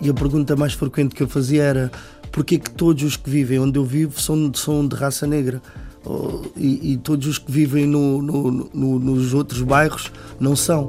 E 0.00 0.08
a 0.08 0.14
pergunta 0.14 0.56
mais 0.56 0.72
frequente 0.72 1.14
que 1.14 1.22
eu 1.22 1.28
fazia 1.28 1.62
era 1.62 1.90
porquê 2.32 2.58
que 2.58 2.70
todos 2.70 3.02
os 3.02 3.16
que 3.16 3.28
vivem 3.28 3.58
onde 3.58 3.78
eu 3.78 3.84
vivo 3.84 4.20
são, 4.20 4.52
são 4.54 4.86
de 4.86 4.96
raça 4.96 5.26
negra? 5.26 5.60
E, 6.56 6.92
e 6.92 6.96
todos 6.96 7.26
os 7.26 7.38
que 7.38 7.52
vivem 7.52 7.86
no, 7.86 8.22
no, 8.22 8.50
no, 8.72 8.98
nos 8.98 9.34
outros 9.34 9.62
bairros 9.62 10.10
não 10.38 10.56
são. 10.56 10.88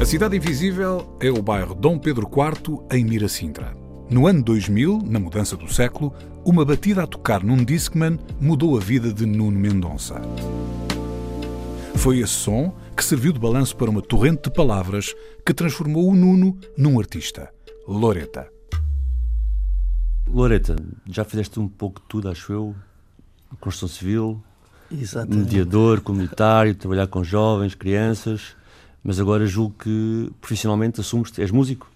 A 0.00 0.04
Cidade 0.04 0.36
Invisível 0.36 1.06
é 1.20 1.30
o 1.30 1.42
bairro 1.42 1.74
Dom 1.74 1.98
Pedro 1.98 2.26
IV, 2.26 2.80
em 2.90 3.04
Miracintra. 3.04 3.72
No 4.10 4.26
ano 4.26 4.42
2000, 4.42 5.02
na 5.06 5.18
mudança 5.20 5.56
do 5.56 5.72
século, 5.72 6.12
uma 6.44 6.64
batida 6.64 7.02
a 7.02 7.06
tocar 7.06 7.42
num 7.42 7.64
Discman 7.64 8.18
mudou 8.38 8.76
a 8.76 8.80
vida 8.80 9.12
de 9.12 9.24
Nuno 9.24 9.58
Mendonça. 9.58 10.20
Foi 11.96 12.18
esse 12.18 12.34
som 12.34 12.74
que 12.94 13.02
serviu 13.02 13.32
de 13.32 13.38
balanço 13.38 13.74
para 13.76 13.90
uma 13.90 14.02
torrente 14.02 14.42
de 14.42 14.50
palavras 14.50 15.14
que 15.44 15.54
transformou 15.54 16.08
o 16.08 16.14
Nuno 16.14 16.58
num 16.76 17.00
artista. 17.00 17.50
Loreta. 17.88 18.46
Loreta, 20.28 20.76
já 21.08 21.24
fizeste 21.24 21.58
um 21.58 21.66
pouco 21.68 22.00
de 22.00 22.06
tudo, 22.08 22.28
acho 22.28 22.52
eu. 22.52 22.74
Construção 23.60 23.88
civil, 23.88 24.42
Exatamente. 24.90 25.44
mediador, 25.44 26.00
comunitário, 26.00 26.74
trabalhar 26.74 27.06
com 27.06 27.24
jovens, 27.24 27.74
crianças, 27.74 28.56
mas 29.02 29.18
agora 29.20 29.46
julgo 29.46 29.76
que 29.78 30.30
profissionalmente 30.40 31.00
assumes 31.00 31.36
és 31.38 31.50
músico. 31.50 31.90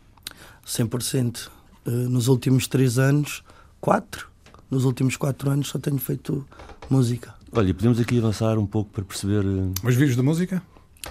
100%. 0.64 1.48
Uh, 1.86 1.91
nos 1.91 2.28
últimos 2.28 2.69
três 2.69 2.98
anos, 2.98 3.42
quatro, 3.80 4.28
nos 4.70 4.84
últimos 4.84 5.16
quatro 5.16 5.50
anos 5.50 5.69
só 5.69 5.78
tenho 5.78 5.98
feito 5.98 6.47
música. 6.91 7.34
Olha, 7.52 7.72
podemos 7.72 7.98
aqui 7.98 8.19
avançar 8.19 8.58
um 8.58 8.66
pouco 8.66 8.91
para 8.91 9.05
perceber. 9.05 9.44
uh, 9.44 9.72
Mas 9.83 9.94
vives 9.94 10.16
da 10.16 10.22
música? 10.22 10.62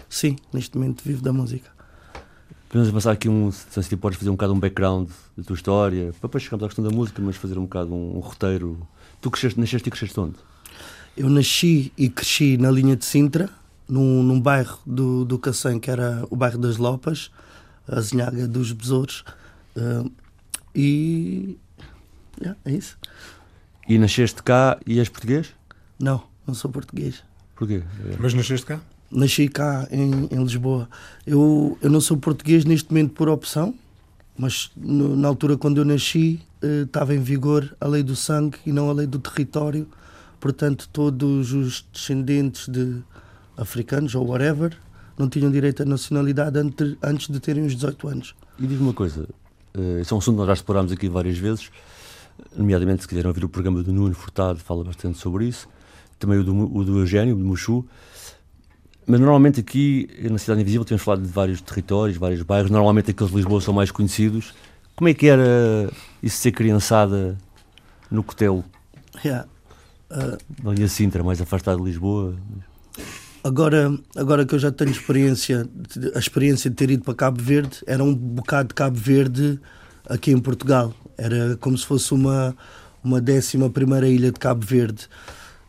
Sim, 0.10 0.36
neste 0.54 0.78
momento 0.78 1.04
vivo 1.04 1.22
da 1.22 1.34
música. 1.34 1.70
Podemos 2.70 2.90
avançar 2.90 3.12
aqui 3.12 3.30
um. 3.30 3.52
Se 3.52 3.80
assim, 3.80 3.98
podes 3.98 4.20
fazer 4.20 4.30
um 4.30 4.34
bocado 4.34 4.54
um 4.54 4.60
background 4.60 5.10
da 5.36 5.44
tua 5.44 5.56
história, 5.56 6.12
para 6.20 6.28
depois 6.28 6.44
chegarmos 6.44 6.66
à 6.66 6.68
questão 6.68 6.84
da 6.84 6.92
música, 6.92 7.22
mas 7.22 7.36
fazer 7.36 7.58
um 7.58 7.64
bocado 7.64 7.94
um, 7.94 8.18
um 8.18 8.20
roteiro. 8.20 8.88
Tu 9.22 9.32
cresceste, 9.32 9.60
nasceste 9.60 9.88
e 9.88 9.92
cresceste 9.92 10.20
onde? 10.20 10.36
Eu 11.16 11.30
nasci 11.30 11.92
e 11.98 12.10
cresci 12.10 12.58
na 12.58 12.70
linha 12.70 12.96
de 12.96 13.06
Sintra, 13.06 13.50
num, 13.88 14.22
num 14.22 14.40
bairro 14.40 14.78
do, 14.86 15.26
do 15.26 15.40
Cacém, 15.40 15.80
que 15.80 15.90
era 15.90 16.24
o 16.30 16.36
bairro 16.36 16.60
das 16.60 16.78
Lopas, 16.78 17.32
a 17.88 18.00
Zinhaga 18.02 18.48
dos 18.48 18.72
Besouros. 18.72 19.24
Uh, 19.76 20.12
e. 20.76 21.58
yeah, 22.40 22.60
é 22.66 22.74
isso. 22.74 22.98
E 23.88 23.98
nasceste 23.98 24.44
cá 24.44 24.78
e 24.86 25.00
és 25.00 25.10
português? 25.10 25.48
Não, 26.00 26.22
não 26.46 26.54
sou 26.54 26.70
português. 26.72 27.24
Porquê? 27.56 27.82
Mas 28.20 28.34
nasceste 28.34 28.66
cá? 28.66 28.80
Nasci 29.10 29.48
cá 29.48 29.88
em, 29.90 30.26
em 30.32 30.44
Lisboa. 30.44 30.90
Eu, 31.26 31.78
eu 31.82 31.90
não 31.90 32.02
sou 32.02 32.18
português 32.18 32.66
neste 32.66 32.90
momento 32.92 33.14
por 33.14 33.30
opção, 33.30 33.74
mas 34.38 34.70
no- 34.76 35.16
na 35.16 35.28
altura 35.28 35.58
quando 35.58 35.78
eu 35.78 35.86
nasci 35.86 36.42
eh, 36.62 36.82
estava 36.84 37.16
em 37.16 37.20
vigor 37.22 37.76
a 37.80 37.88
lei 37.88 38.04
do 38.04 38.16
sangue 38.16 38.58
e 38.66 38.72
não 38.72 38.90
a 38.90 38.94
lei 38.94 39.08
do 39.08 39.18
território. 39.20 39.88
Portanto, 40.40 40.90
todos 40.92 41.54
os 41.54 41.86
descendentes 41.94 42.68
de 42.68 43.02
africanos 43.56 44.14
ou 44.14 44.28
whatever 44.28 44.78
não 45.18 45.28
tinham 45.30 45.50
direito 45.50 45.82
à 45.82 45.86
nacionalidade 45.86 46.60
ante- 46.60 46.98
antes 47.02 47.28
de 47.30 47.40
terem 47.40 47.66
os 47.66 47.74
18 47.74 48.08
anos. 48.10 48.36
E 48.60 48.68
diz-me 48.68 48.84
uma 48.84 48.94
coisa, 48.94 49.28
eh, 49.74 50.02
esse 50.02 50.12
é 50.12 50.16
um 50.16 50.20
assunto 50.20 50.36
que 50.36 50.40
nós 50.40 50.48
já 50.48 50.54
explorámos 50.54 50.92
aqui 50.92 51.08
várias 51.10 51.38
vezes, 51.38 51.72
nomeadamente 52.56 53.02
se 53.02 53.08
quiserem 53.08 53.28
ouvir 53.28 53.46
o 53.46 53.50
programa 53.50 53.84
do 53.84 53.92
Nuno 53.92 54.14
Furtado, 54.14 54.60
fala 54.60 54.84
bastante 54.84 55.18
sobre 55.18 55.46
isso, 55.46 55.68
também 56.20 56.40
o 56.40 56.44
do, 56.44 56.78
o 56.78 56.84
do 56.84 57.00
Eugénio, 57.00 57.36
do 57.36 57.44
Muxu. 57.46 57.86
Mas 59.06 59.20
normalmente 59.20 59.60
aqui, 59.60 60.10
na 60.30 60.38
Cidade 60.38 60.62
Invisível, 60.62 60.84
temos 60.84 61.02
falado 61.02 61.22
de 61.22 61.32
vários 61.32 61.62
territórios, 61.62 62.18
vários 62.18 62.42
bairros, 62.42 62.70
normalmente 62.70 63.12
aqueles 63.12 63.32
de 63.32 63.38
Lisboa 63.38 63.62
são 63.62 63.74
mais 63.74 63.90
conhecidos. 63.90 64.54
Como 64.96 65.08
é 65.08 65.14
que 65.14 65.28
era 65.28 65.90
isso 66.22 66.36
de 66.36 66.42
ser 66.42 66.52
criançada 66.52 67.38
no 68.12 68.24
Cotelo, 68.24 68.66
Yeah. 69.24 69.48
Uh, 70.10 70.38
na 70.64 70.74
linha 70.74 70.88
Sintra, 70.88 71.24
mais 71.24 71.42
afastado 71.42 71.80
de 71.80 71.86
Lisboa? 71.86 72.36
Agora, 73.44 73.98
agora 74.16 74.46
que 74.46 74.56
eu 74.56 74.60
já 74.60 74.72
tenho 74.72 74.92
experiência, 74.92 75.68
a 76.16 76.20
experiência 76.20 76.70
de 76.70 76.76
ter 76.76 76.90
ido 76.92 77.04
para 77.04 77.14
Cabo 77.14 77.42
Verde, 77.42 77.80
era 77.86 78.04
um 78.04 78.14
bocado 78.14 78.70
de 78.70 78.74
Cabo 78.74 78.98
Verde 78.98 79.60
aqui 80.10 80.32
em 80.32 80.40
Portugal. 80.40 80.94
Era 81.18 81.58
como 81.58 81.78
se 81.78 81.86
fosse 81.86 82.14
uma, 82.14 82.56
uma 83.04 83.20
décima 83.20 83.70
primeira 83.70 84.08
ilha 84.08 84.32
de 84.32 84.40
Cabo 84.40 84.66
Verde. 84.66 85.08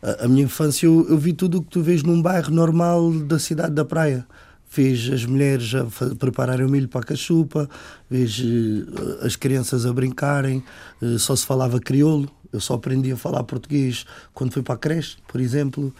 A, 0.01 0.25
a 0.25 0.27
minha 0.27 0.43
infância, 0.43 0.85
eu, 0.85 1.05
eu 1.09 1.17
vi 1.17 1.33
tudo 1.33 1.57
o 1.57 1.61
que 1.61 1.69
tu 1.69 1.81
vês 1.81 2.03
num 2.03 2.21
bairro 2.21 2.51
normal 2.51 3.11
da 3.11 3.39
cidade 3.39 3.73
da 3.73 3.83
praia. 3.83 4.25
Vês 4.71 5.09
as 5.11 5.25
mulheres 5.25 5.73
a 5.73 5.87
prepararem 6.15 6.65
o 6.65 6.69
milho 6.69 6.87
para 6.87 7.01
a 7.01 7.03
cachupa, 7.03 7.67
vês 8.07 8.39
eh, 8.39 9.25
as 9.25 9.35
crianças 9.35 9.83
a 9.83 9.91
brincarem, 9.91 10.63
eh, 11.01 11.17
só 11.17 11.35
se 11.35 11.43
falava 11.45 11.79
crioulo. 11.79 12.29
Eu 12.53 12.59
só 12.59 12.75
aprendi 12.75 13.11
a 13.11 13.17
falar 13.17 13.43
português 13.43 14.05
quando 14.33 14.51
fui 14.51 14.61
para 14.61 14.75
a 14.75 14.77
creche, 14.77 15.17
por 15.27 15.41
exemplo. 15.41 15.93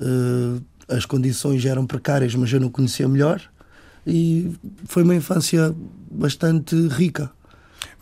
Eh, 0.00 0.60
as 0.88 1.04
condições 1.04 1.64
eram 1.64 1.84
precárias, 1.84 2.34
mas 2.34 2.52
eu 2.52 2.60
não 2.60 2.68
conhecia 2.68 3.08
melhor. 3.08 3.40
E 4.06 4.52
foi 4.84 5.02
uma 5.02 5.14
infância 5.14 5.74
bastante 6.10 6.76
rica. 6.88 7.30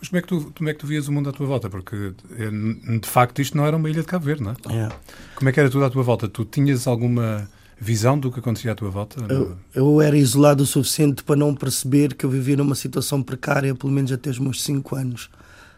Mas 0.01 0.09
como 0.09 0.17
é, 0.17 0.21
que 0.23 0.27
tu, 0.27 0.51
como 0.57 0.67
é 0.69 0.73
que 0.73 0.79
tu 0.79 0.87
vias 0.87 1.07
o 1.07 1.11
mundo 1.11 1.29
à 1.29 1.31
tua 1.31 1.45
volta? 1.45 1.69
Porque, 1.69 1.95
eh, 2.31 2.97
de 2.99 3.07
facto, 3.07 3.39
isto 3.39 3.55
não 3.55 3.65
era 3.65 3.77
uma 3.77 3.87
ilha 3.87 4.01
de 4.01 4.07
Cabo 4.07 4.25
Verde, 4.25 4.41
não 4.43 4.51
é? 4.51 4.55
É. 4.75 4.89
Como 5.35 5.47
é 5.47 5.51
que 5.53 5.59
era 5.59 5.69
tudo 5.69 5.85
à 5.85 5.89
tua 5.91 6.01
volta? 6.01 6.27
Tu 6.27 6.43
tinhas 6.43 6.87
alguma 6.87 7.47
visão 7.79 8.17
do 8.19 8.31
que 8.31 8.39
acontecia 8.39 8.71
à 8.71 8.75
tua 8.75 8.89
volta? 8.89 9.23
Eu, 9.31 9.57
eu 9.75 10.01
era 10.01 10.17
isolado 10.17 10.63
o 10.63 10.65
suficiente 10.65 11.23
para 11.23 11.35
não 11.35 11.53
perceber 11.53 12.15
que 12.15 12.25
eu 12.25 12.29
vivia 12.31 12.57
numa 12.57 12.73
situação 12.73 13.21
precária, 13.21 13.75
pelo 13.75 13.93
menos 13.93 14.11
até 14.11 14.29
os 14.31 14.39
meus 14.39 14.63
5 14.63 14.95
anos. 14.95 15.29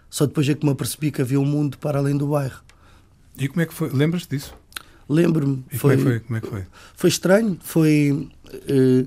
Só 0.10 0.26
depois 0.26 0.48
é 0.48 0.54
que 0.54 0.66
me 0.66 0.72
apercebi 0.72 1.12
que 1.12 1.22
havia 1.22 1.40
um 1.40 1.46
mundo 1.46 1.78
para 1.78 2.00
além 2.00 2.16
do 2.16 2.28
bairro. 2.28 2.62
E 3.38 3.50
como 3.50 3.62
é 3.62 3.66
que 3.66 3.74
foi? 3.74 3.90
Lembras-te 3.90 4.30
disso? 4.30 4.56
Lembro-me, 5.10 5.66
E 5.72 5.78
foi, 5.78 5.98
como, 5.98 6.10
é 6.10 6.14
que 6.14 6.18
foi? 6.18 6.20
como 6.22 6.38
é 6.38 6.42
que 6.42 6.48
foi? 6.48 6.64
foi 6.96 7.10
estranho. 7.10 7.58
Foi. 7.62 8.30
eh, 8.54 9.06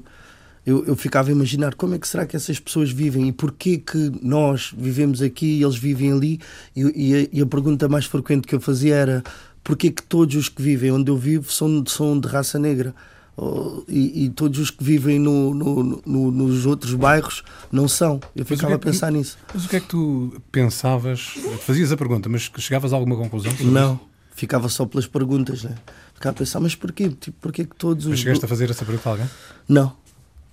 eu, 0.67 0.85
eu 0.85 0.97
ficava 0.97 1.29
a 1.29 1.33
imaginar 1.33 1.75
como 1.77 1.95
é 1.95 1.99
que 1.99 2.09
será 2.09 2.27
que 2.27 2.35
essas 2.37 2.59
pessoas 2.59 2.91
vivem 2.91 3.29
e 3.29 3.33
porquê 3.33 3.79
que 3.79 4.11
nós 4.21 4.75
vivemos 4.77 5.23
aqui 5.23 5.47
e 5.59 5.63
eles 5.63 5.77
vivem 5.77 6.13
ali. 6.13 6.41
E, 6.75 6.81
e 6.83 7.15
a, 7.15 7.29
e 7.33 7.41
a 7.41 7.47
pergunta 7.47 7.89
mais 7.89 8.05
frequente 8.07 8.47
que 8.49 8.55
eu 8.55 8.61
fazia 8.61 8.95
era 8.97 9.23
porquê 9.63 9.91
que 9.91 10.03
todos 10.03 10.35
os 10.35 10.49
que 10.49 10.61
vivem 10.61 10.91
onde 10.91 11.11
eu 11.11 11.17
vivo 11.17 11.51
são, 11.53 11.85
são 11.87 12.19
de 12.19 12.27
raça 12.29 12.59
negra? 12.59 12.93
Oh, 13.39 13.83
e, 13.87 14.25
e 14.25 14.29
todos 14.31 14.59
os 14.59 14.71
que 14.71 14.83
vivem 14.83 15.19
no, 15.19 15.53
no- 15.53 16.03
no- 16.07 16.31
nos 16.31 16.65
outros 16.65 16.95
bairros 16.95 17.43
não 17.71 17.87
são. 17.87 18.19
Eu 18.35 18.47
que 18.47 18.55
ficava 18.57 18.73
é 18.73 18.77
a 18.77 18.79
pensar 18.79 19.13
nisso. 19.13 19.37
Mas 19.53 19.67
o 19.67 19.69
que 19.69 19.77
é 19.77 19.81
que 19.81 19.89
tu 19.89 20.41
pensavas? 20.51 21.35
Fazias 21.61 21.93
a 21.93 21.99
pergunta, 21.99 22.29
mas 22.31 22.51
chegavas 22.59 22.95
a 22.95 22.97
alguma 22.97 23.15
conclusão? 23.15 23.53
Não, 23.61 24.01
ficava 24.35 24.71
só 24.71 24.87
pelas 24.87 25.07
perguntas. 25.07 25.65
Né? 25.65 25.75
Ficava 26.15 26.35
a 26.35 26.39
pensar, 26.39 26.61
mas 26.61 26.75
porquê? 26.75 27.11
Tipo, 27.11 27.37
porquê 27.41 27.65
que 27.67 27.77
todos 27.77 28.05
isso? 28.05 28.09
Mas 28.11 28.19
os. 28.19 28.23
chegaste 28.25 28.45
a 28.47 28.49
fazer 28.49 28.71
essa 28.71 28.85
pergunta 28.87 29.07
a 29.09 29.13
alguém? 29.13 29.27
Não. 29.69 29.93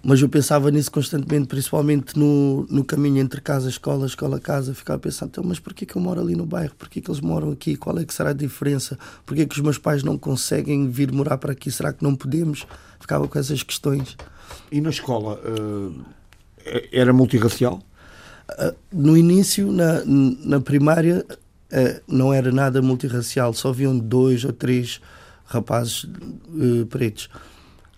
Mas 0.06 0.22
eu 0.22 0.28
pensava 0.28 0.70
nisso 0.70 0.92
constantemente, 0.92 1.48
principalmente 1.48 2.20
no, 2.20 2.68
no 2.70 2.84
caminho 2.84 3.20
entre 3.20 3.40
casa, 3.40 3.70
escola, 3.70 4.06
escola, 4.06 4.38
casa. 4.38 4.74
Ficava 4.74 4.98
a 4.98 5.00
pensar, 5.00 5.28
então, 5.28 5.42
mas 5.46 5.60
porquê 5.60 5.86
que 5.86 5.96
eu 5.96 6.02
moro 6.02 6.20
ali 6.20 6.36
no 6.36 6.46
bairro? 6.46 6.74
Porquê 6.78 7.00
que 7.00 7.10
eles 7.10 7.22
moram 7.22 7.52
aqui? 7.52 7.78
Qual 7.78 7.98
é 7.98 8.04
que 8.04 8.14
será 8.14 8.32
a 8.32 8.34
diferença? 8.34 9.00
Porquê 9.26 9.46
que 9.46 9.56
os 9.56 9.62
meus 9.62 9.78
pais 9.78 10.04
não 10.04 10.18
conseguem 10.18 10.90
vir 10.90 11.10
morar 11.10 11.38
para 11.38 11.54
aqui? 11.54 11.72
Será 11.72 11.94
que 11.94 12.04
não 12.04 12.16
podemos? 12.16 12.68
Ficava 13.00 13.30
com 13.30 13.40
essas 13.40 13.64
questões. 13.64 14.18
E 14.70 14.82
na 14.82 14.90
escola 14.90 15.40
eh, 16.66 16.90
era 16.92 17.14
multirracial? 17.14 17.82
Ah, 18.50 18.74
No 18.92 19.16
início, 19.16 19.72
na, 19.72 20.04
na 20.06 20.60
primária, 20.60 21.26
ah, 21.72 22.02
não 22.06 22.34
era 22.34 22.52
nada 22.52 22.82
multirracial, 22.82 23.54
só 23.54 23.70
haviam 23.70 23.98
dois 23.98 24.44
ou 24.44 24.52
três 24.52 25.00
rapazes 25.46 26.06
eh, 26.60 26.86
pretos. 26.90 27.30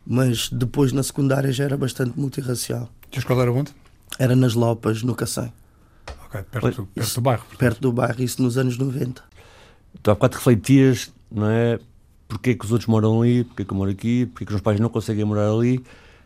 Mas 0.06 0.50
depois, 0.50 0.92
na 0.92 1.02
secundária, 1.02 1.52
já 1.52 1.64
era 1.64 1.78
bastante 1.78 2.20
multirracial. 2.20 2.90
E 3.12 3.16
a 3.16 3.20
escola 3.20 3.42
era 3.42 3.52
onde? 3.52 3.72
Era 4.20 4.36
nas 4.36 4.54
Lopas, 4.54 5.02
no 5.02 5.16
Cacém, 5.16 5.52
Ok, 6.26 6.42
perto, 6.52 6.88
perto 6.94 7.16
do 7.16 7.22
bairro. 7.22 7.44
perto 7.58 7.82
do 7.82 7.92
bairro, 7.92 8.22
isso 8.22 8.42
nos 8.42 8.58
anos 8.58 8.78
90. 8.78 9.24
Tu 10.04 10.12
há 10.12 10.14
bocado 10.14 10.36
refletias, 10.36 11.12
não 11.32 11.50
é? 11.50 11.80
porque 12.28 12.52
é 12.52 12.54
que 12.56 12.66
os 12.66 12.72
outros 12.72 12.88
moram 12.88 13.22
ali, 13.22 13.44
porque 13.44 13.62
é 13.62 13.66
que 13.66 13.72
eu 13.72 13.78
moro 13.78 13.92
aqui, 13.92 14.26
porque 14.26 14.44
é 14.44 14.46
que 14.46 14.52
os 14.52 14.56
meus 14.56 14.62
pais 14.62 14.80
não 14.80 14.90
conseguem 14.90 15.24
morar 15.26 15.50
ali. 15.50 15.84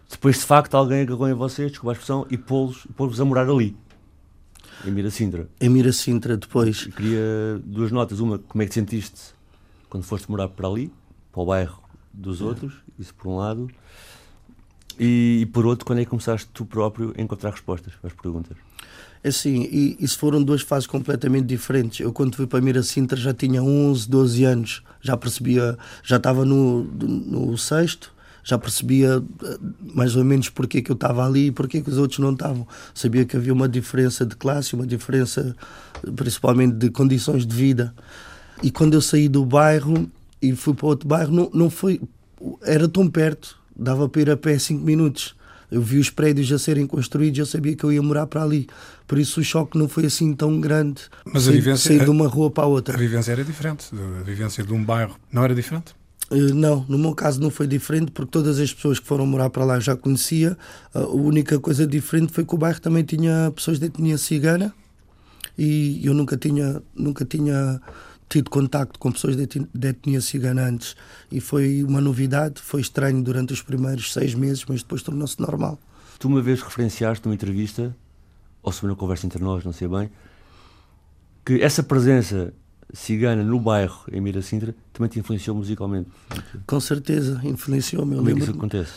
Depois, 0.09 0.37
de 0.37 0.43
facto, 0.43 0.75
alguém 0.75 1.01
agarrou 1.01 1.29
em 1.29 1.33
vocês, 1.33 1.71
desculpa 1.71 1.91
a 1.91 1.93
expressão, 1.93 2.25
e 2.29 2.37
pô-los 2.37 2.87
pô 2.95 3.05
a 3.05 3.25
morar 3.25 3.49
ali, 3.49 3.75
em 4.85 4.91
Miracintra. 4.91 5.49
Em 5.59 5.69
Miracintra, 5.69 6.37
depois. 6.37 6.85
E 6.87 6.91
queria 6.91 7.61
duas 7.63 7.91
notas. 7.91 8.19
Uma, 8.19 8.39
como 8.39 8.61
é 8.61 8.65
que 8.65 8.71
te 8.71 8.75
sentiste 8.75 9.33
quando 9.89 10.03
foste 10.03 10.31
morar 10.31 10.47
para 10.47 10.67
ali, 10.67 10.91
para 11.31 11.41
o 11.41 11.45
bairro 11.45 11.78
dos 12.13 12.41
outros, 12.41 12.73
isso 12.97 13.13
por 13.13 13.29
um 13.29 13.37
lado. 13.37 13.69
E, 14.99 15.39
e 15.41 15.45
por 15.45 15.65
outro, 15.65 15.85
quando 15.85 15.99
é 15.99 16.03
que 16.03 16.09
começaste 16.09 16.49
tu 16.53 16.65
próprio 16.65 17.13
a 17.17 17.21
encontrar 17.21 17.51
respostas 17.51 17.93
às 18.03 18.13
perguntas? 18.13 18.57
É 19.23 19.29
Assim, 19.29 19.67
e 19.71 19.97
isso 19.99 20.17
foram 20.17 20.43
duas 20.43 20.61
fases 20.61 20.87
completamente 20.87 21.45
diferentes. 21.45 21.99
Eu, 21.99 22.11
quando 22.11 22.35
fui 22.35 22.47
para 22.47 22.61
Miracintra, 22.61 23.17
já 23.17 23.33
tinha 23.33 23.61
11, 23.61 24.09
12 24.09 24.43
anos, 24.43 24.83
já 25.01 25.15
percebia, 25.15 25.77
já 26.03 26.17
estava 26.17 26.45
no, 26.45 26.83
no 26.83 27.57
sexto, 27.57 28.13
já 28.43 28.57
percebia 28.57 29.21
eh, 29.43 29.57
mais 29.93 30.15
ou 30.15 30.23
menos 30.23 30.49
porque 30.49 30.81
que 30.81 30.91
eu 30.91 30.95
estava 30.95 31.25
ali 31.25 31.47
e 31.47 31.51
porque 31.51 31.81
que 31.81 31.89
os 31.89 31.97
outros 31.97 32.19
não 32.19 32.31
estavam. 32.31 32.67
Sabia 32.93 33.25
que 33.25 33.35
havia 33.35 33.53
uma 33.53 33.67
diferença 33.67 34.25
de 34.25 34.35
classe, 34.35 34.73
uma 34.73 34.87
diferença 34.87 35.55
principalmente 36.15 36.75
de 36.75 36.89
condições 36.89 37.45
de 37.45 37.55
vida. 37.55 37.93
E 38.63 38.71
quando 38.71 38.93
eu 38.93 39.01
saí 39.01 39.27
do 39.27 39.45
bairro 39.45 40.09
e 40.41 40.55
fui 40.55 40.73
para 40.73 40.87
outro 40.87 41.07
bairro, 41.07 41.31
não, 41.31 41.49
não 41.53 41.69
foi. 41.69 42.01
Era 42.63 42.87
tão 42.87 43.07
perto, 43.09 43.57
dava 43.75 44.07
para 44.07 44.21
ir 44.21 44.29
a 44.29 44.37
pé 44.37 44.57
5 44.57 44.83
minutos. 44.83 45.35
Eu 45.71 45.81
vi 45.81 45.99
os 45.99 46.09
prédios 46.09 46.51
a 46.51 46.57
serem 46.57 46.87
construídos, 46.87 47.37
eu 47.37 47.45
sabia 47.45 47.75
que 47.75 47.83
eu 47.83 47.91
ia 47.91 48.01
morar 48.01 48.25
para 48.25 48.41
ali. 48.41 48.67
Por 49.07 49.19
isso 49.19 49.39
o 49.39 49.43
choque 49.43 49.77
não 49.77 49.87
foi 49.87 50.05
assim 50.05 50.33
tão 50.33 50.59
grande. 50.59 51.03
Mas 51.25 51.47
a 51.47 51.51
vivência. 51.51 51.89
Sair 51.89 52.03
de 52.03 52.09
uma 52.09 52.27
rua 52.27 52.49
para 52.49 52.63
a 52.63 52.67
outra. 52.67 52.95
A 52.95 52.97
vivência 52.97 53.31
era 53.31 53.43
diferente. 53.43 53.87
A 54.19 54.23
vivência 54.23 54.63
de 54.63 54.73
um 54.73 54.83
bairro 54.83 55.15
não 55.31 55.43
era 55.43 55.53
diferente? 55.53 55.93
Uh, 56.31 56.53
não, 56.55 56.85
no 56.87 56.97
meu 56.97 57.13
caso 57.13 57.39
não 57.39 57.49
foi 57.49 57.67
diferente 57.67 58.11
porque 58.11 58.31
todas 58.31 58.59
as 58.59 58.73
pessoas 58.73 58.99
que 58.99 59.05
foram 59.05 59.25
morar 59.25 59.49
para 59.51 59.63
lá 59.63 59.75
eu 59.75 59.81
já 59.81 59.95
conhecia. 59.95 60.57
Uh, 60.93 60.99
a 60.99 61.07
única 61.07 61.59
coisa 61.59 61.85
diferente 61.85 62.33
foi 62.33 62.43
que 62.43 62.55
o 62.55 62.57
bairro 62.57 62.81
também 62.81 63.03
tinha 63.03 63.51
pessoas 63.55 63.79
de 63.79 63.85
etnia 63.85 64.17
cigana 64.17 64.73
e 65.57 66.01
eu 66.03 66.13
nunca 66.13 66.37
tinha, 66.37 66.81
nunca 66.95 67.25
tinha 67.25 67.79
tido 68.29 68.49
contacto 68.49 68.99
com 68.99 69.11
pessoas 69.11 69.35
de 69.35 69.87
etnia 69.87 70.21
cigana 70.21 70.67
antes 70.67 70.95
e 71.31 71.41
foi 71.41 71.83
uma 71.83 71.99
novidade, 71.99 72.61
foi 72.61 72.79
estranho 72.79 73.23
durante 73.23 73.51
os 73.51 73.61
primeiros 73.61 74.13
seis 74.13 74.35
meses, 74.35 74.63
mas 74.69 74.81
depois 74.81 75.01
tornou-se 75.01 75.39
normal. 75.39 75.79
Tu 76.19 76.27
uma 76.27 76.41
vez 76.41 76.61
referenciaste 76.61 77.25
numa 77.25 77.33
entrevista, 77.33 77.95
ou 78.61 78.71
se 78.71 78.83
uma 78.83 78.95
conversa 78.95 79.25
entre 79.25 79.43
nós, 79.43 79.65
não 79.65 79.73
sei 79.73 79.87
bem, 79.87 80.11
que 81.43 81.61
essa 81.61 81.81
presença 81.81 82.53
cigana 82.93 83.43
no 83.43 83.59
bairro, 83.59 84.05
em 84.11 84.21
Miracintra, 84.21 84.75
também 84.93 85.09
te 85.09 85.19
influenciou 85.19 85.55
musicalmente. 85.55 86.09
Com 86.67 86.79
certeza, 86.79 87.39
influenciou-me. 87.43 88.15
Como 88.15 88.29
é 88.29 88.33
que 88.33 88.39
isso 88.39 88.51
acontece? 88.51 88.93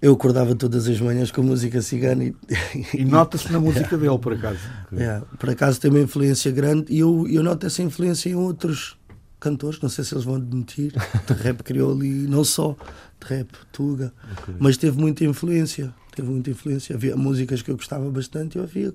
Eu 0.00 0.12
acordava 0.12 0.54
todas 0.54 0.88
as 0.88 1.00
manhãs 1.00 1.30
com 1.30 1.42
música 1.42 1.80
cigana 1.82 2.24
e, 2.24 2.34
e 2.94 3.04
nota-se 3.04 3.52
na 3.52 3.60
música 3.60 3.96
dele, 3.96 4.18
por 4.18 4.32
acaso. 4.32 4.60
É, 4.92 5.22
por 5.38 5.48
acaso 5.48 5.80
tem 5.80 5.90
uma 5.90 6.00
influência 6.00 6.50
grande 6.50 6.92
e 6.92 6.98
eu, 6.98 7.26
eu 7.28 7.44
noto 7.44 7.64
essa 7.64 7.80
influência 7.80 8.28
em 8.28 8.34
outros 8.34 8.98
cantores, 9.38 9.80
não 9.80 9.88
sei 9.88 10.04
se 10.04 10.12
eles 10.12 10.24
vão 10.24 10.34
admitir, 10.34 10.92
de 10.92 11.32
rap 11.32 11.62
criou 11.62 11.92
ali, 11.92 12.26
não 12.26 12.42
só 12.42 12.76
de 13.20 13.26
rap, 13.26 13.48
tuga, 13.72 14.12
okay. 14.32 14.54
mas 14.58 14.76
teve 14.76 14.98
muita 14.98 15.24
influência, 15.24 15.94
teve 16.14 16.28
muita 16.28 16.50
influência. 16.50 16.96
Havia 16.96 17.16
músicas 17.16 17.62
que 17.62 17.70
eu 17.70 17.76
gostava 17.76 18.10
bastante 18.10 18.56
e 18.56 18.58
eu 18.58 18.64
havia. 18.64 18.92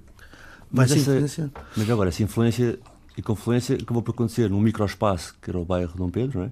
Mas, 0.70 0.92
essa, 0.92 1.50
mas 1.76 1.90
agora, 1.90 2.10
essa 2.10 2.22
influência 2.22 2.78
e 3.18 3.22
confluência 3.22 3.76
acabou 3.76 4.04
por 4.04 4.12
acontecer 4.12 4.50
num 4.50 4.60
microespaço 4.60 5.36
que 5.42 5.50
era 5.50 5.58
o 5.58 5.64
bairro 5.64 5.94
de 5.94 5.98
Dom 5.98 6.10
Pedro, 6.10 6.40
não 6.40 6.46
é? 6.48 6.52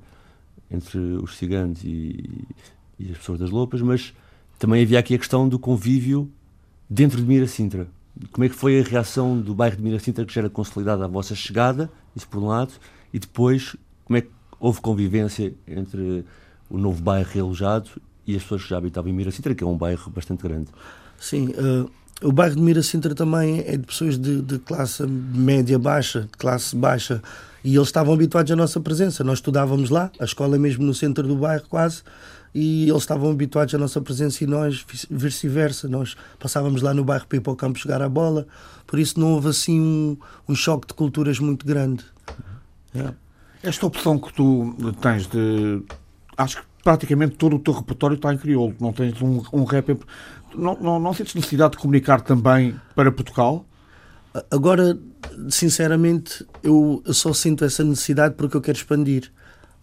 entre 0.72 0.98
os 0.98 1.38
ciganos 1.38 1.84
e, 1.84 2.46
e 3.00 3.12
as 3.12 3.18
pessoas 3.18 3.40
das 3.40 3.52
Lopas, 3.52 3.82
mas 3.82 4.14
também 4.64 4.82
havia 4.82 4.98
aqui 4.98 5.14
a 5.14 5.18
questão 5.18 5.50
do 5.50 5.60
convívio 5.60 6.32
dentro 6.90 7.18
de 7.18 7.28
Miracintra. 7.28 7.86
Como 8.32 8.46
é 8.46 8.48
que 8.48 8.56
foi 8.56 8.80
a 8.80 8.82
reação 8.82 9.38
do 9.38 9.54
bairro 9.54 9.76
de 9.76 9.84
Miracintra 9.84 10.24
que 10.24 10.34
já 10.34 10.40
era 10.40 10.50
consolidada 10.50 11.04
a 11.04 11.08
vossa 11.08 11.36
chegada, 11.36 11.92
isso 12.16 12.26
por 12.30 12.42
um 12.42 12.48
lado, 12.48 12.72
e 13.14 13.20
depois 13.20 13.76
como 14.06 14.16
é 14.16 14.22
que 14.22 14.30
houve 14.62 14.80
convivência 14.80 15.54
entre 15.68 16.24
o 16.70 16.78
novo 16.78 17.04
bairro 17.04 17.30
realojado 17.30 17.90
e 18.26 18.38
as 18.38 18.44
pessoas 18.44 18.64
que 18.64 18.70
já 18.70 18.78
habitavam 18.78 19.12
em 19.12 19.14
Miracintra, 19.14 19.54
que 19.54 19.66
é 19.66 19.68
um 19.68 19.76
bairro 19.76 20.10
bastante 20.10 20.42
grande? 20.44 20.70
Sim, 21.20 21.50
uh, 21.50 21.92
o 22.26 22.32
bairro 22.32 22.56
de 22.56 22.62
Miracintra 22.62 23.14
também 23.14 23.66
é 23.68 23.76
de 23.76 23.86
pessoas 23.86 24.18
de, 24.18 24.42
de 24.42 24.60
classe 24.60 25.06
média 25.06 25.78
baixa, 25.78 26.22
de 26.22 26.38
classe 26.38 26.74
baixa, 26.74 27.22
e 27.64 27.76
eles 27.76 27.88
estavam 27.88 28.14
habituados 28.14 28.52
à 28.52 28.56
nossa 28.56 28.80
presença. 28.80 29.24
Nós 29.24 29.38
estudávamos 29.38 29.90
lá, 29.90 30.12
a 30.20 30.26
escola 30.26 30.56
é 30.56 30.60
mesmo 30.60 30.86
no 30.86 30.94
centro 30.94 31.28
do 31.28 31.36
bairro 31.36 31.64
quase, 31.70 32.04
e 32.54 32.90
eles 32.90 33.02
estavam 33.02 33.32
habituados 33.32 33.74
à 33.74 33.78
nossa 33.78 34.00
presença 34.02 34.44
e 34.44 34.48
nós 34.48 34.86
vice-versa. 35.10 35.88
Nós 35.88 36.16
passávamos 36.40 36.82
lá 36.82 36.94
no 36.94 37.04
bairro 37.04 37.26
para 37.26 37.38
ir 37.38 37.42
para 37.42 37.54
o 37.54 37.56
campo 37.56 37.80
jogar 37.80 38.02
a 38.02 38.10
bola, 38.10 38.46
por 38.86 39.00
isso 39.00 39.20
não 39.20 39.34
houve 39.34 39.50
assim 39.50 39.80
um, 39.80 40.18
um 40.48 40.56
choque 40.56 40.88
de 40.88 40.94
culturas 40.94 41.40
muito 41.40 41.66
grande. 41.66 42.04
Yeah. 42.94 43.16
Esta 43.64 43.88
opção 43.88 44.20
que 44.20 44.32
tu 44.34 44.76
tens 45.02 45.26
de. 45.28 45.82
Acho 46.38 46.58
que 46.58 46.64
praticamente 46.84 47.38
todo 47.38 47.56
o 47.56 47.60
teu 47.60 47.74
repertório 47.74 48.16
está 48.16 48.34
em 48.34 48.38
crioulo, 48.38 48.76
não 48.80 48.92
tens 48.92 49.20
um, 49.22 49.42
um 49.54 49.64
rap. 49.64 49.98
Não, 50.54 50.78
não, 50.80 51.00
não 51.00 51.14
sentes 51.14 51.34
necessidade 51.34 51.72
de 51.72 51.78
comunicar 51.78 52.22
também 52.22 52.76
para 52.94 53.12
Portugal? 53.12 53.66
Agora, 54.50 54.98
sinceramente, 55.50 56.46
eu, 56.64 57.04
só 57.08 57.34
sinto 57.34 57.64
essa 57.64 57.84
necessidade 57.84 58.36
porque 58.36 58.58
eu 58.58 58.62
quero 58.62 58.78
expandir 58.78 59.32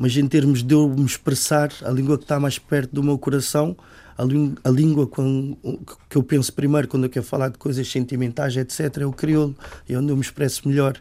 mas 0.00 0.16
em 0.16 0.26
termos 0.26 0.62
de 0.62 0.74
eu 0.74 0.88
me 0.88 1.04
expressar, 1.04 1.70
a 1.84 1.90
língua 1.90 2.16
que 2.16 2.24
está 2.24 2.40
mais 2.40 2.58
perto 2.58 2.90
do 2.90 3.02
meu 3.02 3.18
coração, 3.18 3.76
a, 4.16 4.22
a 4.66 4.70
língua 4.72 5.06
com, 5.06 5.54
que 6.08 6.16
eu 6.16 6.22
penso 6.22 6.50
primeiro 6.54 6.88
quando 6.88 7.04
eu 7.04 7.10
quero 7.10 7.26
falar 7.26 7.50
de 7.50 7.58
coisas 7.58 7.86
sentimentais, 7.86 8.56
etc., 8.56 8.96
é 9.02 9.04
o 9.04 9.12
crioulo, 9.12 9.54
é 9.86 9.98
onde 9.98 10.10
eu 10.10 10.16
me 10.16 10.22
expresso 10.22 10.66
melhor. 10.66 10.96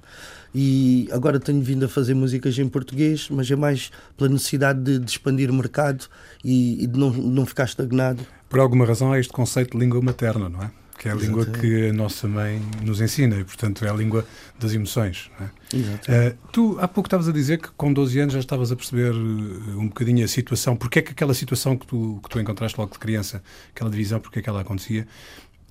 E 0.54 1.08
agora 1.14 1.40
tenho 1.40 1.62
vindo 1.62 1.86
a 1.86 1.88
fazer 1.88 2.14
músicas 2.14 2.60
em 2.60 2.68
português, 2.68 3.30
mas 3.32 3.50
é 3.50 3.56
mais 3.56 3.90
pela 4.18 4.30
necessidade 4.30 4.82
de, 4.82 5.00
de 5.00 5.10
expandir 5.10 5.50
o 5.50 5.54
mercado 5.54 6.06
e, 6.44 6.84
e 6.84 6.86
de 6.86 7.00
não, 7.00 7.10
não 7.10 7.46
ficar 7.46 7.64
estagnado. 7.64 8.20
Por 8.50 8.60
alguma 8.60 8.86
razão 8.86 9.14
há 9.14 9.20
este 9.20 9.32
conceito 9.32 9.78
de 9.78 9.78
língua 9.78 10.02
materna, 10.02 10.50
não 10.50 10.62
é? 10.62 10.72
Que 11.00 11.08
é 11.08 11.14
a 11.14 11.16
língua 11.16 11.46
que 11.46 11.88
a 11.88 11.94
nossa 11.94 12.28
mãe 12.28 12.62
nos 12.84 13.00
ensina 13.00 13.40
e, 13.40 13.44
portanto, 13.46 13.86
é 13.86 13.90
a 13.90 13.94
língua 13.94 14.26
das 14.60 14.74
emoções. 14.74 15.32
É? 15.40 15.46
Uh, 16.34 16.38
tu 16.52 16.78
há 16.78 16.90
pouco 16.90 17.08
estavas 17.08 17.30
a 17.30 17.32
dizer 17.32 17.58
que 17.58 17.70
com 17.72 17.94
12 17.94 18.20
anos 18.20 18.34
já 18.34 18.40
estavas 18.42 18.70
a 18.70 18.76
perceber 18.76 19.14
uh, 19.14 19.80
um 19.80 19.88
bocadinho 19.88 20.26
a 20.26 20.28
situação, 20.28 20.76
porque 20.76 21.00
é 21.00 21.02
que 21.02 21.12
aquela 21.12 21.34
situação 21.34 21.78
que 21.78 21.88
tu, 21.88 22.20
que 22.22 22.30
tu 22.30 22.38
encontraste 22.38 22.78
logo 22.78 22.92
de 22.92 23.00
criança, 23.00 23.42
aquela 23.74 23.90
divisão, 23.90 24.20
porque 24.20 24.40
é 24.40 24.42
que 24.42 24.50
ela 24.50 24.60
acontecia. 24.60 25.08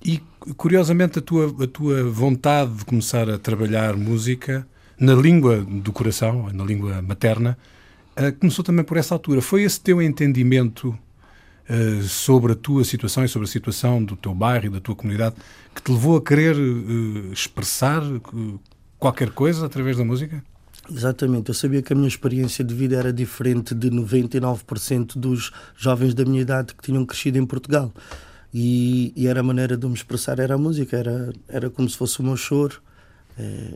E, 0.03 0.19
curiosamente, 0.57 1.19
a 1.19 1.21
tua, 1.21 1.55
a 1.63 1.67
tua 1.67 2.03
vontade 2.05 2.73
de 2.73 2.85
começar 2.85 3.29
a 3.29 3.37
trabalhar 3.37 3.95
música 3.95 4.67
na 4.99 5.13
língua 5.13 5.57
do 5.57 5.93
coração, 5.93 6.49
na 6.51 6.63
língua 6.63 7.03
materna, 7.03 7.55
uh, 8.17 8.33
começou 8.39 8.65
também 8.65 8.83
por 8.83 8.97
essa 8.97 9.13
altura. 9.13 9.43
Foi 9.43 9.61
esse 9.61 9.79
teu 9.79 10.01
entendimento 10.01 10.97
uh, 11.69 12.03
sobre 12.03 12.53
a 12.53 12.55
tua 12.55 12.83
situação 12.83 13.23
e 13.23 13.27
sobre 13.27 13.47
a 13.47 13.51
situação 13.51 14.03
do 14.03 14.15
teu 14.15 14.33
bairro 14.33 14.65
e 14.65 14.69
da 14.69 14.79
tua 14.79 14.95
comunidade 14.95 15.35
que 15.73 15.81
te 15.81 15.91
levou 15.91 16.17
a 16.17 16.21
querer 16.21 16.55
uh, 16.55 17.31
expressar 17.31 18.01
qualquer 18.97 19.31
coisa 19.31 19.65
através 19.65 19.97
da 19.97 20.03
música? 20.03 20.43
Exatamente, 20.91 21.49
eu 21.49 21.53
sabia 21.53 21.81
que 21.81 21.93
a 21.93 21.95
minha 21.95 22.07
experiência 22.07 22.63
de 22.63 22.73
vida 22.73 22.95
era 22.95 23.13
diferente 23.13 23.75
de 23.75 23.91
99% 23.91 25.17
dos 25.17 25.51
jovens 25.75 26.15
da 26.15 26.25
minha 26.25 26.41
idade 26.41 26.73
que 26.73 26.83
tinham 26.83 27.05
crescido 27.05 27.37
em 27.37 27.45
Portugal. 27.45 27.93
E, 28.51 29.13
e, 29.15 29.27
era 29.27 29.41
a 29.41 29.43
maneira 29.43 29.77
de 29.77 29.85
me 29.85 29.93
expressar, 29.93 30.39
era 30.39 30.55
a 30.55 30.57
música, 30.57 30.97
era, 30.97 31.31
era 31.47 31.69
como 31.69 31.87
se 31.87 31.95
fosse 31.95 32.19
o 32.19 32.23
meu 32.23 32.35
choro. 32.35 32.81
É, 33.37 33.73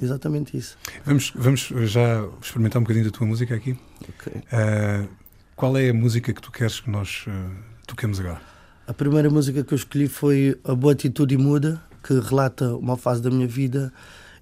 exatamente 0.00 0.56
isso. 0.56 0.78
Vamos, 1.04 1.32
vamos 1.34 1.72
já 1.90 2.24
experimentar 2.40 2.80
um 2.80 2.84
bocadinho 2.84 3.06
da 3.06 3.10
tua 3.10 3.26
música 3.26 3.56
aqui. 3.56 3.76
Okay. 4.08 4.40
Uh, 4.52 5.08
qual 5.56 5.76
é 5.76 5.90
a 5.90 5.94
música 5.94 6.32
que 6.32 6.40
tu 6.40 6.50
queres 6.50 6.80
que 6.80 6.90
nós 6.90 7.24
uh, 7.26 7.50
toquemos 7.86 8.20
agora? 8.20 8.40
A 8.86 8.92
primeira 8.92 9.30
música 9.30 9.64
que 9.64 9.72
eu 9.72 9.76
escolhi 9.76 10.08
foi 10.08 10.58
A 10.64 10.74
Boa 10.74 10.92
Atitude 10.92 11.36
Muda, 11.38 11.80
que 12.02 12.18
relata 12.18 12.76
uma 12.76 12.96
fase 12.96 13.22
da 13.22 13.30
minha 13.30 13.46
vida 13.46 13.92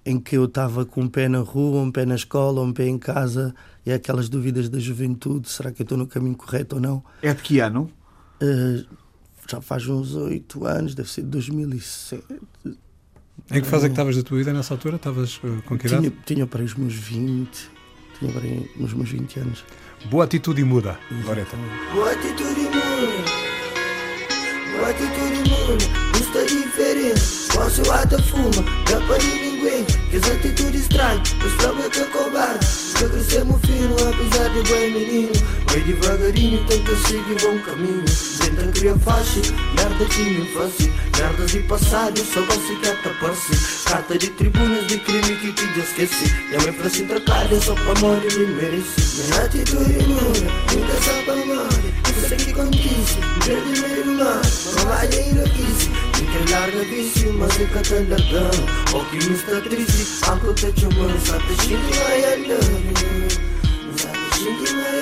em 0.05 0.19
que 0.19 0.37
eu 0.37 0.47
estava 0.47 0.85
com 0.85 1.03
um 1.03 1.09
pé 1.09 1.29
na 1.29 1.39
rua, 1.39 1.81
um 1.81 1.93
pé 1.93 2.05
na 2.05 2.17
escola, 2.17 2.61
um 2.61 2.73
pé 2.73 2.89
em 2.89 2.99
casa, 2.99 3.55
e 3.87 3.93
aquelas 3.93 4.29
dúvidas 4.29 4.69
da 4.69 4.79
juventude: 4.79 5.49
será 5.49 5.71
que 5.71 5.83
eu 5.83 5.85
estou 5.85 5.97
no 5.97 6.07
caminho 6.07 6.35
correto 6.35 6.77
ou 6.77 6.81
não? 6.81 7.05
É 7.23 7.33
de 7.33 7.43
que 7.43 7.61
ano? 7.61 7.91
Uh, 8.43 8.85
já 9.49 9.61
faz 9.61 9.87
uns 9.87 10.15
oito 10.15 10.67
anos, 10.67 10.95
deve 10.95 11.09
ser 11.09 11.23
de 11.23 11.29
2007. 11.29 12.25
Em 13.51 13.61
que 13.61 13.67
fase 13.67 13.87
é 13.87 13.89
que 13.89 13.93
estavas 13.93 14.17
da 14.17 14.23
tua 14.23 14.39
vida 14.39 14.53
nessa 14.53 14.75
altura? 14.75 14.97
Estavas 14.97 15.37
uh, 15.37 15.63
com 15.67 15.79
que 15.79 15.87
idade? 15.87 16.11
Tinha, 16.11 16.23
tinha 16.25 16.47
para 16.47 16.63
os 16.63 16.75
meus 16.75 16.95
20, 16.95 17.71
tinha 18.19 18.33
para 18.33 18.85
os 18.85 18.93
meus 18.93 19.11
20 19.11 19.41
anos. 19.41 19.65
Boa 20.07 20.25
atitude 20.25 20.65
muda, 20.65 20.99
Loreta. 21.25 21.57
Boa 21.95 22.11
atitude 22.11 22.61
muda, 22.61 23.31
boa 24.77 24.91
atitude 24.91 25.49
muda, 25.49 26.19
custa 26.19 26.45
diferença. 26.45 27.53
Posso 27.55 27.91
até 27.93 28.19
fuma, 28.19 28.63
para 28.87 29.01
ninguém 30.23 30.23
Que 30.23 30.31
as 30.31 30.37
atitudes 30.37 30.81
estranhas, 30.83 31.37
mas 31.39 31.63
sabe 31.63 31.91
que 31.91 32.01
é 32.01 32.05
Que 32.99 33.09
crescemos 33.09 33.61
fino, 33.63 33.97
apesar 33.97 34.49
de 34.51 34.63
bem 34.71 34.93
menino. 34.93 35.33
Vai 35.67 35.81
devagarinho, 35.81 36.67
tenta 36.67 36.97
seguir 36.97 37.37
bom 37.43 37.59
caminho. 37.59 38.05
Tenta 38.39 38.73
criar 38.73 38.99
faixa, 38.99 39.41
merda 39.77 40.05
que 40.05 40.23
me 40.23 40.45
Merdas 41.19 41.53
de 41.53 41.61
passado, 41.61 42.19
só 42.19 42.41
você 42.41 42.75
quer 42.83 43.03
tapar-se 43.03 43.85
Carta 43.85 44.19
de 44.19 44.29
tribunas 44.31 44.87
de 44.87 44.99
crime 44.99 45.37
que 45.37 45.53
te 45.53 45.81
esqueci. 45.81 46.25
E 46.51 46.57
a 46.57 46.59
minha 46.61 46.73
frase 46.73 47.07
só 47.61 47.75
pra 47.75 47.95
morrer 48.01 48.33
me 48.39 48.47
merece. 48.47 49.23
Minha 49.23 49.43
atitude 49.45 50.07
nula, 50.07 50.23
nunca 50.73 50.95
sabe 51.03 51.43
amar. 51.43 51.93
Isso 52.11 52.29
sei 52.29 52.39
que 52.39 52.53
conquiste, 52.53 53.19
perdi 53.45 53.81
meio 53.81 54.07
mar 54.19 54.41
Não 54.77 54.85
vai 54.87 55.07
enlouquece 55.07 55.89
que 55.89 56.02
larga 56.51 56.85
vício, 56.85 57.33
mas 57.35 57.61
é 57.61 57.65
que 57.65 57.73
tá 57.73 57.95
largando 58.09 58.97
O 58.97 59.05
que 59.07 59.17
me 59.17 59.35
está 59.35 59.61
triste, 59.61 60.25
a 60.25 60.37
que 60.55 60.73
te 60.73 60.87
Sabe, 61.27 61.55
xingue 61.63 61.93
vai 61.99 62.25
andando 62.35 62.93
Sabe, 63.99 64.19
xingue 64.37 64.69
vai 64.75 64.93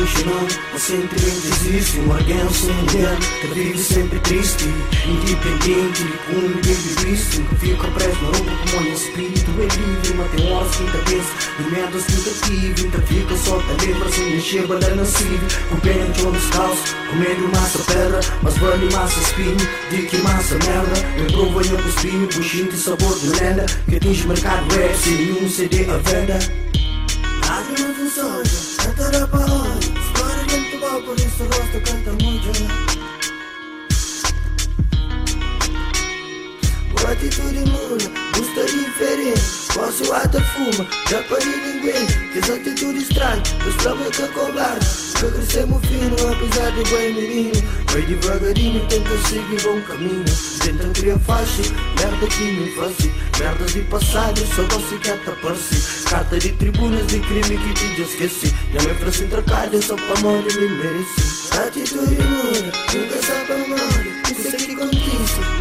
apaixonado, 0.00 0.60
mas 0.72 0.82
sempre 0.82 1.16
existe 1.26 1.98
Um 1.98 2.50
sem 2.52 2.72
mulher, 2.72 3.18
que 3.40 3.46
vive 3.48 3.78
sempre 3.78 4.18
triste. 4.20 4.64
Independente, 5.06 6.02
um 6.30 6.48
bebê 6.48 6.72
visto 7.04 7.42
fica 7.58 7.88
preso 7.88 8.18
no 8.20 8.32
roupa 8.32 8.52
como 8.70 8.88
um 8.88 8.92
espírito. 8.92 9.50
É 9.60 9.62
livre, 9.62 10.14
mas 10.16 10.30
tem 10.30 10.52
horas 10.52 10.76
que 10.76 10.82
ainda 10.84 10.98
pensa 10.98 11.50
merdas 11.70 12.04
que 12.04 12.12
ainda 12.12 12.30
tive, 12.46 12.84
ainda 12.84 13.02
fica 13.02 13.36
só 13.36 13.58
Tá 13.58 13.84
lembra 13.84 14.10
sem 14.10 14.30
mexer, 14.34 14.66
bala 14.66 14.94
nascido. 14.94 15.68
Com 15.68 15.76
pena 15.80 16.06
de 16.06 16.26
um 16.26 16.30
descalço, 16.32 16.96
comendo 17.10 17.48
massa 17.48 17.78
pedra 17.80 18.20
Mas 18.42 18.56
vale 18.56 18.92
massa 18.92 19.20
espinho, 19.20 19.56
de 19.90 20.02
que 20.06 20.16
massa 20.18 20.54
merda 20.54 21.32
provo 21.32 21.60
eu 21.60 21.76
com 21.76 21.88
espinho, 21.88 22.26
puxinho 22.28 22.70
de 22.70 22.78
sabor 22.78 23.18
de 23.18 23.28
lenda 23.28 23.66
Que 23.88 23.96
atinge 23.96 24.26
mercado. 24.26 24.66
Rap, 24.74 24.96
sem 24.96 25.14
nenhum 25.14 25.48
CD 25.48 25.84
à 25.90 25.98
venda. 25.98 26.38
Lágrimas 27.46 27.96
de 27.96 28.10
soja, 28.10 28.79
cantará 28.80 29.26
para 29.26 29.44
onde? 29.44 29.86
História 29.86 30.44
dentro 30.46 30.70
do 30.70 30.80
baú, 30.80 31.02
por 31.02 31.16
isso 31.18 31.44
gosto, 31.44 31.80
canta 31.84 32.24
muito 32.24 33.09
Atitude 37.10 37.58
muda, 37.68 38.08
gusta 38.36 38.64
diferente. 38.66 39.40
Posso 39.74 40.12
até 40.12 40.40
fuma, 40.40 40.86
já 41.10 41.20
para 41.24 41.44
ninguém. 41.44 42.06
Que 42.32 42.38
as 42.38 42.50
atitudes 42.50 43.02
estranhas, 43.02 43.42
os 43.66 43.74
problemas 43.82 44.16
que 44.16 44.28
cobarde 44.28 44.86
Que 45.18 45.30
crescemos 45.32 45.84
fino, 45.86 46.14
apesar 46.14 46.70
de 46.70 46.88
bem 46.88 47.14
menino. 47.14 47.62
Vai 47.90 48.02
devagarinho, 48.02 48.86
tenta 48.86 49.18
seguir 49.28 49.60
bom 49.60 49.80
caminho. 49.82 50.24
Tenta 50.62 51.00
criar 51.00 51.18
faixa, 51.18 51.62
merda 51.98 52.26
que 52.28 52.44
me 52.44 52.70
faz 52.76 52.96
Merdas 53.40 53.72
de 53.72 53.80
passado, 53.80 54.40
só 54.54 54.62
você 54.62 54.96
quer 54.98 55.18
tapar-se 55.24 56.04
Carta 56.04 56.38
de 56.38 56.52
tribunas 56.52 57.06
de 57.08 57.18
crime 57.18 57.58
que 57.58 57.74
te 57.74 58.02
esqueci. 58.02 58.54
E 58.72 58.78
a 58.78 58.82
minha 58.82 58.94
frase 58.94 59.26
trocada 59.26 59.82
só 59.82 59.96
pra 59.96 60.20
morrer 60.20 60.54
me 60.54 60.68
merece 60.68 61.58
Atitude 61.58 62.22
muda, 62.22 62.72
nunca 62.94 63.22
sabe 63.26 63.64
amar. 63.64 64.10
Isso 64.30 64.54
é 64.54 64.58
que 64.58 64.74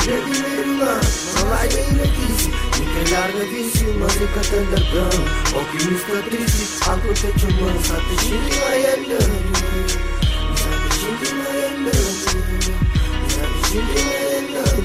conquista, 0.09 0.15
já 0.15 0.21
primeiro 0.21 0.73
mar 0.73 1.01
Não 1.35 1.45
vai 1.49 1.67
bem 1.69 1.91
na 1.93 2.03
quise, 2.03 2.51
fica 2.73 3.01
larga 3.15 3.45
vício 3.45 3.95
Mas 3.99 4.15
é 4.15 4.27
que 4.27 4.39
tá 4.49 4.55
largando, 4.71 5.21
o 5.55 5.65
que 5.65 5.85
me 5.85 5.95
está 5.95 6.21
triste 6.29 6.63
Algo 6.89 7.13
te 7.13 7.39
chamando, 7.39 7.79
sabe, 7.85 8.13
xingue 8.19 8.57
vai 8.59 8.79
andando 8.93 9.49
Sabe, 10.57 10.87
xingue 13.67 14.01
vai 14.09 14.18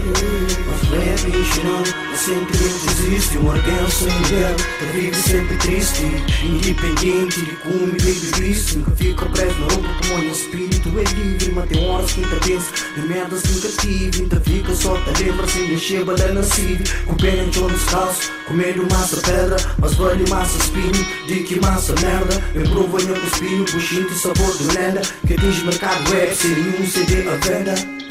andando 0.09 0.65
Sabe, 0.65 0.75
xingue 0.75 0.91
vai 0.91 1.09
andando 1.09 1.95
Mas 2.11 2.11
mas 2.11 2.21
sempre 2.21 2.59
existe 2.65 3.39
Um 3.39 3.51
alguém 3.51 3.91
sem 3.91 4.09
mulher, 4.09 4.55
que 4.79 4.85
vive 4.93 5.17
sempre 5.17 5.57
triste 5.57 6.03
Independente, 6.45 7.41
de 7.41 7.57
como 7.57 7.87
baby 7.87 8.31
visto 8.39 8.85
Que 8.85 9.05
fica 9.05 9.27
preso 9.27 9.55
no 9.59 9.69
roupa 9.69 9.89
como 10.07 10.25
um 10.25 10.33
espírito 10.33 10.89
É 10.89 11.15
livre, 11.15 11.53
mas 11.53 11.69
tem 11.69 11.89
horas 11.89 12.13
que 12.13 12.25
ainda 12.25 12.37
pensa 12.37 12.73
De 12.95 13.01
merdas 13.09 13.43
nunca 13.45 13.69
tive, 13.81 14.23
ainda 14.23 14.41
fica 14.41 14.75
só 14.75 14.97
Te 14.97 15.25
lembra 15.25 15.47
sem 15.49 15.69
mexer, 15.69 16.05
bala 16.05 16.33
nascido 16.33 17.05
Com 17.07 17.15
pena 17.17 17.45
de 17.45 17.59
um 17.59 17.67
descalço, 17.67 18.33
comendo 18.47 18.87
massa 18.91 19.17
pedra 19.23 19.57
Mas 19.79 19.95
vale 19.95 20.29
massa 20.29 20.59
espinho, 20.59 21.27
de 21.27 21.43
que 21.43 21.61
massa 21.61 21.95
merda 22.01 22.43
Eu 22.55 22.63
provo 22.71 22.99
eu 23.01 23.09
com 23.09 23.27
espinho, 23.27 23.65
de 23.65 24.19
sabor 24.19 24.57
de 24.57 24.77
lenda 24.77 25.03
Que 25.27 25.35
atinge 25.35 25.65
mercado 25.65 26.11
web, 26.11 26.35
sem 26.35 26.51
nenhum 26.51 26.87
CD 26.87 27.29
à 27.29 27.37
venda 27.37 28.04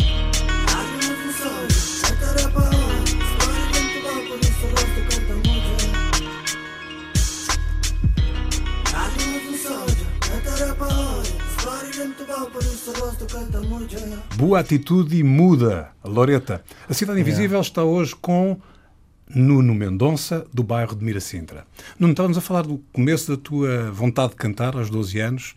Boa 14.35 14.59
atitude 14.59 15.17
e 15.17 15.23
muda, 15.23 15.89
Loreta. 16.03 16.63
A 16.87 16.93
Cidade 16.93 17.19
Invisível 17.19 17.59
está 17.61 17.83
hoje 17.83 18.15
com 18.15 18.59
Nuno 19.33 19.73
Mendonça, 19.73 20.45
do 20.53 20.61
bairro 20.61 20.95
de 20.95 21.03
Miracintra. 21.03 21.65
Nuno, 21.97 22.13
estávamos 22.13 22.37
a 22.37 22.41
falar 22.41 22.61
do 22.61 22.77
começo 22.91 23.35
da 23.35 23.41
tua 23.41 23.91
vontade 23.91 24.31
de 24.31 24.35
cantar 24.35 24.75
aos 24.75 24.89
12 24.91 25.19
anos. 25.19 25.55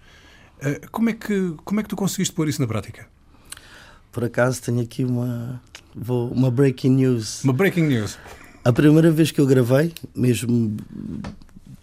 Eh, 0.61 0.81
Como 0.91 1.11
é 1.11 1.13
que, 1.13 1.55
como 1.65 1.81
é 1.81 1.83
que 1.83 1.89
tu 1.91 1.97
conseguiste 1.97 2.35
pôr 2.35 2.49
isso 2.49 2.63
na 2.63 2.67
prática? 2.67 3.07
Por 4.11 4.25
acaso 4.25 4.63
tenho 4.63 4.81
aqui 4.81 5.05
uma, 5.05 5.61
vou, 5.95 6.31
uma 6.31 6.51
breaking 6.51 6.91
news. 6.95 7.45
Uma 7.45 7.53
breaking 7.53 7.89
news. 7.89 8.19
A 8.65 8.73
primeira 8.73 9.11
vez 9.11 9.31
que 9.31 9.41
eu 9.41 9.47
gravei, 9.47 9.93
mesmo 10.15 10.75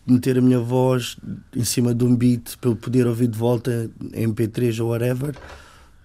meter 0.08 0.40
a 0.40 0.42
minha 0.42 0.60
voz 0.60 1.18
em 1.56 1.64
cima 1.64 1.94
de 1.94 2.04
um 2.04 2.16
beat 2.16 2.58
para 2.60 2.72
eu 2.72 2.76
poder 2.76 3.06
ouvir 3.06 3.28
de 3.28 3.38
volta 3.38 3.90
em 4.12 4.28
MP3 4.28 4.84
ou 4.84 4.90
whatever, 4.90 5.36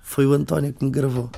foi 0.08 0.26
o 0.26 0.32
António 0.32 0.72
que 0.72 0.82
me 0.84 0.90
gravou. 0.90 1.30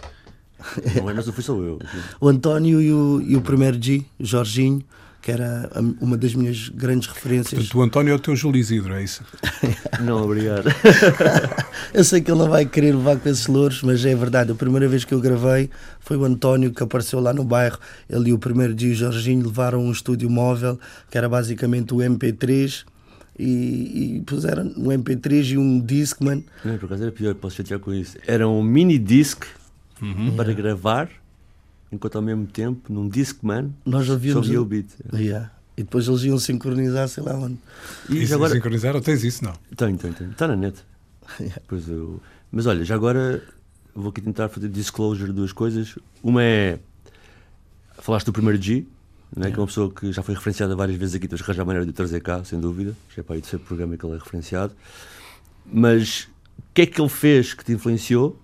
Não 0.94 1.10
é, 1.10 1.14
mas 1.14 1.26
não 1.26 1.32
fui 1.32 1.42
só 1.42 1.54
eu. 1.54 1.78
O 2.20 2.28
António 2.28 2.80
e 2.80 2.92
o, 2.92 3.20
e 3.22 3.34
o 3.36 3.40
primeiro 3.40 3.82
G, 3.82 4.04
Jorginho, 4.20 4.82
que 5.22 5.32
era 5.32 5.68
a- 5.74 5.80
uma 6.04 6.16
das 6.16 6.34
minhas 6.34 6.68
grandes 6.68 7.08
referências. 7.08 7.54
Portanto, 7.60 7.78
o 7.78 7.82
António 7.82 8.12
é 8.12 8.14
o 8.14 8.18
teu 8.18 8.36
Júlio 8.36 8.60
Isidro, 8.60 8.94
é 8.94 9.02
isso? 9.02 9.22
Não, 10.00 10.22
obrigado. 10.22 10.66
Eu 11.92 12.04
sei 12.04 12.20
que 12.20 12.30
ele 12.30 12.38
não 12.38 12.48
vai 12.48 12.64
querer 12.64 12.94
levar 12.94 13.18
com 13.18 13.28
esses 13.28 13.46
louros, 13.48 13.82
mas 13.82 14.04
é 14.04 14.14
verdade. 14.14 14.52
A 14.52 14.54
primeira 14.54 14.86
vez 14.88 15.04
que 15.04 15.12
eu 15.12 15.20
gravei 15.20 15.68
foi 15.98 16.16
o 16.16 16.24
António 16.24 16.72
que 16.72 16.82
apareceu 16.82 17.18
lá 17.20 17.32
no 17.34 17.42
bairro. 17.44 17.78
Ele 18.08 18.30
e 18.30 18.32
o 18.32 18.38
primeiro 18.38 18.72
dia 18.74 18.92
o 18.92 18.94
Jorginho 18.94 19.44
levaram 19.46 19.82
um 19.84 19.90
estúdio 19.90 20.30
móvel 20.30 20.78
que 21.10 21.18
era 21.18 21.28
basicamente 21.28 21.92
o 21.92 21.98
MP3 21.98 22.84
e, 23.40 24.16
e 24.16 24.20
puseram 24.22 24.64
um 24.76 24.88
MP3 24.88 25.52
e 25.52 25.58
um 25.58 25.80
Discman. 25.80 26.44
Não, 26.64 26.76
por 26.78 26.86
acaso 26.86 27.02
era 27.04 27.12
pior, 27.12 27.34
posso 27.34 27.56
chatear 27.56 27.80
com 27.80 27.92
isso. 27.94 28.18
Era 28.26 28.46
um 28.48 28.62
mini 28.62 28.98
disc 28.98 29.44
para 30.36 30.52
gravar, 30.52 31.08
enquanto 31.90 32.16
ao 32.16 32.22
mesmo 32.22 32.46
tempo, 32.46 32.92
num 32.92 33.08
Discman, 33.08 33.74
Nós 33.84 34.06
só 34.06 34.16
via 34.16 34.38
o 34.60 34.64
beat. 34.64 34.88
Yeah. 35.14 35.50
E 35.76 35.82
depois 35.82 36.06
eles 36.08 36.22
iam 36.24 36.38
sincronizar, 36.38 37.08
sei 37.08 37.22
lá 37.22 37.34
onde. 37.34 37.56
E 38.08 38.18
E 38.18 38.26
já 38.26 38.34
agora. 38.34 38.52
sincronizar 38.52 38.94
ou 38.94 39.00
tens 39.00 39.24
isso? 39.24 39.42
Não. 39.42 39.54
Tenho, 39.76 39.96
tenho, 39.96 40.12
tenho. 40.12 40.30
Está 40.30 40.46
na 40.46 40.56
net. 40.56 40.76
Pois 41.66 41.88
eu... 41.88 42.20
Mas 42.52 42.66
olha, 42.66 42.84
já 42.84 42.94
agora 42.94 43.42
vou 43.94 44.10
aqui 44.10 44.20
tentar 44.20 44.48
fazer 44.48 44.68
disclosure 44.68 45.30
de 45.30 45.36
duas 45.36 45.52
coisas. 45.52 45.96
Uma 46.22 46.42
é. 46.42 46.78
Falaste 47.98 48.26
do 48.26 48.32
primeiro 48.32 48.60
G, 48.60 48.84
né, 49.36 49.50
que 49.50 49.56
é 49.56 49.60
uma 49.60 49.66
pessoa 49.66 49.90
que 49.90 50.12
já 50.12 50.22
foi 50.22 50.34
referenciada 50.34 50.74
várias 50.74 50.98
vezes 50.98 51.14
aqui, 51.14 51.28
tens 51.28 51.40
que 51.40 51.44
arranjar 51.44 51.62
a 51.62 51.66
maneira 51.66 51.84
de 51.84 51.90
o 51.90 51.94
trazer 51.94 52.20
cá, 52.20 52.42
sem 52.44 52.58
dúvida. 52.58 52.96
Já 53.14 53.20
é 53.20 53.22
para 53.22 53.36
aí 53.36 53.40
do 53.40 53.46
seu 53.46 53.60
programa 53.60 53.96
que 53.96 54.04
ele 54.04 54.14
é 54.14 54.18
referenciado. 54.18 54.74
Mas 55.64 56.28
o 56.58 56.62
que 56.74 56.82
é 56.82 56.86
que 56.86 57.00
ele 57.00 57.08
fez 57.08 57.54
que 57.54 57.64
te 57.64 57.72
influenciou? 57.72 58.38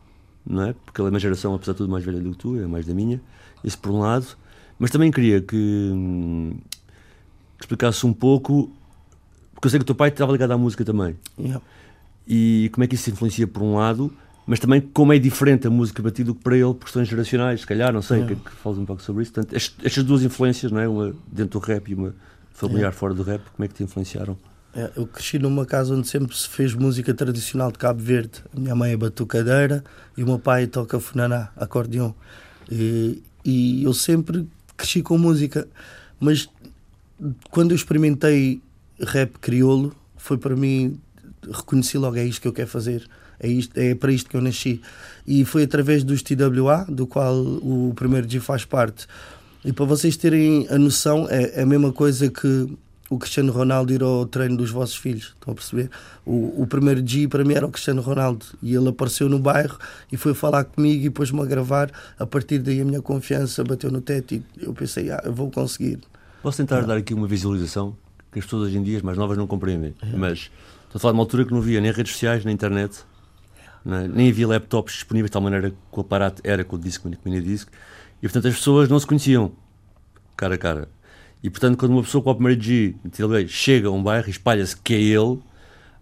Não 0.45 0.63
é? 0.63 0.75
Porque 0.85 1.01
ele 1.01 1.09
é 1.09 1.11
uma 1.11 1.19
geração, 1.19 1.55
apesar 1.55 1.73
de 1.73 1.79
tudo, 1.79 1.91
mais 1.91 2.05
velha 2.05 2.21
do 2.21 2.31
que 2.31 2.39
tu, 2.39 2.57
é 2.61 2.67
mais 2.67 2.87
da 2.87 2.95
minha. 2.95 3.21
Isso 3.65 3.79
por 3.79 3.91
um 3.91 3.99
lado. 3.99 4.27
Mas 4.79 4.91
também 4.91 5.11
queria 5.11 5.41
que, 5.41 5.57
hum, 5.57 6.57
que 7.59 7.65
explicasse 7.65 8.07
um 8.07 8.13
pouco. 8.13 8.71
Porque 9.55 9.67
eu 9.67 9.71
sei 9.71 9.81
que 9.81 9.83
o 9.83 9.87
teu 9.87 9.95
pai 9.95 10.11
estava 10.11 10.31
ligado 10.31 10.53
à 10.53 10.59
música 10.59 10.85
também 10.85 11.17
Yeah. 11.39 11.65
e 12.29 12.71
como 12.75 12.85
é 12.85 12.87
que 12.87 12.95
isso 12.95 13.05
se 13.05 13.11
influencia 13.11 13.47
por 13.47 13.63
um 13.63 13.77
lado, 13.77 14.13
mas 14.47 14.61
também 14.61 14.81
como 14.81 15.13
é 15.13 15.19
diferente 15.19 15.67
a 15.67 15.71
música 15.71 16.03
batida 16.03 16.33
para 16.35 16.55
ele 16.57 16.73
por 16.75 16.85
questões 16.85 17.09
geracionais, 17.09 17.61
se 17.63 17.67
calhar, 17.67 17.93
não 17.93 18.03
sei, 18.03 18.19
Yeah. 18.19 18.37
que, 18.37 18.51
que 18.51 18.57
falas 18.57 18.79
um 18.79 18.85
pouco 18.87 19.03
sobre 19.03 19.23
isso. 19.23 19.33
Portanto, 19.33 19.55
est- 19.57 19.75
estas 19.85 20.05
duas 20.05 20.23
influências, 20.23 20.71
não 20.71 20.81
é? 20.81 20.87
uma 20.89 21.15
dentro 21.31 21.59
do 21.59 21.67
rap 21.67 21.89
e 21.91 21.95
uma 21.95 22.15
familiar 22.53 22.93
fora 22.93 23.13
do 23.13 23.23
rap, 23.23 23.43
como 23.55 23.65
é 23.65 23.69
que 23.69 23.75
te 23.75 23.83
influenciaram? 23.83 24.37
É, 24.75 24.91
Eu 24.97 25.07
cresci 25.07 25.39
numa 25.39 25.65
casa 25.67 25.95
onde 25.95 26.07
sempre 26.07 26.37
se 26.37 26.49
fez 26.49 26.75
música 26.75 27.13
tradicional 27.15 27.73
de 27.73 27.79
Cabo 27.79 28.01
Verde. 28.03 28.43
A 28.57 28.61
minha 28.61 28.75
mãe 28.75 28.93
é 28.93 28.97
batucadeira 28.97 29.83
e 30.17 30.23
o 30.23 30.27
meu 30.27 30.39
pai 30.39 30.67
toca 30.67 31.01
funaná, 31.01 31.49
acordeão. 31.57 32.15
E, 32.71 33.23
e 33.45 33.83
eu 33.85 33.93
sempre 33.95 34.47
cresci 34.77 35.03
com 35.03 35.17
música. 35.19 35.67
Mas 36.21 36.49
quando 37.51 37.71
eu 37.73 37.75
experimentei 37.77 38.61
rap 39.01 39.39
crioulo, 39.41 39.95
foi 40.17 40.37
para 40.39 40.55
mim, 40.55 40.99
reconheci 41.51 41.97
logo, 41.99 42.17
é 42.17 42.25
isto 42.25 42.41
que 42.43 42.49
eu 42.49 42.53
quero 42.53 42.69
fazer. 42.69 43.07
É, 43.41 43.49
isto, 43.49 43.77
é 43.79 43.95
para 43.95 44.13
isto 44.13 44.31
que 44.31 44.37
eu 44.37 44.41
nasci. 44.41 44.81
E 45.27 45.45
foi 45.45 45.65
através 45.65 46.05
dos 46.05 46.23
TWA, 46.23 46.87
do 46.89 47.07
qual 47.07 47.35
o 47.37 47.93
primeiro 47.95 48.29
G 48.29 48.41
faz 48.41 48.65
parte. 48.65 49.07
E 49.65 49.73
para 49.73 49.85
vocês 49.85 50.17
terem 50.17 50.67
a 50.71 50.79
noção, 50.79 51.27
é, 51.29 51.61
é 51.61 51.63
a 51.63 51.67
mesma 51.67 51.93
coisa 51.93 52.31
que 52.31 52.69
o 53.09 53.19
Cristiano 53.19 53.53
Ronaldo 53.53 53.93
ir 53.93 54.03
ao 54.03 54.27
treino 54.27 54.57
dos 54.57 54.71
vossos 54.71 54.97
filhos. 54.97 55.35
Estão 55.35 55.53
a 55.53 55.55
perceber? 55.55 55.91
O, 56.25 56.63
o 56.63 56.67
primeiro 56.67 57.07
G 57.07 57.29
para 57.29 57.45
mim 57.45 57.55
era 57.55 57.67
o 57.67 57.71
Cristiano 57.71 58.03
Ronaldo 58.03 58.45
e 58.63 58.75
ele 58.75 58.89
apareceu 58.89 59.29
no 59.29 59.39
bairro 59.39 59.79
e 60.11 60.17
foi 60.17 60.35
falar 60.35 60.65
comigo 60.65 61.05
e 61.05 61.11
pôs-me 61.11 61.41
a 61.41 61.45
gravar. 61.45 61.91
A 62.19 62.27
partir 62.27 62.59
daí 62.59 62.81
a 62.81 62.85
minha 62.85 63.03
confiança 63.03 63.63
bateu 63.63 63.91
no 63.91 64.01
teto 64.01 64.35
e 64.35 64.43
eu 64.61 64.73
pensei, 64.73 65.11
ah, 65.11 65.23
eu 65.25 65.33
vou 65.33 65.51
conseguir. 65.51 66.01
Posso 66.43 66.59
tentar 66.59 66.83
dar 66.83 66.97
aqui 66.97 67.15
uma 67.15 67.27
visualização 67.27 67.97
que 68.33 68.39
as 68.41 68.45
pessoas 68.45 68.69
hoje 68.69 68.79
em 68.79 68.83
dia, 68.83 68.99
as 68.99 69.03
mais 69.03 69.17
novas, 69.17 69.39
não 69.39 69.47
compreendem. 69.47 69.95
Mas 70.15 70.51
estou 70.85 70.97
a 70.97 70.99
falar 70.99 71.13
de 71.13 71.17
uma 71.17 71.23
altura 71.23 71.45
que 71.45 71.53
não 71.53 71.59
havia 71.59 71.81
nem 71.81 71.91
redes 71.91 72.13
sociais, 72.13 72.45
nem 72.45 72.55
internet, 72.55 72.99
né? 73.87 74.11
nem 74.13 74.29
havia 74.29 74.49
laptops 74.49 74.95
disponíveis 74.95 75.31
de 75.31 75.33
tal 75.33 75.41
maneira 75.41 75.71
que 75.71 75.77
o 75.93 76.01
aparato 76.01 76.43
era 76.45 76.65
com 76.65 76.75
o 76.75 76.79
disco, 76.79 77.09
com 77.09 77.17
o 77.17 77.33
mini 77.33 77.41
disco, 77.41 77.71
e 78.19 78.23
portanto 78.23 78.49
as 78.49 78.57
pessoas 78.57 78.89
não 78.89 78.99
se 78.99 79.07
conheciam 79.07 79.53
cara 80.37 80.57
a 80.57 80.59
cara. 80.59 80.89
E 81.43 81.49
portanto, 81.49 81.79
quando 81.79 81.93
uma 81.93 82.03
pessoa 82.03 82.23
com 82.23 82.31
o 82.31 82.35
primeiro 82.35 82.61
G 82.61 82.95
chega 83.47 83.87
a 83.87 83.91
um 83.93 84.03
bairro 84.03 84.27
e 84.27 84.31
espalha-se 84.31 84.77
que 84.77 84.95
é 84.95 85.01
ele, 85.01 85.39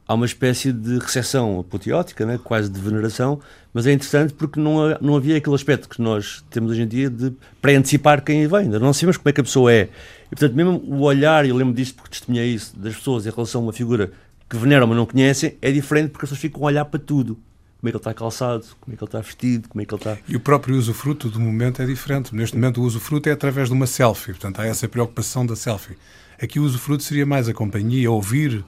há 0.09 0.15
uma 0.15 0.25
espécie 0.25 0.73
de 0.73 0.99
recepção 0.99 1.61
apoteótica, 1.61 2.25
né? 2.25 2.41
quase 2.43 2.71
de 2.71 2.81
veneração, 2.81 3.41
mas 3.73 3.87
é 3.87 3.93
interessante 3.93 4.33
porque 4.33 4.59
não, 4.59 4.97
não 5.03 5.17
havia 5.17 5.37
aquele 5.37 5.55
aspecto 5.55 5.87
que 5.87 6.01
nós 6.01 6.43
temos 6.49 6.73
hoje 6.73 6.83
em 6.83 6.89
dia 6.89 7.11
de 7.11 7.33
pré-antecipar 7.61 8.23
quem 8.25 8.47
vem, 8.47 8.61
ainda 8.61 8.79
não 8.79 8.95
sabemos 8.95 9.19
como 9.19 9.29
é 9.29 9.33
que 9.33 9.41
a 9.43 9.45
pessoa 9.45 9.71
é. 9.71 9.91
E 10.27 10.31
portanto, 10.31 10.55
mesmo 10.55 10.83
o 10.87 11.03
olhar, 11.03 11.45
e 11.45 11.51
eu 11.51 11.57
lembro 11.57 11.75
disto 11.75 11.97
porque 11.97 12.11
testemunhei 12.11 12.55
isso, 12.55 12.79
das 12.79 12.95
pessoas 12.95 13.27
em 13.27 13.31
relação 13.31 13.61
a 13.61 13.65
uma 13.65 13.73
figura 13.73 14.11
que 14.49 14.57
veneram 14.57 14.87
mas 14.87 14.97
não 14.97 15.05
conhecem, 15.05 15.59
é 15.61 15.71
diferente 15.71 16.11
porque 16.11 16.25
as 16.25 16.31
pessoas 16.31 16.41
ficam 16.41 16.63
a 16.63 16.67
olhar 16.67 16.85
para 16.87 17.01
tudo 17.01 17.39
como 17.85 17.89
é 17.89 17.93
que 17.93 17.97
ele 17.97 18.01
está 18.01 18.15
calçado, 18.15 18.65
como 18.81 18.95
é 18.95 18.97
que 18.97 19.05
ele 19.05 19.09
está 19.09 19.21
vestido, 19.21 19.69
como 19.69 19.83
é 19.83 19.85
que 19.85 19.95
ele 19.95 20.01
está. 20.01 20.19
E 20.27 20.37
o 20.37 20.41
próprio 20.41 20.75
usufruto 20.75 21.29
do 21.29 21.39
momento 21.39 21.83
é 21.83 21.87
diferente. 21.87 22.35
Neste 22.35 22.57
momento, 22.57 22.81
o 22.81 22.85
usufruto 22.85 23.29
é 23.29 23.33
através 23.33 23.69
de 23.69 23.75
uma 23.75 23.87
selfie, 23.87 24.33
portanto, 24.33 24.61
há 24.61 24.67
essa 24.67 24.89
preocupação 24.89 25.45
da 25.45 25.55
selfie. 25.55 25.99
Aqui 26.43 26.59
o 26.59 26.65
usufruto 26.65 27.03
seria 27.03 27.27
mais 27.27 27.47
a 27.47 27.53
companhia, 27.53 28.11
ouvir, 28.11 28.65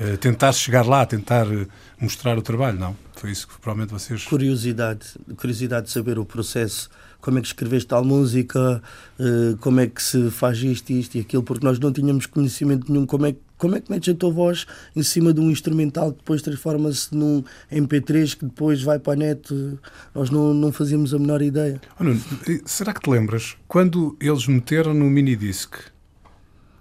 uh, 0.00 0.16
tentar 0.16 0.52
chegar 0.52 0.86
lá, 0.86 1.04
tentar 1.04 1.46
uh, 1.46 1.68
mostrar 2.00 2.38
o 2.38 2.42
trabalho, 2.42 2.78
não? 2.78 2.96
Foi 3.16 3.30
isso 3.32 3.46
que 3.46 3.58
provavelmente 3.60 3.92
vocês. 3.92 4.24
Curiosidade, 4.24 5.08
curiosidade 5.36 5.86
de 5.88 5.92
saber 5.92 6.18
o 6.18 6.24
processo 6.24 6.88
como 7.20 7.38
é 7.38 7.42
que 7.42 7.46
escreveste 7.46 7.88
tal 7.88 8.02
música, 8.02 8.82
uh, 9.18 9.58
como 9.58 9.80
é 9.80 9.86
que 9.86 10.02
se 10.02 10.30
faz 10.30 10.58
isto, 10.58 10.90
isto 10.90 11.16
e 11.16 11.20
aquilo, 11.20 11.42
porque 11.42 11.66
nós 11.66 11.78
não 11.78 11.92
tínhamos 11.92 12.24
conhecimento 12.24 12.90
nenhum 12.90 13.04
como 13.04 13.26
é 13.26 13.32
que 13.32 13.40
como 13.64 13.76
é 13.76 13.80
que 13.80 13.90
metes 13.90 14.12
a 14.12 14.14
tua 14.14 14.30
voz 14.30 14.66
em 14.94 15.02
cima 15.02 15.32
de 15.32 15.40
um 15.40 15.50
instrumental 15.50 16.12
que 16.12 16.18
depois 16.18 16.42
transforma-se 16.42 17.14
num 17.14 17.42
MP3 17.72 18.36
que 18.36 18.44
depois 18.44 18.82
vai 18.82 18.98
para 18.98 19.14
a 19.14 19.16
net? 19.16 19.78
Nós 20.14 20.28
não, 20.28 20.52
não 20.52 20.70
fazíamos 20.70 21.14
a 21.14 21.18
menor 21.18 21.40
ideia. 21.40 21.80
Oh, 21.98 22.04
Nuno, 22.04 22.20
será 22.66 22.92
que 22.92 23.00
te 23.00 23.08
lembras 23.08 23.56
quando 23.66 24.18
eles 24.20 24.46
meteram 24.46 24.92
no 24.92 25.06
minidisc 25.06 25.76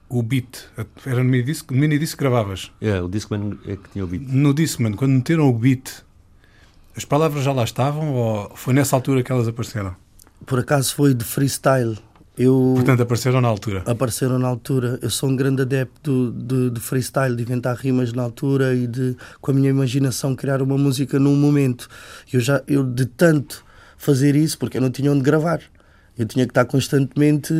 o 0.09 0.21
beat? 0.21 0.65
Era 1.05 1.23
no 1.23 1.29
minidisc? 1.29 1.71
No 1.71 1.77
minidisc 1.77 2.19
gravavas? 2.19 2.69
É, 2.81 3.01
o 3.01 3.07
Discman 3.07 3.57
é 3.65 3.77
que 3.77 3.89
tinha 3.93 4.03
o 4.03 4.07
beat. 4.07 4.23
No 4.27 4.53
Discman, 4.53 4.91
quando 4.91 5.13
meteram 5.13 5.47
o 5.47 5.53
beat, 5.53 5.89
as 6.97 7.05
palavras 7.05 7.45
já 7.45 7.53
lá 7.53 7.63
estavam 7.63 8.13
ou 8.13 8.51
foi 8.57 8.73
nessa 8.73 8.93
altura 8.97 9.23
que 9.23 9.31
elas 9.31 9.47
apareceram? 9.47 9.95
Por 10.45 10.59
acaso 10.59 10.93
foi 10.93 11.13
de 11.13 11.23
freestyle. 11.23 11.97
Eu, 12.37 12.73
Portanto, 12.75 13.03
apareceram 13.03 13.39
na 13.41 13.47
altura. 13.47 13.83
Apareceram 13.85 14.39
na 14.39 14.47
altura. 14.47 14.97
Eu 15.01 15.09
sou 15.09 15.29
um 15.29 15.35
grande 15.35 15.61
adepto 15.61 16.31
de, 16.31 16.71
de, 16.71 16.79
freestyle, 16.79 17.35
de 17.35 17.43
inventar 17.43 17.75
rimas 17.75 18.11
na 18.11 18.23
altura 18.23 18.73
e 18.73 18.87
de, 18.87 19.15
com 19.39 19.51
a 19.51 19.53
minha 19.53 19.69
imaginação, 19.69 20.35
criar 20.35 20.61
uma 20.61 20.77
música 20.77 21.19
num 21.19 21.35
momento. 21.35 21.87
Eu 22.31 22.39
já, 22.39 22.61
eu 22.67 22.83
de 22.83 23.05
tanto 23.05 23.63
fazer 23.97 24.35
isso, 24.35 24.57
porque 24.57 24.77
eu 24.77 24.81
não 24.81 24.89
tinha 24.89 25.11
onde 25.11 25.21
gravar. 25.21 25.61
Eu 26.17 26.25
tinha 26.25 26.45
que 26.45 26.51
estar 26.51 26.65
constantemente 26.65 27.53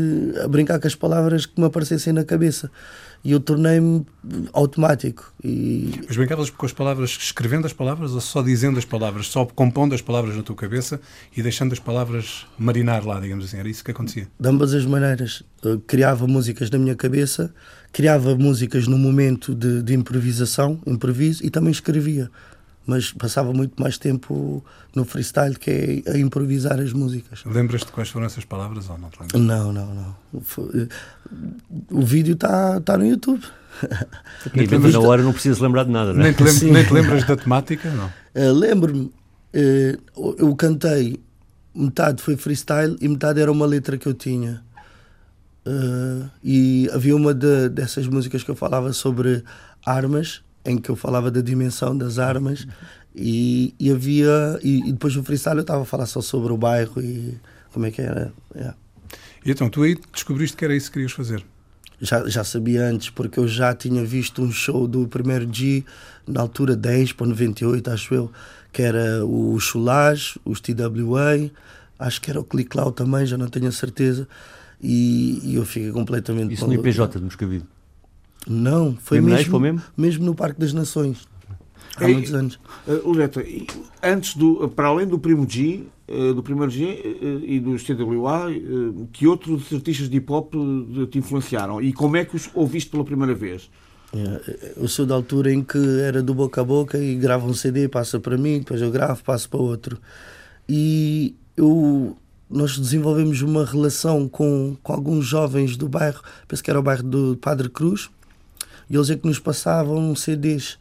a 0.44 0.48
brincar 0.48 0.80
com 0.80 0.88
as 0.88 0.96
palavras 0.96 1.46
que 1.46 1.60
me 1.60 1.66
aparecessem 1.66 2.14
na 2.14 2.24
cabeça 2.24 2.70
e 3.24 3.32
eu 3.32 3.40
tornei-me 3.40 4.06
automático. 4.52 5.34
E... 5.44 6.02
Mas 6.06 6.18
brincavas 6.18 6.50
com 6.50 6.66
as 6.66 6.74
palavras, 6.74 7.12
escrevendo 7.12 7.66
as 7.66 7.72
palavras 7.72 8.12
ou 8.12 8.20
só 8.20 8.42
dizendo 8.42 8.78
as 8.78 8.84
palavras, 8.84 9.28
só 9.28 9.46
compondo 9.46 9.96
as 9.96 10.02
palavras 10.02 10.36
na 10.36 10.44
tua 10.44 10.56
cabeça 10.56 11.00
e 11.36 11.42
deixando 11.42 11.72
as 11.72 11.80
palavras 11.80 12.46
marinar 12.58 13.06
lá, 13.06 13.20
digamos 13.20 13.46
assim? 13.46 13.58
Era 13.58 13.70
isso 13.70 13.84
que 13.84 13.92
acontecia? 13.92 14.28
De 14.38 14.50
ambas 14.50 14.74
as 14.74 14.86
maneiras. 14.86 15.42
Eu 15.64 15.80
criava 15.80 16.28
músicas 16.28 16.70
na 16.70 16.78
minha 16.78 16.96
cabeça, 16.96 17.54
criava 17.94 18.36
músicas 18.36 18.88
no 18.88 18.98
momento 18.98 19.56
de, 19.56 19.82
de 19.82 19.94
improvisação, 19.94 20.82
improviso, 20.86 21.46
e 21.46 21.50
também 21.50 21.72
escrevia 21.72 22.30
mas 22.86 23.12
passava 23.12 23.54
muito 23.54 23.82
mais 23.82 23.98
tempo 23.98 24.64
no 24.94 25.06
freestyle 25.06 25.56
que 25.56 26.04
é 26.06 26.12
a 26.12 26.18
improvisar 26.18 26.80
as 26.80 26.92
músicas. 26.92 27.44
Lembras-te 27.46 27.92
quais 27.92 28.10
foram 28.10 28.26
essas 28.26 28.44
palavras 28.44 28.90
ou 28.90 28.98
não 28.98 29.10
te 29.10 29.20
lembras? 29.22 29.42
Não, 29.42 29.72
não, 29.72 29.94
não. 29.94 30.16
O 31.92 32.02
vídeo 32.02 32.34
está 32.34 32.80
tá 32.82 32.98
no 32.98 33.06
YouTube. 33.06 33.44
E 34.54 34.68
mesmo 34.68 34.90
na 34.90 35.00
hora 35.00 35.24
não 35.24 35.32
precisas 35.32 35.60
lembrar 35.60 35.86
de 35.86 35.92
nada, 35.92 36.14
não 36.14 36.22
é? 36.22 36.24
Nem 36.26 36.34
te, 36.34 36.44
lembra, 36.44 36.72
nem 36.72 36.86
te 36.86 36.94
lembras 36.94 37.24
da 37.26 37.36
temática, 37.36 37.90
não? 37.90 38.08
Uh, 38.36 38.54
Lembro-me, 38.54 39.06
uh, 39.06 40.36
eu 40.38 40.56
cantei, 40.56 41.20
metade 41.74 42.22
foi 42.22 42.38
freestyle 42.38 42.96
e 43.02 43.08
metade 43.08 43.42
era 43.42 43.52
uma 43.52 43.66
letra 43.66 43.98
que 43.98 44.08
eu 44.08 44.14
tinha. 44.14 44.62
Uh, 45.66 46.30
e 46.44 46.90
havia 46.94 47.16
uma 47.16 47.34
de, 47.34 47.70
dessas 47.70 48.06
músicas 48.06 48.44
que 48.44 48.52
eu 48.52 48.56
falava 48.56 48.92
sobre 48.92 49.44
armas 49.86 50.44
em 50.66 50.78
que 50.78 50.90
eu 50.90 50.96
falava 50.96 51.30
da 51.30 51.42
dimensão 51.42 51.98
das 51.98 52.20
armas 52.20 52.68
e, 53.16 53.74
e 53.80 53.92
havia 53.92 54.60
e, 54.64 54.90
e, 54.90 54.92
depois 54.92 55.16
no 55.16 55.24
freestyle 55.24 55.58
eu 55.58 55.62
estava 55.62 55.84
a 55.84 55.86
falar 55.86 56.06
só 56.06 56.22
sobre 56.22 56.52
o 56.52 56.58
bairro 56.58 57.02
e 57.02 57.38
como 57.72 57.86
é 57.86 57.92
que 57.92 58.02
era 58.02 58.34
yeah. 58.56 58.76
e 59.46 59.52
então 59.52 59.70
tu 59.70 59.84
aí 59.84 59.98
descobriste 60.12 60.58
que 60.58 60.66
era 60.66 60.76
isso 60.76 60.88
que 60.88 60.94
querias 60.94 61.12
fazer? 61.12 61.44
Já, 62.02 62.28
já 62.28 62.44
sabia 62.44 62.86
antes 62.86 63.10
porque 63.10 63.40
eu 63.40 63.48
já 63.48 63.74
tinha 63.74 64.04
visto 64.04 64.42
um 64.42 64.52
show 64.52 64.88
do 64.88 65.08
primeiro 65.08 65.48
G 65.52 65.84
na 66.28 66.42
altura 66.42 66.76
10 66.76 67.14
para 67.14 67.28
98 67.28 67.92
acho 67.92 68.14
eu 68.14 68.32
que 68.72 68.82
era 68.82 69.24
o 69.24 69.60
Chulage, 69.60 70.40
os 70.44 70.60
TWA 70.60 71.52
acho 72.00 72.22
que 72.22 72.32
era 72.32 72.40
o 72.40 72.44
Click 72.44 72.70
Cloud 72.70 72.96
também 72.96 73.26
já 73.26 73.38
não 73.38 73.48
tenho 73.48 73.68
a 73.68 73.72
certeza 73.72 74.28
e, 74.82 75.40
e 75.44 75.56
eu 75.56 75.66
fiquei 75.66 75.92
completamente 75.92 76.54
isso 76.54 76.66
no 76.66 76.74
IPJ 76.74 77.20
de 77.20 77.24
Moscavide 77.24 77.66
não, 78.48 78.96
foi 78.96 79.22
mesmo, 79.22 79.60
mesmo? 79.60 79.82
mesmo 79.96 80.26
no 80.26 80.36
Parque 80.36 80.60
das 80.60 80.74
Nações. 80.74 81.28
Há 81.98 82.10
e, 82.10 82.14
muitos 82.14 82.34
anos. 82.34 82.60
Uh, 82.88 83.68
antes 84.02 84.36
do, 84.36 84.68
para 84.70 84.88
além 84.88 85.08
do 85.08 85.20
primo 85.20 85.48
G, 85.48 85.84
uh, 86.08 86.34
do 86.34 86.42
primeiro 86.42 86.72
G 86.72 86.86
uh, 86.86 87.46
e 87.46 87.60
dos 87.60 87.84
TWA, 87.84 88.50
uh, 88.50 89.08
que 89.12 89.28
outros 89.28 89.72
artistas 89.72 90.10
de 90.10 90.18
hip 90.18 90.32
hop 90.32 90.54
te 91.10 91.20
influenciaram? 91.20 91.82
E 91.82 91.94
como 91.94 92.18
é 92.18 92.26
que 92.26 92.36
os 92.36 92.50
ouviste 92.54 92.90
pela 92.90 93.04
primeira 93.04 93.34
vez? 93.34 93.70
Eu 94.78 94.88
sou 94.88 95.08
da 95.08 95.16
altura 95.16 95.52
em 95.52 95.64
que 95.64 96.00
era 96.02 96.22
do 96.22 96.36
boca 96.36 96.62
a 96.62 96.64
boca 96.64 97.00
e 97.00 97.16
grava 97.16 97.48
um 97.48 97.54
CD, 97.54 97.88
passa 97.88 98.20
para 98.20 98.38
mim, 98.38 98.60
depois 98.60 98.80
eu 98.80 98.92
gravo, 98.92 99.24
passo 99.24 99.50
para 99.50 99.60
outro. 99.60 99.98
E 100.70 101.36
eu, 101.58 102.16
nós 102.48 102.78
desenvolvemos 102.78 103.42
uma 103.42 103.66
relação 103.66 104.30
com, 104.30 104.78
com 104.84 104.94
alguns 104.94 105.26
jovens 105.26 105.76
do 105.76 105.90
bairro, 105.90 106.22
penso 106.48 106.64
que 106.64 106.70
era 106.70 106.80
o 106.80 106.84
bairro 106.84 107.02
do 107.02 107.38
Padre 107.38 107.70
Cruz, 107.70 108.12
eles 108.96 109.10
é 109.10 109.16
que 109.16 109.28
nos 109.28 109.40
passavam 109.40 110.16
CDs 110.16 110.78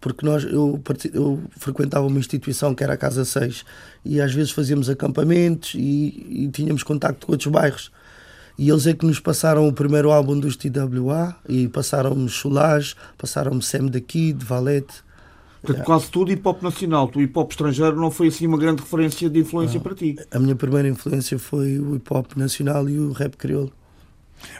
porque 0.00 0.24
nós 0.24 0.44
eu, 0.44 0.80
eu 1.12 1.42
frequentava 1.50 2.06
uma 2.06 2.18
instituição 2.18 2.74
que 2.74 2.84
era 2.84 2.92
a 2.92 2.96
Casa 2.96 3.24
6 3.24 3.64
e 4.04 4.20
às 4.20 4.32
vezes 4.32 4.50
fazíamos 4.52 4.88
acampamentos 4.88 5.74
e, 5.74 6.44
e 6.44 6.50
tínhamos 6.52 6.82
contacto 6.82 7.26
com 7.26 7.32
outros 7.32 7.50
bairros 7.50 7.90
e 8.58 8.70
eles 8.70 8.86
é 8.86 8.94
que 8.94 9.04
nos 9.04 9.20
passaram 9.20 9.66
o 9.66 9.72
primeiro 9.72 10.10
álbum 10.10 10.38
dos 10.38 10.56
TWA 10.56 11.36
e 11.48 11.68
passaram-me 11.68 12.28
Chulage, 12.28 12.94
passaram-me 13.18 13.62
Sam 13.62 13.88
the 13.88 14.00
Kid, 14.00 14.44
Valete 14.44 15.06
Portanto, 15.66 15.84
quase 15.84 16.10
tudo 16.10 16.30
hip 16.30 16.46
hop 16.46 16.62
nacional. 16.62 17.10
O 17.14 17.20
hip 17.20 17.36
hop 17.38 17.50
estrangeiro 17.50 17.96
não 17.96 18.10
foi 18.10 18.28
assim 18.28 18.46
uma 18.46 18.58
grande 18.58 18.82
referência 18.82 19.28
de 19.28 19.40
influência 19.40 19.76
não. 19.76 19.82
para 19.82 19.94
ti. 19.94 20.16
A 20.30 20.38
minha 20.38 20.54
primeira 20.54 20.88
influência 20.88 21.38
foi 21.38 21.78
o 21.78 21.96
hip 21.96 22.06
hop 22.12 22.36
nacional 22.36 22.88
e 22.88 22.98
o 22.98 23.12
rap 23.12 23.36
crioulo. 23.36 23.72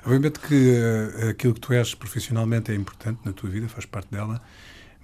Obviamente 0.04 0.40
que 0.40 0.54
uh, 0.54 1.30
aquilo 1.30 1.54
que 1.54 1.60
tu 1.60 1.72
és 1.72 1.94
profissionalmente 1.94 2.70
é 2.70 2.74
importante 2.74 3.20
na 3.24 3.32
tua 3.32 3.50
vida, 3.50 3.68
faz 3.68 3.84
parte 3.84 4.10
dela, 4.10 4.40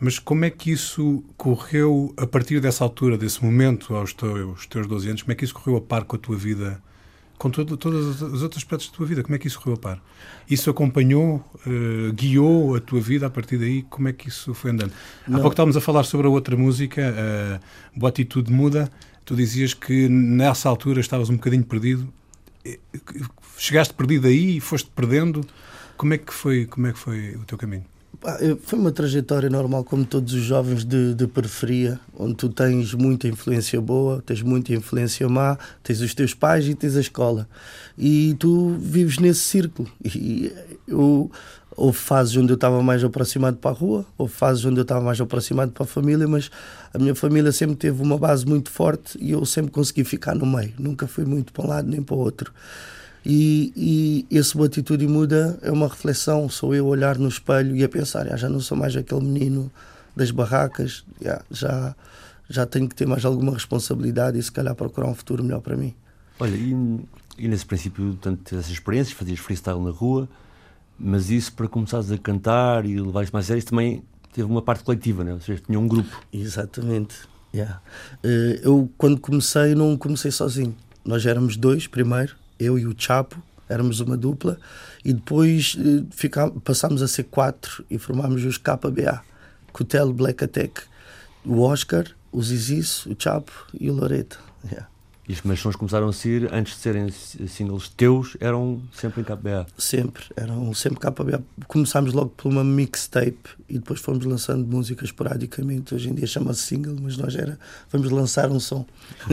mas 0.05 0.19
como 0.19 0.45
é 0.45 0.51
que 0.51 0.73
isso 0.73 1.23
correu 1.37 2.13
a 2.17 2.27
partir 2.27 2.61
dessa 2.61 2.83
altura, 2.83 3.17
desse 3.17 3.45
momento, 3.45 3.95
aos 3.95 4.13
teus, 4.13 4.67
teus 4.67 4.87
12 4.89 5.09
anos, 5.09 5.23
como 5.23 5.33
é 5.33 5.35
que 5.37 5.45
isso 5.45 5.55
correu 5.55 5.77
a 5.77 5.81
par 5.81 6.03
com 6.03 6.17
a 6.17 6.19
tua 6.19 6.37
vida, 6.37 6.83
com 7.39 7.49
todo, 7.49 7.77
todos 7.77 8.21
os 8.21 8.43
outros 8.43 8.63
aspectos 8.63 8.91
da 8.91 8.97
tua 8.97 9.07
vida? 9.07 9.23
Como 9.23 9.37
é 9.37 9.39
que 9.39 9.47
isso 9.47 9.61
correu 9.61 9.75
a 9.75 9.79
par? 9.79 10.03
Isso 10.51 10.69
acompanhou, 10.69 11.37
uh, 11.65 12.13
guiou 12.15 12.75
a 12.75 12.81
tua 12.81 13.01
vida 13.01 13.29
a 13.29 13.31
partir 13.31 13.59
daí? 13.59 13.83
Como 13.83 14.09
é 14.09 14.13
que 14.13 14.29
isso 14.29 14.53
foi 14.55 14.73
andando? 14.73 14.93
Não. 15.27 15.37
Há 15.37 15.41
pouco 15.41 15.55
estávamos 15.55 15.77
a 15.77 15.81
falar 15.81 16.03
sobre 16.03 16.27
a 16.27 16.31
outra 16.31 16.57
música, 16.57 17.15
uh, 17.15 17.99
Boa 17.99 18.11
Atitude 18.11 18.53
Muda. 18.53 18.91
Tu 19.25 19.37
dizias 19.37 19.73
que 19.73 20.09
nessa 20.09 20.69
altura 20.69 21.01
estavas 21.01 21.31
um 21.31 21.35
bocadinho 21.35 21.65
perdido 21.65 22.13
chegaste 23.63 23.95
perdido 23.95 24.27
aí 24.27 24.57
e 24.57 24.61
foste 24.61 24.91
perdendo. 24.91 25.47
Como 25.97 26.13
é 26.13 26.19
que 26.19 26.35
foi, 26.35 26.67
como 26.67 26.89
é 26.89 26.93
que 26.93 26.99
foi 26.99 27.37
o 27.37 27.45
teu 27.45 27.57
caminho? 27.57 27.85
foi 28.63 28.79
uma 28.79 28.93
trajetória 28.93 29.51
normal, 29.51 29.83
como 29.83 30.05
todos 30.05 30.33
os 30.33 30.43
jovens 30.43 30.85
de, 30.85 31.13
de, 31.13 31.27
periferia, 31.27 31.99
onde 32.17 32.35
tu 32.37 32.49
tens 32.49 32.95
muita 32.95 33.27
influência 33.27 33.81
boa, 33.81 34.23
tens 34.25 34.43
muita 34.43 34.73
influência 34.73 35.29
má, 35.29 35.59
tens 35.83 36.01
os 36.01 36.15
teus 36.15 36.33
pais 36.33 36.69
e 36.69 36.75
tens 36.75 36.95
a 36.95 37.01
escola. 37.01 37.49
E 37.99 38.37
tu 38.39 38.77
vives 38.79 39.19
nesse 39.19 39.41
círculo. 39.41 39.91
E 40.05 40.53
eu, 40.87 41.33
houve 41.77 41.99
fases 41.99 42.37
onde 42.37 42.53
eu 42.53 42.55
estava 42.55 42.81
mais 42.81 43.03
aproximado 43.03 43.57
para 43.57 43.73
a 43.73 43.75
rua, 43.75 44.07
houve 44.17 44.33
fases 44.33 44.65
onde 44.65 44.79
eu 44.79 44.83
estava 44.83 45.01
mais 45.01 45.21
aproximado 45.21 45.73
para 45.73 45.83
a 45.83 45.87
família, 45.87 46.29
mas 46.29 46.49
a 46.95 46.99
minha 46.99 47.17
família 47.17 47.51
sempre 47.51 47.75
teve 47.75 48.01
uma 48.01 48.19
base 48.19 48.47
muito 48.47 48.71
forte 48.71 49.19
e 49.21 49.33
eu 49.33 49.45
sempre 49.45 49.73
consegui 49.73 50.05
ficar 50.05 50.37
no 50.37 50.47
meio. 50.47 50.75
Nunca 50.79 51.09
fui 51.09 51.25
muito 51.25 51.53
para 51.53 51.65
um 51.65 51.69
lado 51.69 51.89
nem 51.89 52.01
para 52.01 52.15
o 52.15 52.19
outro. 52.19 52.53
E, 53.25 54.27
e 54.31 54.37
esse 54.37 54.55
Boa 54.55 54.67
Atitude 54.67 55.07
Muda 55.07 55.59
é 55.63 55.71
uma 55.71 55.87
reflexão. 55.87 56.49
Sou 56.49 56.75
eu 56.75 56.87
olhar 56.87 57.19
no 57.19 57.29
espelho 57.29 57.77
e 57.77 57.85
a 57.85 57.89
pensar: 57.89 58.27
ah, 58.33 58.37
já 58.37 58.49
não 58.49 58.61
sou 58.61 58.77
mais 58.77 58.97
aquele 58.97 59.23
menino 59.23 59.71
das 60.15 60.31
barracas, 60.31 61.05
já, 61.51 61.95
já, 62.49 62.67
tenho 62.67 62.89
que 62.89 62.95
ter 62.95 63.07
mais 63.07 63.25
alguma 63.25 63.53
responsabilidade 63.53 64.39
e 64.39 64.43
se 64.43 64.53
calhar 64.53 64.75
procurar 64.75 65.09
um 65.09 65.15
futuro 65.15 65.43
melhor 65.43 65.61
para 65.61 65.77
mim. 65.77 65.95
Olha, 66.39 66.55
e, 66.55 67.01
e 67.39 67.49
nesse 67.49 67.65
princípio, 67.65 68.15
tanto 68.21 68.55
essas 68.55 68.71
experiências, 68.71 69.17
fazias 69.17 69.39
freestyle 69.39 69.81
na 69.81 69.91
rua, 69.91 70.29
mas 70.99 71.31
isso 71.31 71.53
para 71.55 71.69
começares 71.69 72.11
a 72.11 72.19
cantar 72.19 72.85
e 72.85 73.01
levar 73.01 73.23
isso 73.23 73.33
mais 73.33 73.47
a 73.47 73.49
sério, 73.49 73.59
isso 73.61 73.69
também 73.69 74.03
teve 74.35 74.51
uma 74.51 74.61
parte 74.61 74.85
coletiva, 74.85 75.25
né? 75.25 75.33
ou 75.33 75.41
seja, 75.41 75.63
tinha 75.65 75.79
um 75.79 75.89
grupo. 75.89 76.21
Exatamente. 76.33 77.15
Yeah. 77.55 77.81
Eh, 78.23 78.61
eu, 78.63 78.91
quando 78.99 79.21
comecei, 79.21 79.75
não 79.75 79.97
comecei 79.97 80.31
sozinho. 80.31 80.75
Nós 81.05 81.25
éramos 81.25 81.57
dois 81.57 81.87
primeiro 81.87 82.35
eu 82.59 82.79
e 82.79 82.87
o 82.87 82.95
Chapo, 82.97 83.43
éramos 83.69 84.01
uma 84.01 84.17
dupla, 84.17 84.59
e 85.05 85.13
depois 85.13 85.77
eh, 85.79 86.05
ficámos, 86.11 86.63
passámos 86.63 87.03
a 87.03 87.09
ser 87.09 87.25
quatro 87.25 87.85
e 87.91 87.99
formámos 87.99 88.45
os 88.45 88.59
KBA, 88.59 89.23
Cotel 89.73 90.13
Black 90.13 90.45
Attack, 90.45 90.83
o 91.45 91.61
Oscar, 91.61 92.07
o 92.31 92.43
Zizice, 92.43 93.09
o 93.09 93.17
Chapo 93.19 93.53
e 93.79 93.91
o 93.91 93.95
Loreto. 93.95 94.39
Yeah. 94.65 94.92
E 95.29 95.33
os 95.33 95.39
primeiros 95.39 95.63
sons 95.63 95.77
começaram 95.77 96.09
a 96.09 96.13
ser, 96.13 96.53
antes 96.53 96.75
de 96.75 96.81
serem 96.81 97.09
singles 97.47 97.89
teus, 97.89 98.37
eram 98.41 98.83
sempre 98.93 99.21
em 99.21 99.25
KBA? 99.25 99.67
Sempre, 99.79 100.25
eram 100.37 100.75
sempre 100.75 100.99
KBA. 100.99 101.41
Começámos 101.69 102.13
logo 102.13 102.31
por 102.31 102.51
uma 102.51 102.65
mixtape 102.65 103.51
e 103.69 103.75
depois 103.75 104.01
fomos 104.01 104.25
lançando 104.25 104.67
músicas 104.67 105.11
esporadicamente. 105.11 105.95
Hoje 105.95 106.11
em 106.11 106.15
dia 106.15 106.27
chama-se 106.27 106.63
single, 106.63 106.97
mas 107.01 107.17
nós 107.17 107.37
era, 107.37 107.57
vamos 107.93 108.11
lançar 108.11 108.51
um 108.51 108.59
som. 108.59 108.85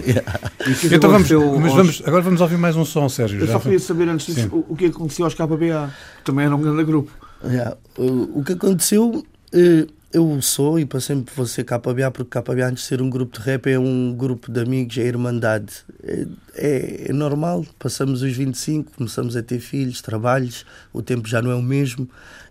então 0.91 1.09
vamos, 1.09 1.31
mas 1.59 1.73
vamos, 1.73 2.03
agora 2.05 2.21
vamos 2.21 2.39
ouvir 2.39 2.59
mais 2.59 2.75
um 2.75 2.85
som, 2.85 3.09
Sérgio. 3.09 3.39
Eu 3.39 3.47
só 3.47 3.59
queria 3.59 3.79
saber 3.79 4.07
antes 4.09 4.27
disso, 4.27 4.47
o, 4.51 4.73
o 4.73 4.75
que 4.75 4.85
aconteceu 4.85 5.25
aos 5.25 5.33
KBA, 5.33 5.91
também 6.23 6.45
era 6.45 6.55
um 6.55 6.61
grande 6.61 6.83
grupo. 6.83 7.11
Yeah. 7.43 7.75
O, 7.97 8.41
o 8.41 8.43
que 8.43 8.53
aconteceu... 8.53 9.25
Uh, 9.51 9.98
eu 10.11 10.41
sou 10.41 10.79
e 10.79 10.85
para 10.85 10.99
sempre 10.99 11.33
vou 11.35 11.45
ser 11.45 11.63
KBA, 11.63 12.09
porque 12.11 12.39
KBA, 12.39 12.65
antes 12.65 12.83
de 12.83 12.89
ser 12.89 13.01
um 13.01 13.09
grupo 13.09 13.39
de 13.39 13.45
rap, 13.45 13.67
é 13.69 13.77
um 13.77 14.13
grupo 14.13 14.51
de 14.51 14.59
amigos, 14.59 14.97
é 14.97 15.01
irmandade. 15.01 15.85
É, 16.03 16.27
é, 16.55 17.09
é, 17.09 17.13
normal, 17.13 17.65
passamos 17.77 18.21
os 18.21 18.35
25, 18.35 18.93
começamos 18.97 19.35
a 19.37 19.43
ter 19.43 19.59
filhos, 19.59 20.01
trabalhos, 20.01 20.65
o 20.91 21.01
tempo 21.01 21.27
já 21.27 21.41
não 21.41 21.51
é 21.51 21.55
o 21.55 21.61
mesmo. 21.61 22.09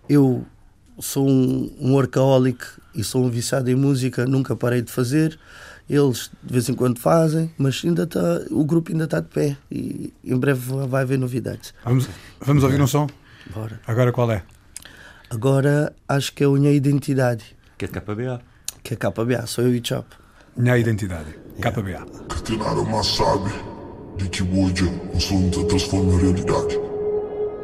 Eu 0.08 0.46
sou 1.00 1.28
um, 1.28 1.70
um 1.80 1.92
workaholic 1.94 2.64
e 2.94 3.02
sou 3.02 3.24
um 3.24 3.30
viciado 3.30 3.70
em 3.70 3.74
música, 3.74 4.24
nunca 4.24 4.54
parei 4.54 4.82
de 4.82 4.92
fazer. 4.92 5.38
Eles 5.90 6.30
de 6.42 6.52
vez 6.52 6.68
em 6.68 6.74
quando 6.74 6.98
fazem, 6.98 7.50
mas 7.56 7.80
ainda 7.82 8.06
tá, 8.06 8.42
o 8.50 8.62
grupo 8.64 8.92
ainda 8.92 9.04
está 9.04 9.20
de 9.20 9.28
pé 9.28 9.56
e 9.70 10.12
em 10.22 10.36
breve 10.36 10.60
vai 10.86 11.02
haver 11.02 11.18
novidades. 11.18 11.72
Vamos, 11.82 12.08
vamos 12.40 12.62
ouvir 12.62 12.80
um 12.80 12.86
som? 12.86 13.06
Bora. 13.54 13.80
Agora 13.86 14.12
qual 14.12 14.30
é? 14.30 14.42
Agora 15.30 15.94
acho 16.08 16.32
que 16.32 16.42
é 16.42 16.46
a 16.46 16.50
minha 16.50 16.72
identidade. 16.72 17.54
Que 17.76 17.84
é 17.84 17.88
KBA. 17.88 18.40
Que 18.82 18.94
é 18.94 18.96
KBA, 18.96 19.46
sou 19.46 19.64
eu 19.64 19.74
e 19.74 19.82
Chop. 19.84 20.06
Minha 20.56 20.78
identidade. 20.78 21.34
KBA. 21.60 22.06
Catinara 22.28 22.82
mais 22.82 23.06
sabe 23.08 23.50
de 24.16 24.26
que 24.30 24.42
hoje 24.42 24.84
um 25.12 25.20
sonho 25.20 25.52
se 25.52 25.64
transforma 25.66 26.14
em 26.14 26.18
realidade. 26.18 26.80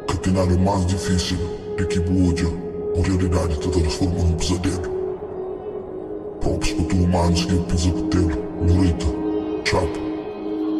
Catinara 0.07 0.53
é 0.53 0.57
mais 0.57 0.85
difícil 0.85 1.37
de 1.75 1.85
que 1.87 1.99
hoje 1.99 2.45
uma 2.45 3.03
realidade 3.03 3.55
se 3.55 3.69
transforma 3.71 4.23
num 4.23 4.37
pesadelo. 4.37 4.95
Próprios 6.41 6.73
para 6.73 6.85
tu 6.85 6.95
humanos 6.97 7.45
que 7.45 7.57
pisa 7.63 7.91
peter, 7.91 8.37
Morita, 8.61 9.05
Chop, 9.65 9.99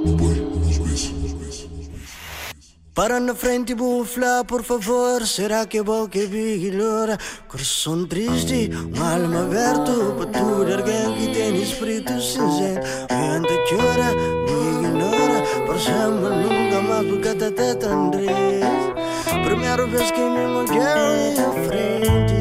no 0.06 0.16
boi, 0.16 0.36
nos 0.36 0.78
beijos. 0.78 1.25
Para 2.96 3.20
na 3.20 3.36
frente 3.36 3.74
e 3.74 3.76
bufla, 3.76 4.46
por 4.46 4.64
favor 4.64 5.28
Será 5.28 5.66
que 5.66 5.80
é 5.80 5.84
bom 5.84 6.08
que 6.08 6.26
vigilora? 6.26 7.18
Coração 7.46 8.08
triste, 8.08 8.72
um 8.74 9.04
alma 9.04 9.44
aberto 9.44 10.16
Para 10.18 10.28
tudo 10.28 10.74
alguém 10.74 11.14
que 11.18 11.34
tem 11.34 11.62
espírito 11.62 12.14
cinzento 12.22 12.88
anda 13.12 13.50
chora, 13.70 14.14
me 14.46 14.88
ignora 14.88 15.44
Por 15.66 15.78
sempre 15.78 16.36
nunca 16.42 16.82
mais 16.84 17.06
porque 17.06 17.28
até 17.28 17.76
te 17.76 17.86
Andrés 17.86 18.64
Primeira 19.44 19.86
vez 19.88 20.12
que 20.12 20.22
me 20.22 20.48
molhei 20.48 21.36
à 21.38 21.52
frente 21.68 22.34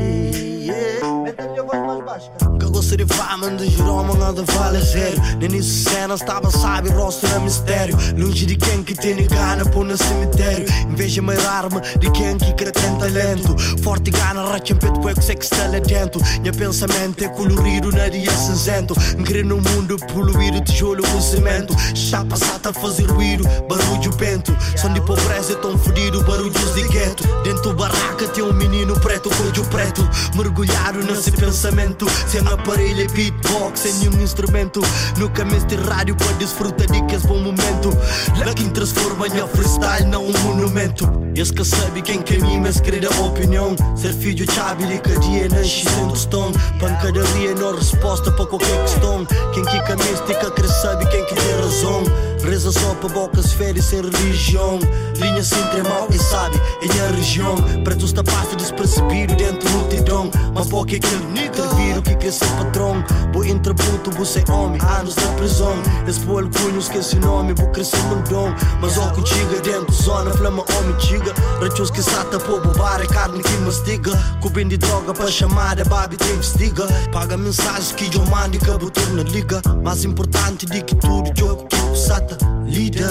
yeah. 0.62 1.22
Mete 1.24 1.58
a 1.58 1.62
voz 1.64 1.80
mais 1.84 2.04
baixa 2.04 2.53
Gosto 2.74 2.96
de 2.96 3.06
fama 3.06 3.50
de 3.52 3.70
Jerome, 3.70 4.18
nada 4.18 4.42
vale 4.42 4.78
a 4.78 4.84
sério 4.84 5.22
Nem 5.38 5.48
nisso 5.48 5.88
cena 5.88 6.14
estava 6.14 6.50
sabe, 6.50 6.90
rosto 6.90 7.24
é 7.24 7.38
mistério. 7.38 7.96
Longe 8.18 8.44
de 8.44 8.56
quem 8.56 8.82
que 8.82 8.96
tem 8.96 9.14
gana 9.28 9.64
pôr 9.64 9.84
no 9.84 9.96
cemitério. 9.96 10.66
Inveja 10.90 11.22
maior 11.22 11.46
arma 11.46 11.80
de 11.80 12.10
quem 12.10 12.36
que 12.36 12.52
quer 12.54 12.72
ter 12.72 12.90
talento 12.98 13.54
Forte 13.80 14.10
gana, 14.10 14.42
racha 14.42 14.72
em 14.72 14.76
peito, 14.76 15.00
é 15.08 15.68
lá 15.68 15.78
dentro 15.78 16.20
Meu 16.42 16.52
pensamento 16.52 17.24
é 17.24 17.28
colorido 17.28 17.92
na 17.92 18.08
dia 18.08 18.32
cinzento. 18.32 18.94
Querer 19.24 19.44
num 19.44 19.60
mundo 19.60 19.96
poluído, 20.12 20.60
tijolo 20.62 21.04
com 21.04 21.20
cimento. 21.20 21.72
Chapa 21.94 22.36
sata 22.36 22.72
fazer 22.72 23.08
ruído, 23.08 23.44
barulho 23.68 24.12
bento. 24.16 24.56
Som 24.76 24.92
de 24.92 25.00
pobreza 25.00 25.52
é 25.52 25.56
tão 25.56 25.78
fodido, 25.78 26.24
barulhos 26.24 26.74
de 26.74 26.88
gueto. 26.88 27.22
Dentro 27.44 27.72
barraca 27.72 28.26
tem 28.28 28.42
um 28.42 28.52
menino 28.52 28.98
preto, 28.98 29.30
cor 29.30 29.66
preto. 29.68 30.02
Mergulhado 30.34 30.98
nesse 31.04 31.30
pensamento. 31.30 32.06
Sem 32.26 32.42
aparelho 32.64 33.02
é 33.02 33.06
beatbox 33.08 33.80
sem 33.80 33.92
nenhum 33.94 34.22
instrumento. 34.22 34.80
Nunca 35.18 35.44
me 35.44 35.60
de 35.60 35.76
rádio 35.76 36.16
para 36.16 36.32
desfrutar 36.32 36.90
de 36.90 37.04
que 37.04 37.14
é 37.14 37.18
bom 37.18 37.38
momento. 37.38 37.90
Lá 38.38 38.54
quem 38.54 38.70
transforma 38.70 39.26
em 39.28 39.48
freestyle 39.48 40.06
não 40.08 40.24
um 40.24 40.32
monumento. 40.38 41.06
Esse 41.36 41.52
que 41.52 41.64
sabe 41.64 42.00
quem 42.00 42.22
caminha 42.22 42.60
mas 42.60 42.80
querer 42.80 43.06
a 43.06 43.20
opinião. 43.20 43.76
Ser 43.94 44.14
filho 44.14 44.50
chave 44.50 44.86
de 44.86 44.98
cada 44.98 45.20
dia 45.20 45.48
nasce 45.48 45.84
sendo 45.84 46.16
stone 46.16 46.54
Pancadaria 46.80 47.54
não 47.54 47.76
resposta 47.76 48.32
para 48.32 48.46
qualquer 48.46 48.82
questão. 48.82 49.26
Quem 49.52 49.62
que 49.64 49.94
mística 49.96 50.50
cresce 50.50 50.82
sabe 50.82 51.06
quem 51.06 51.24
que 51.26 51.34
tem 51.34 51.60
razão 51.60 52.33
Reza 52.44 52.70
só 52.72 52.94
para 52.94 53.08
bocas 53.08 53.52
férias 53.54 53.86
sem 53.86 54.02
religião. 54.02 54.78
Linha 55.16 55.38
entre 55.38 55.82
mal 55.88 56.08
e 56.10 56.18
sabe, 56.18 56.60
em 56.82 56.88
minha 56.88 57.10
região. 57.12 57.56
Preto 57.82 58.04
está 58.04 58.22
passa 58.22 58.54
despercebido 58.56 59.34
dentro 59.36 59.68
do 59.68 59.78
multidão 59.78 60.30
Mas 60.54 60.66
é 60.66 60.98
que 60.98 61.06
ele 61.06 61.74
vira 61.76 62.00
o 62.00 62.02
que 62.02 62.14
quer 62.16 62.32
ser 62.32 62.46
patrão? 62.56 63.02
Vou 63.32 63.44
interputo, 63.44 64.10
vou 64.10 64.26
ser 64.26 64.48
homem, 64.50 64.80
anos 64.98 65.16
na 65.16 65.28
prisão. 65.34 65.74
Esse 66.06 66.20
polo 66.20 66.50
cunho, 66.50 66.78
esqueci 66.78 67.16
nome, 67.16 67.54
vou 67.54 67.68
crescer 67.68 67.96
dom 68.28 68.52
Mas 68.80 68.98
ó 68.98 69.12
chega 69.24 69.60
dentro 69.62 69.94
zona, 69.94 70.30
flama 70.32 70.64
homem 70.76 71.00
chiga 71.00 71.32
Rachos 71.60 71.90
que 71.90 72.02
sata 72.02 72.38
por 72.40 72.60
bobar, 72.60 73.00
é 73.00 73.06
carne 73.06 73.42
que 73.42 73.56
mastiga. 73.58 74.12
Cubim 74.40 74.68
de 74.68 74.76
droga 74.76 75.14
para 75.14 75.30
chamar, 75.30 75.78
é 75.78 75.84
babi 75.84 76.16
tem 76.16 76.34
investiga. 76.34 76.86
Paga 77.12 77.36
mensagens 77.36 77.92
que 77.92 78.14
eu 78.14 78.24
mando 78.26 78.56
e 78.56 78.60
eu 78.68 79.14
na 79.14 79.22
liga. 79.22 79.62
Mais 79.82 80.04
importante 80.04 80.66
de 80.66 80.82
que 80.82 80.94
tudo, 80.96 81.30
jogo 81.38 81.66
que 81.66 81.76
o 81.94 81.96
sata 81.96 82.36
Lida 82.66 83.08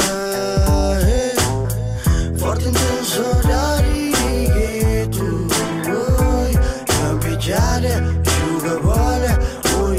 Forte 2.38 2.68
intenso 2.68 3.24
dari 3.48 4.12
gitu 4.52 5.48
Oi, 5.88 6.52
campeggiare 6.86 8.04
Juga 8.28 8.80
bola 8.84 9.40
Oi, 9.80 9.96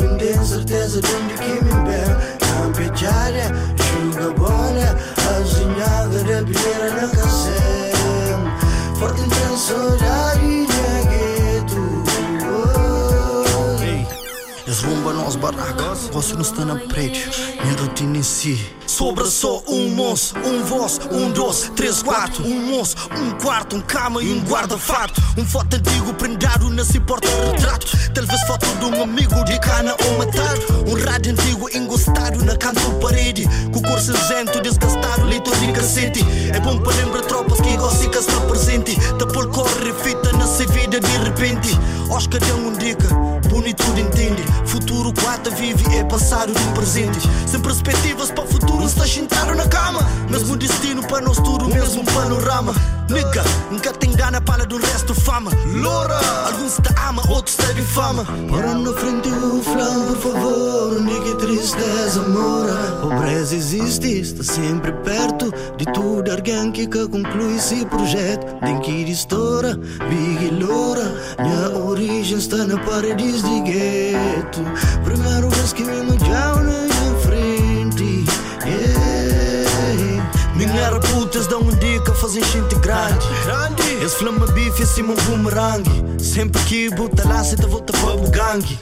Nos 15.35 15.42
barracas, 15.42 16.11
você 16.12 16.35
não 16.35 16.42
está 16.42 16.64
na 16.64 16.77
prédio, 16.77 17.29
minha 17.64 17.77
rotina 17.77 18.18
em 18.18 18.23
si. 18.23 18.70
Sobra 18.87 19.27
só 19.27 19.64
um 19.66 19.88
moço, 19.88 20.33
um 20.38 20.62
voz, 20.62 21.01
um 21.11 21.29
doce, 21.33 21.73
três 21.73 22.05
quartos, 22.05 22.47
um 22.47 22.55
moço, 22.55 22.94
um 23.18 23.33
quarto, 23.42 23.75
um 23.75 23.81
cama 23.81 24.23
e 24.23 24.33
um 24.33 24.40
guarda-fato. 24.44 25.20
Um 25.37 25.44
foto 25.44 25.75
antigo 25.75 26.14
prendado 26.14 26.70
nesse 26.70 27.01
porta-retrato. 27.01 27.88
Talvez 28.14 28.40
foto 28.42 28.66
de 28.79 28.85
um 28.85 29.03
amigo 29.03 29.44
de 29.44 29.59
cana 29.59 29.97
ou 30.05 30.18
matado. 30.18 30.61
Um 30.88 31.05
rádio 31.05 31.33
antigo 31.33 31.68
engostado 31.75 32.44
na 32.44 32.57
canto 32.57 32.92
parede. 33.01 33.44
Com 33.73 33.81
o 33.81 33.83
cor 33.83 33.99
cinzento, 33.99 34.61
desgastado, 34.61 35.25
leitor 35.25 35.57
de 35.57 35.73
cacete. 35.73 36.25
É 36.53 36.61
bom 36.61 36.79
para 36.79 36.94
lembrar 36.94 37.23
tropas 37.23 37.61
que 37.61 37.77
gostam 37.77 38.09
que 38.09 38.18
está 38.18 38.40
presente. 38.42 38.97
Tapor 39.18 39.49
corre, 39.49 39.92
fita 39.94 40.33
na 40.35 40.47
vida 40.47 40.85
vida 40.85 41.01
de 41.01 41.16
repente. 41.18 41.79
Oscar 42.11 42.40
deu 42.40 42.57
um 42.57 42.73
dica, 42.73 43.09
bonito 43.49 43.83
entende. 43.99 44.42
Futuro 44.66 45.12
quatro 45.24 45.54
vive 45.54 45.96
é 45.96 46.04
passado 46.04 46.52
do 46.52 46.74
presente. 46.74 47.28
Sem 47.46 47.58
perspectivas 47.60 48.30
para 48.30 48.44
o 48.44 48.46
futuro, 48.46 48.84
estás 48.84 49.10
sentado 49.10 49.54
na 49.54 49.66
cama. 49.66 50.00
Mesmo 50.28 50.56
destino 50.56 51.02
para 51.06 51.22
nós 51.22 51.38
tudo, 51.38 51.66
mesmo 51.66 52.04
panorama. 52.04 52.74
Nigga, 53.08 53.42
nunca 53.70 53.92
te 53.92 54.06
engana 54.06 54.40
para 54.40 54.64
do 54.66 54.76
resto 54.78 55.14
fama. 55.14 55.50
Loura, 55.66 56.18
alguns 56.46 56.74
te 56.74 56.88
ama, 57.06 57.22
outros 57.30 57.56
te 57.56 57.74
difama. 57.74 58.24
Para 58.50 58.74
na 58.74 58.92
frente 58.92 59.28
o 59.28 59.62
flam, 59.62 60.06
por 60.06 60.16
favor. 60.18 61.00
Nigga, 61.00 61.37
tristeza, 61.37 62.22
mora. 62.28 62.74
Pobreza 63.00 63.56
existe, 63.56 64.20
está 64.20 64.42
sempre 64.42 64.92
perto 64.92 65.52
de 65.76 65.84
tudo. 65.87 66.30
Alguém 66.30 66.70
que 66.72 66.87
conclui 66.87 67.56
esse 67.56 67.84
projeto. 67.87 68.46
Tem 68.64 68.78
que 68.80 68.90
ir 68.90 69.08
estoura, 69.10 69.74
big 69.76 70.50
loura. 70.62 71.14
Minha 71.38 71.78
origem 71.78 72.38
está 72.38 72.58
na 72.58 72.78
paredes 72.78 73.42
de 73.42 73.60
gueto. 73.60 74.60
Primeiro 75.14 75.48
vez 75.48 75.72
que 75.72 75.85
me 75.85 76.03
manjava 76.03 76.61
na 76.61 77.14
frente. 77.22 78.24
Yeah. 78.66 79.64
Minha 80.57 80.98
putas 80.98 81.46
dão 81.46 81.61
um 81.61 81.70
dica, 81.77 82.12
fazem 82.14 82.42
gente 82.42 82.74
grande. 82.77 83.29
Esse 84.05 84.16
flama 84.16 84.44
bife 84.48 84.83
em 84.83 84.87
cima 84.87 85.12
um 85.12 85.16
boomerang. 85.16 85.85
Sempre 86.18 86.61
que 86.64 86.90
bota 86.90 87.29
lá, 87.29 87.44
cê 87.44 87.55
tá 87.55 87.68
volta 87.68 87.92
para 87.92 88.14
o 88.16 88.29
gangue. 88.29 88.77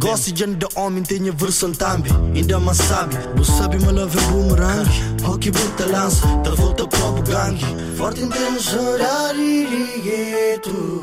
Gosto 0.00 0.32
de 0.32 0.44
de 0.44 0.66
homem, 0.74 1.04
tem 1.04 1.28
a 1.28 1.32
versão 1.32 1.70
também. 1.70 2.12
Ainda 2.34 2.58
mais 2.58 2.78
sabe, 2.78 3.14
você 3.36 3.52
sabe, 3.52 3.78
mas 3.80 3.94
love 3.94 4.18
é 4.18 4.22
boomerang. 4.22 4.90
Rock 5.22 5.52
bota 5.52 5.86
lança, 5.86 6.26
tá 6.42 6.50
volta 6.50 6.88
para 6.88 7.06
o 7.06 7.22
gangue. 7.22 7.64
Forte 7.96 8.22
intenso, 8.22 8.76
horário 8.76 9.68
de 9.70 10.00
gueto. 10.00 11.00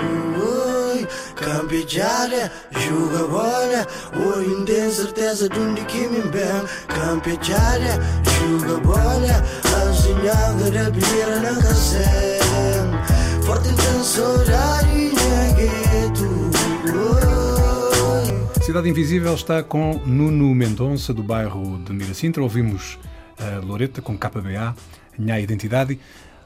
Oi, 1.14 1.36
Campegiare, 1.36 2.52
juga 2.72 3.28
bola. 3.28 3.88
Oi, 4.16 4.48
não 4.48 4.66
tem 4.66 4.90
certeza 4.92 5.50
de 5.50 5.60
onde 5.60 5.82
que 5.86 6.08
me 6.08 6.22
bem. 6.22 6.64
Campegiare, 6.88 8.00
juga 8.40 8.80
bola. 8.80 9.44
Azinhaga 9.82 10.72
da 10.72 10.92
primeira 10.92 11.40
na 11.40 11.62
casa. 11.62 12.00
Forte 13.46 13.70
intenso, 13.70 14.22
horário 14.22 15.10
de 15.10 15.54
gueto. 15.56 16.44
Cidade 18.62 18.90
Invisível 18.90 19.36
está 19.36 19.62
com 19.62 20.02
Nuno 20.06 20.56
Mendonça, 20.56 21.14
do 21.14 21.22
bairro 21.22 21.80
de 21.80 21.92
Miracintra. 21.94 22.42
Ouvimos 22.42 22.98
a 23.38 23.64
Loreta 23.64 24.02
com 24.02 24.18
KBA, 24.18 24.76
Nha 25.20 25.40
Identidade. 25.40 26.00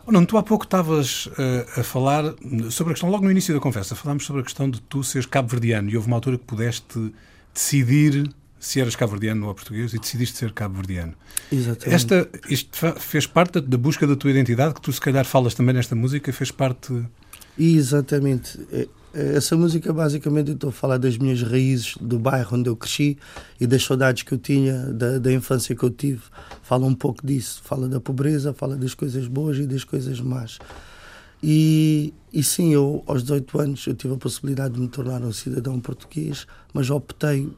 Oh, 0.07 0.11
Nuno, 0.13 0.25
tu 0.25 0.37
há 0.37 0.43
pouco 0.43 0.63
estavas 0.63 1.29
eh, 1.37 1.81
a 1.81 1.83
falar 1.83 2.33
sobre 2.71 2.91
a 2.91 2.93
questão, 2.93 3.09
logo 3.09 3.25
no 3.25 3.29
início 3.29 3.53
da 3.53 3.59
conversa, 3.59 3.93
falámos 3.93 4.25
sobre 4.25 4.41
a 4.41 4.45
questão 4.45 4.69
de 4.69 4.79
tu 4.79 5.03
seres 5.03 5.25
cabo-verdiano 5.25 5.89
e 5.89 5.97
houve 5.97 6.07
uma 6.07 6.15
altura 6.15 6.37
que 6.37 6.45
pudeste 6.45 7.13
decidir 7.53 8.31
se 8.57 8.79
eras 8.79 8.95
cabo-verdiano 8.95 9.45
ou 9.45 9.53
português 9.53 9.93
e 9.93 9.99
decidiste 9.99 10.37
ser 10.37 10.53
cabo-verdiano. 10.53 11.13
Exatamente. 11.51 11.93
Esta, 11.93 12.29
isto 12.49 12.95
fez 13.01 13.27
parte 13.27 13.59
da 13.59 13.77
busca 13.77 14.07
da 14.07 14.15
tua 14.15 14.31
identidade, 14.31 14.75
que 14.75 14.81
tu 14.81 14.93
se 14.93 15.01
calhar 15.01 15.25
falas 15.25 15.53
também 15.53 15.75
nesta 15.75 15.93
música, 15.93 16.31
fez 16.31 16.51
parte... 16.51 17.03
Exatamente. 17.59 18.57
É- 19.17 19.37
Essa 19.37 19.57
música, 19.57 19.91
basicamente, 19.91 20.49
eu 20.49 20.53
estou 20.53 20.69
a 20.69 20.73
falar 20.73 20.97
das 20.97 21.17
minhas 21.17 21.41
raízes, 21.41 21.95
do 21.99 22.19
bairro 22.19 22.55
onde 22.55 22.69
eu 22.69 22.75
cresci 22.75 23.17
e 23.59 23.65
das 23.65 23.83
saudades 23.83 24.21
que 24.21 24.31
eu 24.31 24.37
tinha, 24.37 24.93
da, 24.93 25.17
da 25.17 25.33
infância 25.33 25.75
que 25.75 25.83
eu 25.83 25.89
tive. 25.89 26.21
Fala 26.61 26.85
um 26.85 26.93
pouco 26.93 27.25
disso. 27.25 27.61
Fala 27.63 27.89
da 27.89 27.99
pobreza, 27.99 28.53
fala 28.53 28.75
das 28.77 28.93
coisas 28.93 29.27
boas 29.27 29.57
e 29.57 29.65
das 29.65 29.83
coisas 29.83 30.21
más. 30.21 30.59
E, 31.41 32.13
e 32.31 32.43
sim, 32.43 32.73
eu, 32.73 33.03
aos 33.07 33.23
18 33.23 33.59
anos, 33.59 33.87
eu 33.87 33.95
tive 33.95 34.13
a 34.13 34.17
possibilidade 34.17 34.75
de 34.75 34.79
me 34.79 34.87
tornar 34.87 35.21
um 35.23 35.31
cidadão 35.31 35.79
português, 35.79 36.45
mas 36.73 36.89
optei, 36.89 37.49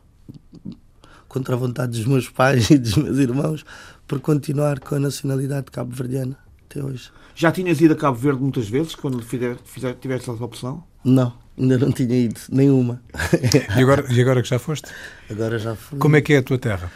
contra 1.28 1.56
a 1.56 1.58
vontade 1.58 1.92
dos 1.98 2.06
meus 2.06 2.30
pais 2.30 2.70
e 2.72 2.78
dos 2.78 2.96
meus 2.96 3.18
irmãos, 3.18 3.66
por 4.08 4.20
continuar 4.22 4.80
com 4.80 4.96
a 4.96 5.00
nacionalidade 5.00 5.72
cabo-verdiana 5.72 6.38
até 6.66 6.84
hoje. 6.84 7.12
Já 7.40 7.54
tinhas 7.54 7.80
ido 7.80 7.94
a 7.94 7.96
Cabo 7.96 8.18
Verde 8.18 8.42
muitas 8.42 8.68
vezes, 8.68 8.96
quando 8.96 9.22
fizer, 9.24 9.56
fizer, 9.64 9.94
tiveste 9.96 10.30
essa 10.30 10.44
opção? 10.44 10.84
Não, 11.06 11.34
ainda 11.58 11.78
não 11.78 11.90
tinha 11.90 12.14
ido, 12.14 12.38
nenhuma. 12.52 13.02
E 13.78 13.82
agora, 13.82 14.06
e 14.14 14.20
agora 14.22 14.42
que 14.42 14.50
já 14.50 14.60
foste? 14.60 14.90
Agora 15.30 15.58
já 15.58 15.74
fui. 15.74 15.98
Como 16.00 16.18
é 16.18 16.22
que 16.22 16.34
é 16.34 16.40
a 16.40 16.44
tua 16.44 16.58
terra? 16.58 16.92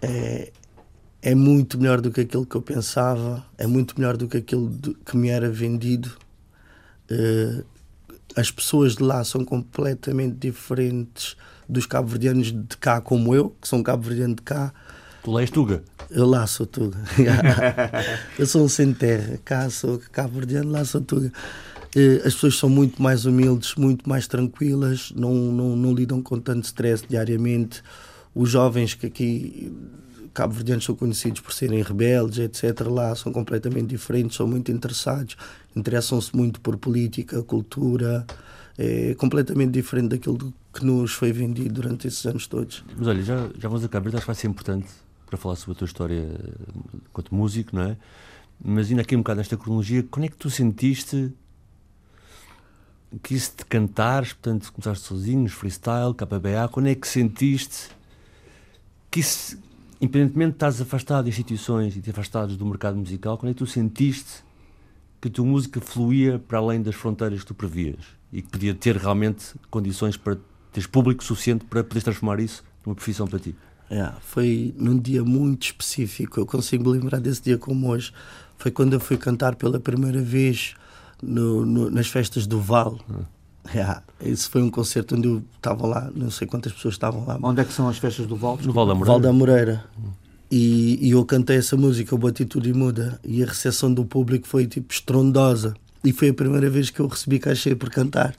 É, 0.00 0.52
é 1.20 1.34
muito 1.34 1.78
melhor 1.80 2.00
do 2.00 2.12
que 2.12 2.20
aquilo 2.20 2.46
que 2.46 2.54
eu 2.54 2.62
pensava, 2.62 3.44
é 3.58 3.66
muito 3.66 3.98
melhor 3.98 4.16
do 4.16 4.28
que 4.28 4.36
aquilo 4.36 4.68
do- 4.68 4.94
que 4.94 5.16
me 5.16 5.30
era 5.30 5.50
vendido. 5.50 6.12
Eh, 7.10 7.64
as 8.36 8.52
pessoas 8.52 8.94
de 8.94 9.02
lá 9.02 9.24
são 9.24 9.44
completamente 9.44 10.36
diferentes 10.36 11.34
dos 11.68 11.86
cabo-verdianos 11.86 12.52
de 12.52 12.76
cá, 12.76 13.00
como 13.00 13.34
eu, 13.34 13.50
que 13.60 13.66
sou 13.66 13.80
um 13.80 13.82
cabo-verdiano 13.82 14.36
de 14.36 14.42
cá. 14.42 14.72
Tu 15.26 15.32
lá 15.32 15.40
és 15.40 15.50
Tuga. 15.50 15.82
Eu 16.08 16.24
lá 16.24 16.46
sou 16.46 16.64
Tuga. 16.64 16.98
eu 18.38 18.46
sou 18.46 18.64
um 18.64 18.68
sem 18.68 18.92
terra. 18.92 19.40
Cá 19.44 19.68
sou 19.68 20.00
cabo-verdiano, 20.12 20.70
lá 20.70 20.84
sou 20.84 21.00
Tuga. 21.00 21.32
Eh, 21.96 22.22
As 22.24 22.32
pessoas 22.34 22.56
são 22.56 22.68
muito 22.68 23.02
mais 23.02 23.24
humildes, 23.24 23.74
muito 23.74 24.08
mais 24.08 24.28
tranquilas, 24.28 25.12
não, 25.16 25.34
não, 25.34 25.74
não 25.74 25.92
lidam 25.92 26.22
com 26.22 26.38
tanto 26.38 26.66
stress 26.66 27.04
diariamente. 27.08 27.82
Os 28.36 28.50
jovens 28.50 28.94
que 28.94 29.06
aqui, 29.06 29.72
cabo-verdianos, 30.32 30.84
são 30.84 30.94
conhecidos 30.94 31.40
por 31.40 31.52
serem 31.52 31.82
rebeldes, 31.82 32.38
etc., 32.38 32.82
lá 32.82 33.12
são 33.16 33.32
completamente 33.32 33.88
diferentes, 33.88 34.36
são 34.36 34.46
muito 34.46 34.70
interessados, 34.70 35.36
interessam-se 35.74 36.36
muito 36.36 36.60
por 36.60 36.76
política, 36.76 37.42
cultura. 37.42 38.24
É 38.78 39.12
completamente 39.16 39.72
diferente 39.72 40.10
daquilo 40.10 40.54
que 40.72 40.86
nos 40.86 41.10
foi 41.10 41.32
vendido 41.32 41.74
durante 41.82 42.06
esses 42.06 42.24
anos 42.26 42.46
todos. 42.46 42.84
Mas 42.96 43.08
olha, 43.08 43.22
já, 43.24 43.48
já 43.58 43.68
vamos 43.68 43.82
a 43.82 43.88
Cabo 43.88 44.04
Verde, 44.04 44.18
acho 44.18 44.24
que 44.24 44.32
vai 44.32 44.36
ser 44.36 44.46
importante 44.46 45.05
para 45.26 45.36
falar 45.36 45.56
sobre 45.56 45.72
a 45.72 45.78
tua 45.78 45.86
história 45.86 46.40
enquanto 47.10 47.34
músico, 47.34 47.74
não 47.74 47.82
é? 47.82 47.96
Mas 48.64 48.88
ainda 48.88 49.02
aqui 49.02 49.14
um 49.14 49.18
bocado 49.18 49.38
nesta 49.38 49.56
cronologia, 49.56 50.02
quando 50.02 50.24
é 50.24 50.28
que 50.28 50.36
tu 50.36 50.48
sentiste 50.48 51.32
que 53.22 53.34
isso 53.34 53.52
de 53.56 53.64
cantares, 53.64 54.32
portanto, 54.32 54.72
começaste 54.72 55.06
sozinho, 55.06 55.48
freestyle, 55.48 56.14
KBA, 56.14 56.68
quando 56.70 56.88
é 56.88 56.94
que 56.94 57.06
sentiste 57.06 57.88
que 59.10 59.20
isso, 59.20 59.58
independentemente 60.00 60.50
de 60.50 60.56
estás 60.56 60.80
afastado 60.80 61.24
de 61.24 61.30
instituições 61.30 61.96
e 61.96 62.00
de 62.00 62.10
afastados 62.10 62.56
do 62.56 62.66
mercado 62.66 62.96
musical, 62.96 63.38
quando 63.38 63.50
é 63.50 63.54
que 63.54 63.58
tu 63.58 63.66
sentiste 63.66 64.44
que 65.20 65.28
a 65.28 65.30
tua 65.30 65.44
música 65.44 65.80
fluía 65.80 66.38
para 66.38 66.58
além 66.58 66.82
das 66.82 66.94
fronteiras 66.94 67.40
que 67.40 67.46
tu 67.46 67.54
previas 67.54 68.04
e 68.32 68.42
que 68.42 68.48
podia 68.48 68.74
ter 68.74 68.96
realmente 68.96 69.54
condições 69.70 70.16
para 70.16 70.36
teres 70.72 70.86
público 70.86 71.24
suficiente 71.24 71.64
para 71.64 71.82
poderes 71.82 72.04
transformar 72.04 72.40
isso 72.40 72.62
numa 72.84 72.94
profissão 72.94 73.26
para 73.26 73.38
ti? 73.38 73.54
Yeah, 73.90 74.16
foi 74.20 74.74
num 74.76 74.98
dia 74.98 75.22
muito 75.24 75.64
específico. 75.66 76.40
Eu 76.40 76.46
consigo 76.46 76.90
me 76.90 76.98
lembrar 76.98 77.20
desse 77.20 77.42
dia 77.42 77.56
como 77.58 77.88
hoje. 77.88 78.12
Foi 78.58 78.70
quando 78.70 78.94
eu 78.94 79.00
fui 79.00 79.16
cantar 79.16 79.54
pela 79.54 79.78
primeira 79.78 80.20
vez 80.20 80.74
no- 81.22 81.64
no- 81.64 81.90
nas 81.90 82.08
festas 82.08 82.46
do 82.46 82.60
Val. 82.60 82.98
Yeah, 83.74 84.02
esse 84.20 84.48
foi 84.48 84.62
um 84.62 84.70
concerto 84.70 85.16
onde 85.16 85.26
eu 85.28 85.42
estava 85.56 85.86
lá, 85.86 86.10
não 86.14 86.30
sei 86.30 86.46
quantas 86.46 86.72
pessoas 86.72 86.94
estavam 86.94 87.24
lá. 87.26 87.38
Onde 87.42 87.60
é 87.60 87.64
que 87.64 87.72
são 87.72 87.88
as 87.88 87.98
festas 87.98 88.26
do 88.26 88.36
Val? 88.36 88.58
No 88.64 88.72
Val 88.72 88.86
da 88.86 88.94
Moreira? 88.94 89.12
Val 89.12 89.20
da 89.20 89.32
Moreira. 89.32 89.84
E, 90.50 90.98
e 91.08 91.10
eu 91.10 91.24
cantei 91.24 91.56
essa 91.56 91.76
música, 91.76 92.14
o 92.14 92.26
Atitude 92.26 92.70
e 92.70 92.72
Muda. 92.72 93.20
E 93.24 93.42
a 93.42 93.46
recepção 93.46 93.92
do 93.92 94.04
público 94.04 94.46
foi 94.46 94.66
tipo 94.66 94.92
estrondosa. 94.92 95.74
E 96.04 96.12
foi 96.12 96.28
a 96.28 96.34
primeira 96.34 96.70
vez 96.70 96.90
que 96.90 97.00
eu 97.00 97.06
recebi 97.08 97.38
cachê 97.40 97.74
por 97.74 97.90
cantar. 97.90 98.34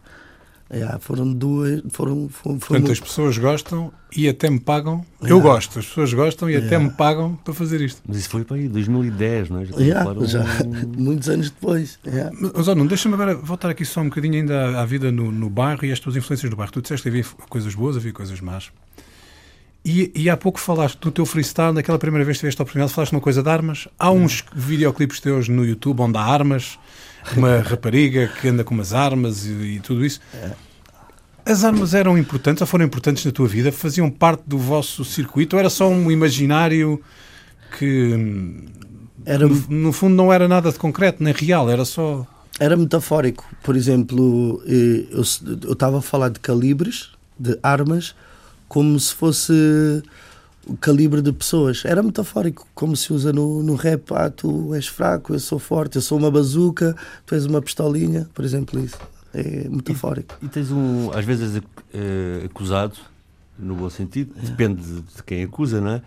Yeah, 0.73 0.99
foram 0.99 1.31
duas. 1.31 1.81
Foram, 1.91 2.27
foram, 2.29 2.59
Portanto, 2.59 2.91
as 2.91 2.99
pessoas 2.99 3.37
gostam 3.37 3.91
e 4.15 4.27
até 4.27 4.49
me 4.49 4.59
pagam. 4.59 5.05
Eu 5.21 5.39
gosto, 5.39 5.79
as 5.79 5.85
pessoas 5.85 6.13
gostam 6.13 6.49
e 6.49 6.55
até 6.57 6.65
Yeah. 6.65 6.85
me 6.89 6.91
pagam 6.91 7.35
para 7.35 7.53
fazer 7.53 7.79
isto. 7.81 8.01
Mas 8.05 8.17
isso 8.17 8.29
foi 8.29 8.43
para 8.43 8.57
aí, 8.57 8.67
2010, 8.67 9.49
não 9.49 9.59
é? 9.61 9.65
Já 9.65 9.69
estamos 9.71 9.81
a 9.81 9.85
Yeah, 9.87 10.03
falar 10.05 10.21
um- 10.21 10.27
já, 10.27 10.43
muitos 10.97 11.29
anos 11.29 11.49
depois. 11.49 11.97
Yeah. 12.05 12.35
Mas, 12.53 12.67
ó, 12.67 12.75
Nuno, 12.75 12.89
deixa-me 12.89 13.13
agora 13.15 13.33
voltar 13.35 13.69
aqui 13.69 13.85
só 13.85 14.01
um 14.01 14.09
bocadinho 14.09 14.35
ainda 14.35 14.77
à, 14.77 14.81
à 14.81 14.85
vida 14.85 15.09
no, 15.11 15.31
no 15.31 15.49
bairro 15.49 15.85
e 15.85 15.91
às 15.91 15.99
tuas 15.99 16.15
influências 16.17 16.49
do 16.49 16.55
bairro. 16.57 16.71
Tu 16.73 16.81
disseste 16.81 17.03
que 17.03 17.09
havia 17.09 17.23
coisas 17.49 17.73
boas, 17.73 17.95
havia 17.95 18.11
coisas 18.11 18.41
más. 18.41 18.69
E, 19.85 20.11
e 20.13 20.29
há 20.29 20.35
pouco 20.35 20.59
falaste 20.59 20.99
do 20.99 21.09
teu 21.11 21.25
freestyle, 21.25 21.71
naquela 21.71 21.97
primeira 21.97 22.25
vez 22.25 22.37
que 22.37 22.41
tiveste 22.41 22.61
a 22.61 22.63
oportunidade, 22.63 22.93
falaste 22.93 23.13
uma 23.13 23.21
coisa 23.21 23.41
de 23.41 23.49
armas. 23.49 23.87
Há 23.97 24.11
uns 24.11 24.43
videoclipes 24.53 25.21
teus 25.21 25.47
no 25.47 25.63
YouTube 25.63 26.01
onde 26.01 26.17
há 26.17 26.21
armas, 26.23 26.77
uma 27.35 27.59
rapariga 27.59 28.27
que 28.39 28.47
anda 28.47 28.63
com 28.63 28.73
umas 28.73 28.93
armas 28.93 29.45
e, 29.45 29.49
e 29.49 29.79
tudo 29.79 30.05
isso. 30.05 30.19
As 31.45 31.63
armas 31.63 31.93
eram 31.93 32.17
importantes 32.17 32.61
ou 32.61 32.67
foram 32.67 32.85
importantes 32.85 33.23
na 33.25 33.31
tua 33.31 33.47
vida? 33.47 33.71
Faziam 33.71 34.09
parte 34.09 34.43
do 34.45 34.57
vosso 34.57 35.05
circuito 35.05 35.55
ou 35.55 35.59
era 35.59 35.69
só 35.69 35.89
um 35.89 36.11
imaginário 36.11 37.01
que, 37.77 38.63
Era, 39.25 39.47
no, 39.47 39.55
no 39.69 39.93
fundo, 39.93 40.15
não 40.15 40.31
era 40.31 40.47
nada 40.47 40.71
de 40.71 40.77
concreto, 40.77 41.23
nem 41.23 41.33
real, 41.33 41.69
era 41.69 41.85
só. 41.85 42.25
era 42.59 42.75
metafórico. 42.75 43.45
Por 43.63 43.75
exemplo, 43.75 44.61
eh, 44.65 45.05
eu 45.11 45.21
estava 45.71 45.99
a 45.99 46.01
falar 46.01 46.29
de 46.29 46.39
calibres, 46.39 47.11
de 47.39 47.57
armas, 47.63 48.15
como 48.67 48.99
se 48.99 49.13
fosse 49.13 50.03
o 50.67 50.75
calibre 50.75 51.21
de 51.21 51.31
pessoas. 51.31 51.83
Era 51.85 52.03
metafórico, 52.03 52.67
como 52.75 52.95
se 52.95 53.13
usa 53.13 53.31
no, 53.31 53.63
no 53.63 53.75
rap. 53.75 54.11
Ah, 54.13 54.29
tu 54.29 54.73
és 54.73 54.87
fraco, 54.87 55.33
eu 55.33 55.39
sou 55.39 55.57
forte, 55.57 55.95
eu 55.95 56.01
sou 56.01 56.17
uma 56.17 56.29
bazuca, 56.29 56.95
tu 57.25 57.33
és 57.33 57.45
uma 57.45 57.61
pistolinha, 57.61 58.27
por 58.33 58.43
exemplo, 58.43 58.79
isso. 58.79 58.97
é 59.33 59.67
metafórico. 59.69 60.35
E, 60.41 60.45
e 60.45 60.49
tens 60.49 60.71
um, 60.71 61.11
às 61.11 61.25
vezes 61.25 61.57
uh, 61.57 62.45
acusado, 62.45 62.97
no 63.57 63.75
bom 63.75 63.89
sentido, 63.89 64.33
é. 64.37 64.45
depende 64.45 64.83
de, 64.83 65.23
quem 65.23 65.43
acusa, 65.43 65.81
não 65.81 65.91
é? 65.91 66.01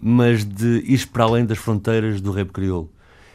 Mas 0.00 0.44
de 0.44 0.82
ir 0.86 1.06
para 1.08 1.24
além 1.24 1.44
das 1.44 1.58
fronteiras 1.58 2.20
do 2.20 2.32
rap 2.32 2.50
crioulo. 2.50 2.90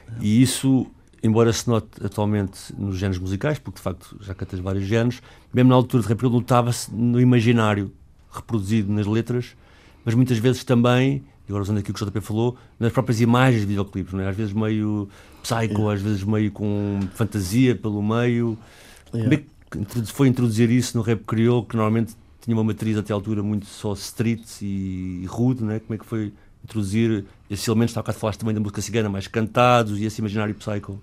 É. 0.07 0.13
E 0.21 0.41
isso, 0.41 0.87
embora 1.21 1.53
se 1.53 1.67
note 1.67 1.87
atualmente 2.03 2.73
nos 2.77 2.97
géneros 2.97 3.19
musicais, 3.19 3.59
porque 3.59 3.77
de 3.77 3.83
facto 3.83 4.17
já 4.19 4.33
cantas 4.33 4.59
vários 4.59 4.85
géneros, 4.85 5.21
mesmo 5.53 5.69
na 5.69 5.75
altura 5.75 6.03
de 6.03 6.09
rap 6.09 6.23
notava-se 6.23 6.93
no 6.93 7.21
imaginário 7.21 7.91
reproduzido 8.31 8.91
nas 8.91 9.05
letras, 9.05 9.55
mas 10.05 10.13
muitas 10.13 10.37
vezes 10.37 10.63
também 10.63 11.23
e 11.47 11.51
agora 11.51 11.63
usando 11.63 11.77
aquilo 11.77 11.93
que 11.93 12.03
o 12.03 12.07
JP 12.07 12.21
falou, 12.21 12.57
nas 12.79 12.91
próprias 12.91 13.21
imagens 13.21 13.61
de 13.61 13.67
videoclipes, 13.67 14.13
não 14.13 14.21
é? 14.21 14.29
às 14.29 14.35
vezes 14.35 14.51
meio 14.51 15.07
psycho, 15.43 15.89
às 15.89 16.01
vezes 16.01 16.23
meio 16.23 16.51
com 16.51 16.99
fantasia 17.13 17.75
pelo 17.75 18.01
meio. 18.01 18.57
Como 19.11 19.33
é 19.33 19.37
que 19.37 20.05
foi 20.05 20.27
introduzir 20.27 20.71
isso 20.71 20.97
no 20.97 21.03
rap 21.03 21.23
crioulo, 21.23 21.65
que 21.65 21.75
normalmente 21.75 22.15
tinha 22.41 22.55
uma 22.55 22.63
matriz 22.63 22.97
até 22.97 23.13
à 23.13 23.15
altura 23.15 23.43
muito 23.43 23.67
só 23.67 23.93
street 23.93 24.61
e 24.61 25.23
rude, 25.27 25.63
né? 25.63 25.79
como 25.79 25.93
é 25.93 25.97
que 25.97 26.05
foi 26.05 26.33
introduzir 26.63 27.25
esses 27.49 27.67
elementos, 27.67 27.91
está 27.91 28.01
bocado 28.01 28.17
falaste 28.17 28.39
também 28.39 28.55
da 28.55 28.61
música 28.61 28.81
cigana, 28.81 29.07
mais 29.07 29.27
cantados 29.27 29.99
e 29.99 30.05
esse 30.05 30.19
imaginário 30.19 30.55
psycho? 30.55 30.99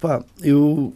Pá, 0.00 0.24
eu... 0.40 0.94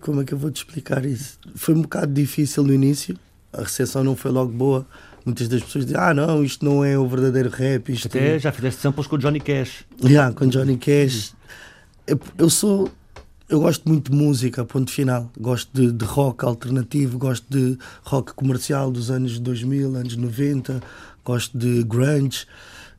Como 0.00 0.20
é 0.20 0.24
que 0.24 0.34
eu 0.34 0.38
vou 0.38 0.50
te 0.50 0.56
explicar 0.56 1.04
isso? 1.04 1.38
Foi 1.54 1.74
um 1.74 1.82
bocado 1.82 2.12
difícil 2.12 2.64
no 2.64 2.72
início, 2.72 3.16
a 3.52 3.62
recepção 3.62 4.02
não 4.02 4.16
foi 4.16 4.32
logo 4.32 4.52
boa, 4.52 4.86
muitas 5.26 5.48
das 5.48 5.62
pessoas 5.62 5.84
dizem, 5.84 6.00
ah 6.00 6.14
não, 6.14 6.44
isto 6.44 6.64
não 6.64 6.84
é 6.84 6.96
o 6.96 7.06
verdadeiro 7.06 7.50
rap. 7.50 7.92
Isto 7.92 8.06
Até 8.06 8.36
é... 8.36 8.38
já 8.38 8.52
fizeste 8.52 8.80
samples 8.80 9.06
com 9.06 9.16
o 9.16 9.18
Johnny 9.18 9.40
Cash. 9.40 9.84
Yeah, 10.02 10.32
com 10.32 10.46
Johnny 10.46 10.78
Cash. 10.78 11.34
Eu, 12.06 12.18
eu, 12.38 12.48
sou. 12.48 12.88
Eu 13.48 13.60
gosto 13.60 13.88
muito 13.88 14.10
de 14.10 14.16
música, 14.16 14.64
ponto 14.64 14.90
final. 14.90 15.30
Gosto 15.38 15.68
de, 15.74 15.92
de, 15.92 16.04
rock 16.04 16.44
alternativo, 16.44 17.18
gosto 17.18 17.44
de 17.50 17.76
rock 18.04 18.32
comercial 18.34 18.90
dos 18.90 19.10
anos 19.10 19.38
2000, 19.40 19.96
anos 19.96 20.16
90, 20.16 20.80
gosto 21.24 21.58
de 21.58 21.82
grunge 21.82 22.46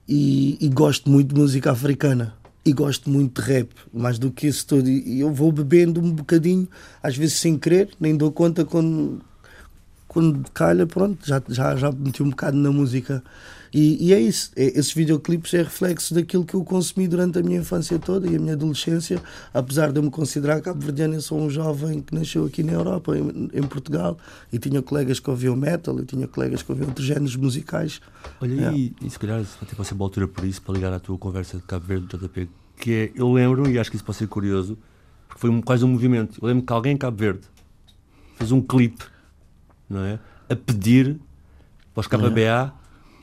e, 0.07 0.57
e 0.59 0.69
gosto 0.69 1.09
muito 1.09 1.33
de 1.33 1.39
música 1.39 1.71
africana 1.71 2.33
e 2.67 2.73
gosto 2.73 3.09
muito 3.09 3.41
de 3.41 3.47
rap, 3.47 3.69
mais 3.93 4.19
do 4.19 4.29
que 4.29 4.45
isso 4.45 4.67
tudo. 4.67 4.89
E 4.89 5.21
eu 5.21 5.31
vou 5.31 5.53
bebendo 5.53 6.01
um 6.01 6.11
bocadinho, 6.11 6.67
às 7.01 7.15
vezes 7.15 7.39
sem 7.39 7.57
querer, 7.57 7.89
nem 7.97 8.15
dou 8.15 8.29
conta 8.29 8.65
quando, 8.65 9.21
quando 10.17 10.49
calha, 10.51 10.87
pronto, 10.87 11.23
já, 11.27 11.39
já, 11.47 11.75
já 11.75 11.91
meti 11.91 12.23
um 12.23 12.31
bocado 12.31 12.57
na 12.57 12.71
música. 12.71 13.23
E, 13.71 14.07
e 14.07 14.13
é 14.15 14.19
isso, 14.19 14.49
é, 14.55 14.65
esses 14.65 14.91
videoclipes 14.91 15.53
é 15.53 15.59
reflexo 15.59 16.15
daquilo 16.15 16.43
que 16.43 16.55
eu 16.55 16.63
consumi 16.63 17.07
durante 17.07 17.37
a 17.37 17.43
minha 17.43 17.59
infância 17.59 17.99
toda 17.99 18.27
e 18.27 18.35
a 18.35 18.39
minha 18.39 18.53
adolescência, 18.53 19.21
apesar 19.53 19.91
de 19.91 19.99
eu 19.99 20.03
me 20.03 20.09
considerar 20.09 20.59
cabo-verdiano, 20.59 21.13
eu 21.13 21.21
sou 21.21 21.39
um 21.39 21.51
jovem 21.51 22.01
que 22.01 22.15
nasceu 22.15 22.45
aqui 22.45 22.63
na 22.63 22.71
Europa, 22.71 23.15
em, 23.15 23.51
em, 23.53 23.61
Portugal, 23.61 24.17
e 24.51 24.57
tinha 24.57 24.81
colegas 24.81 25.19
que 25.19 25.29
ouviam 25.29 25.55
metal, 25.55 25.99
e 25.99 26.03
tinha 26.03 26.27
colegas 26.27 26.63
que 26.63 26.71
ouviam 26.71 26.87
outros 26.87 27.05
géneros 27.05 27.35
musicais. 27.35 28.01
Olha, 28.41 28.71
e, 28.73 28.95
e 28.99 29.09
se 29.11 29.19
calhar 29.19 29.45
até 29.61 29.75
pode 29.75 29.87
ser 29.87 29.93
uma 29.93 30.05
altura 30.05 30.27
por 30.27 30.45
isso, 30.45 30.63
para 30.63 30.73
ligar 30.73 30.91
à 30.91 30.99
tua 30.99 31.15
conversa 31.19 31.57
de 31.57 31.63
Cabo 31.63 31.85
Verde, 31.85 32.07
JP, 32.07 32.49
que 32.75 32.91
é, 32.91 33.11
eu 33.13 33.31
lembro, 33.31 33.69
e 33.69 33.77
acho 33.77 33.91
que 33.91 33.97
isso 33.97 34.05
pode 34.05 34.17
ser 34.17 34.27
curioso, 34.27 34.79
porque 35.27 35.41
foi 35.41 35.51
um, 35.51 35.61
quase 35.61 35.85
um 35.85 35.89
movimento. 35.89 36.39
Eu 36.41 36.47
lembro 36.47 36.65
que 36.65 36.73
alguém 36.73 36.93
em 36.93 36.97
Cabo 36.97 37.17
Verde 37.17 37.41
fez 38.35 38.51
um 38.51 38.61
clipe 38.61 39.05
não 39.89 40.03
é? 40.03 40.19
A 40.49 40.55
pedir 40.55 41.17
para 41.93 42.01
os 42.01 42.07
KBA 42.07 42.41
é. 42.41 42.71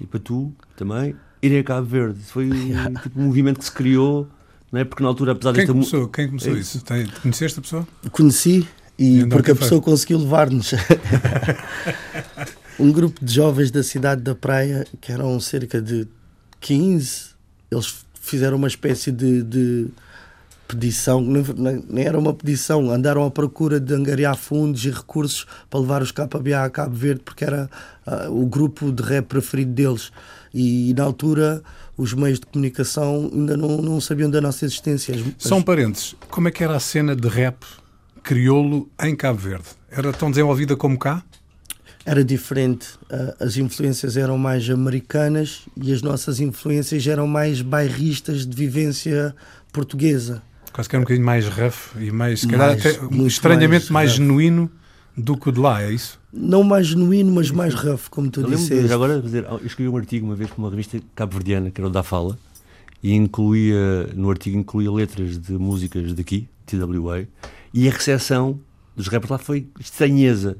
e 0.02 0.06
para 0.06 0.20
tu 0.20 0.52
também 0.76 1.14
irem 1.42 1.58
a 1.58 1.64
Cabo 1.64 1.86
Verde. 1.86 2.20
Foi 2.20 2.50
tipo, 3.02 3.20
um 3.20 3.24
movimento 3.24 3.58
que 3.58 3.64
se 3.64 3.72
criou, 3.72 4.28
não 4.72 4.80
é? 4.80 4.84
Porque 4.84 5.02
na 5.02 5.08
altura, 5.08 5.32
apesar 5.32 5.54
quem 5.54 5.66
começou, 5.66 6.08
Quem 6.08 6.26
começou 6.26 6.54
é 6.54 6.58
isso? 6.58 6.82
Tem, 6.82 7.06
conheceste 7.06 7.58
a 7.58 7.62
pessoa? 7.62 7.88
Conheci 8.10 8.66
e, 8.98 9.20
e 9.20 9.28
porque 9.28 9.50
a 9.50 9.54
pessoa 9.54 9.80
foi? 9.82 9.92
conseguiu 9.92 10.18
levar-nos. 10.18 10.72
um 12.78 12.90
grupo 12.90 13.24
de 13.24 13.32
jovens 13.32 13.70
da 13.70 13.82
cidade 13.82 14.22
da 14.22 14.34
Praia, 14.34 14.86
que 15.00 15.12
eram 15.12 15.38
cerca 15.38 15.80
de 15.80 16.08
15, 16.60 17.34
eles 17.70 18.04
fizeram 18.20 18.56
uma 18.56 18.68
espécie 18.68 19.12
de, 19.12 19.42
de 19.42 19.88
pedição, 20.66 21.20
nem 21.20 22.04
era 22.04 22.18
uma 22.18 22.32
pedição, 22.32 22.90
andaram 22.90 23.24
à 23.24 23.30
procura 23.30 23.78
de 23.78 23.92
angariar 23.92 24.36
fundos 24.36 24.84
e 24.84 24.90
recursos 24.90 25.46
para 25.68 25.80
levar 25.80 26.02
os 26.02 26.10
KBA 26.10 26.64
a 26.64 26.70
Cabo 26.70 26.94
Verde, 26.94 27.22
porque 27.24 27.44
era 27.44 27.68
uh, 28.06 28.30
o 28.30 28.46
grupo 28.46 28.90
de 28.90 29.02
rap 29.02 29.26
preferido 29.26 29.72
deles. 29.72 30.10
E, 30.52 30.90
e, 30.90 30.94
na 30.94 31.04
altura 31.04 31.62
os 31.96 32.12
meios 32.12 32.40
de 32.40 32.46
comunicação 32.46 33.30
ainda 33.32 33.56
não, 33.56 33.78
não 33.78 34.00
sabiam 34.00 34.30
da 34.30 34.40
nossa 34.40 34.64
existência. 34.64 35.14
São 35.38 35.62
parentes, 35.62 36.16
como 36.28 36.48
é 36.48 36.50
que 36.50 36.62
era 36.64 36.76
a 36.76 36.80
cena 36.80 37.14
de 37.14 37.28
rap 37.28 37.64
crioulo 38.22 38.88
em 39.02 39.14
Cabo 39.14 39.38
Verde? 39.38 39.66
Era 39.90 40.12
tão 40.12 40.30
desenvolvida 40.30 40.76
como 40.76 40.98
cá? 40.98 41.22
Era 42.04 42.24
diferente. 42.24 42.88
Ah, 43.10 43.36
as 43.40 43.56
influências 43.56 44.16
eram 44.16 44.36
mais 44.36 44.68
americanas 44.68 45.62
e 45.76 45.92
as 45.92 46.02
nossas 46.02 46.40
influências 46.40 47.06
eram 47.06 47.26
mais 47.26 47.62
bairristas 47.62 48.46
de 48.46 48.54
vivência 48.56 49.34
portuguesa. 49.72 50.42
Quase 50.74 50.88
que 50.88 50.96
era 50.96 51.00
um 51.00 51.04
bocadinho 51.04 51.24
mais 51.24 51.46
rough 51.46 51.96
e 52.00 52.10
mais, 52.10 52.40
se 52.40 52.48
calhar, 52.48 52.70
mais, 52.70 52.84
até, 52.84 53.26
estranhamente 53.26 53.92
mais, 53.92 54.08
mais 54.08 54.12
genuíno 54.14 54.68
do 55.16 55.36
que 55.36 55.48
o 55.48 55.52
de 55.52 55.60
lá, 55.60 55.80
é 55.80 55.92
isso? 55.92 56.18
Não 56.32 56.64
mais 56.64 56.88
genuíno, 56.88 57.32
mas 57.32 57.48
mais 57.52 57.72
rough, 57.74 58.08
como 58.10 58.28
tu 58.28 58.42
disseste. 58.42 58.92
Agora, 58.92 59.22
dizer, 59.22 59.44
eu 59.44 59.64
escrevi 59.64 59.88
um 59.88 59.96
artigo 59.96 60.26
uma 60.26 60.34
vez 60.34 60.50
para 60.50 60.58
uma 60.58 60.68
revista 60.68 61.00
cabo-verdiana, 61.14 61.70
que 61.70 61.80
era 61.80 61.86
o 61.86 61.90
Da 61.92 62.02
Fala, 62.02 62.36
e 63.00 63.14
incluía, 63.14 64.08
no 64.16 64.28
artigo 64.28 64.58
incluía 64.58 64.90
letras 64.90 65.38
de 65.38 65.52
músicas 65.52 66.12
daqui, 66.12 66.48
TWA, 66.66 67.24
e 67.72 67.88
a 67.88 67.92
recepção 67.92 68.58
dos 68.96 69.06
rappers 69.06 69.30
lá 69.30 69.38
foi 69.38 69.68
estranheza. 69.78 70.56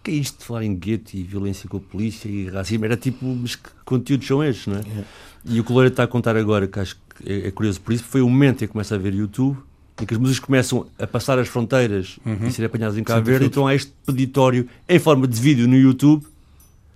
que 0.00 0.12
é 0.12 0.14
isto 0.14 0.38
de 0.38 0.44
falar 0.44 0.62
em 0.62 0.76
gueto 0.76 1.16
e 1.16 1.24
violência 1.24 1.68
com 1.68 1.78
a 1.78 1.80
polícia 1.80 2.28
e 2.28 2.48
racismo? 2.48 2.84
Era 2.84 2.96
tipo, 2.96 3.26
mas 3.26 3.56
que 3.56 3.68
conteúdos 3.84 4.28
são 4.28 4.44
estes, 4.44 4.68
não 4.68 4.76
é? 4.76 4.80
é. 4.80 5.04
E 5.44 5.58
o 5.58 5.64
que 5.64 5.72
o 5.72 5.74
Loura 5.74 5.88
está 5.88 6.04
a 6.04 6.06
contar 6.06 6.36
agora, 6.36 6.68
que 6.68 6.78
acho 6.78 6.94
que 6.94 7.05
é, 7.24 7.48
é, 7.48 7.50
curioso 7.50 7.80
por 7.80 7.92
isso, 7.92 8.04
foi 8.04 8.20
o 8.20 8.28
momento 8.28 8.64
em 8.64 8.66
que 8.66 8.72
começa 8.72 8.94
a 8.94 8.98
ver 8.98 9.14
YouTube, 9.14 9.56
em 10.00 10.04
que 10.04 10.12
as 10.12 10.20
músicas 10.20 10.40
começam 10.40 10.86
a 10.98 11.06
passar 11.06 11.38
as 11.38 11.48
fronteiras 11.48 12.18
uhum. 12.24 12.46
e 12.46 12.52
serem 12.52 12.66
apanhadas 12.66 12.98
em 12.98 13.04
Cabo 13.04 13.24
Verde, 13.24 13.46
então 13.46 13.66
há 13.66 13.74
este 13.74 13.92
peditório 14.04 14.68
em 14.88 14.98
forma 14.98 15.26
de 15.26 15.40
vídeo 15.40 15.66
no 15.66 15.76
YouTube 15.76 16.26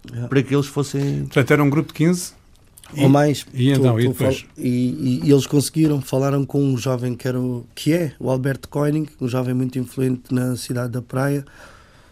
yeah. 0.09 0.29
para 0.29 0.43
que 0.43 0.55
eles 0.55 0.67
fossem. 0.67 1.21
Portanto, 1.25 1.51
era 1.51 1.65
um 1.65 1.71
grupo 1.71 1.89
de 1.89 1.95
15 1.95 2.41
ou 2.97 3.09
mais. 3.09 3.47
E, 3.55 3.71
então, 3.71 3.95
tu, 3.95 4.01
e 4.01 4.09
depois? 4.09 4.45
E, 4.57 4.69
e, 4.69 5.21
e, 5.25 5.31
eles 5.31 5.47
conseguiram, 5.47 6.01
falaram 6.01 6.45
com 6.45 6.63
um 6.63 6.77
jovem 6.77 7.15
que, 7.15 7.27
era 7.27 7.41
o, 7.41 7.65
que 7.75 7.93
é 7.93 8.13
o 8.19 8.31
Alberto 8.31 8.69
Koenig, 8.69 9.11
um 9.21 9.29
jovem 9.29 9.55
muito 9.55 9.79
influente 9.79 10.35
na 10.35 10.57
cidade 10.57 10.93
da 10.93 11.03
Praia, 11.03 11.45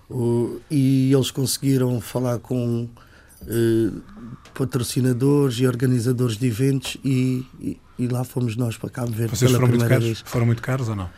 o, 0.09 0.61
e 0.71 1.13
eles 1.13 1.31
conseguiram 1.31 2.01
falar 2.01 2.39
com 2.39 2.89
eh, 3.47 3.91
patrocinadores 4.55 5.59
e 5.59 5.67
organizadores 5.67 6.37
de 6.37 6.47
eventos 6.47 6.97
e, 7.05 7.45
e, 7.99 8.07
lá 8.07 8.25
fomos 8.25 8.57
nós 8.57 8.77
para 8.77 8.91
Cabo 8.91 9.11
Verde 9.13 9.37
Vocês 9.37 9.51
pela 9.51 9.61
foram 9.61 9.71
primeira 9.71 9.95
muito 9.95 10.05
vez. 10.07 10.19
caros? 10.19 10.33
Foram 10.33 10.47
muito 10.47 10.63
caros 10.63 10.89
ou 10.89 10.97
não? 10.97 11.11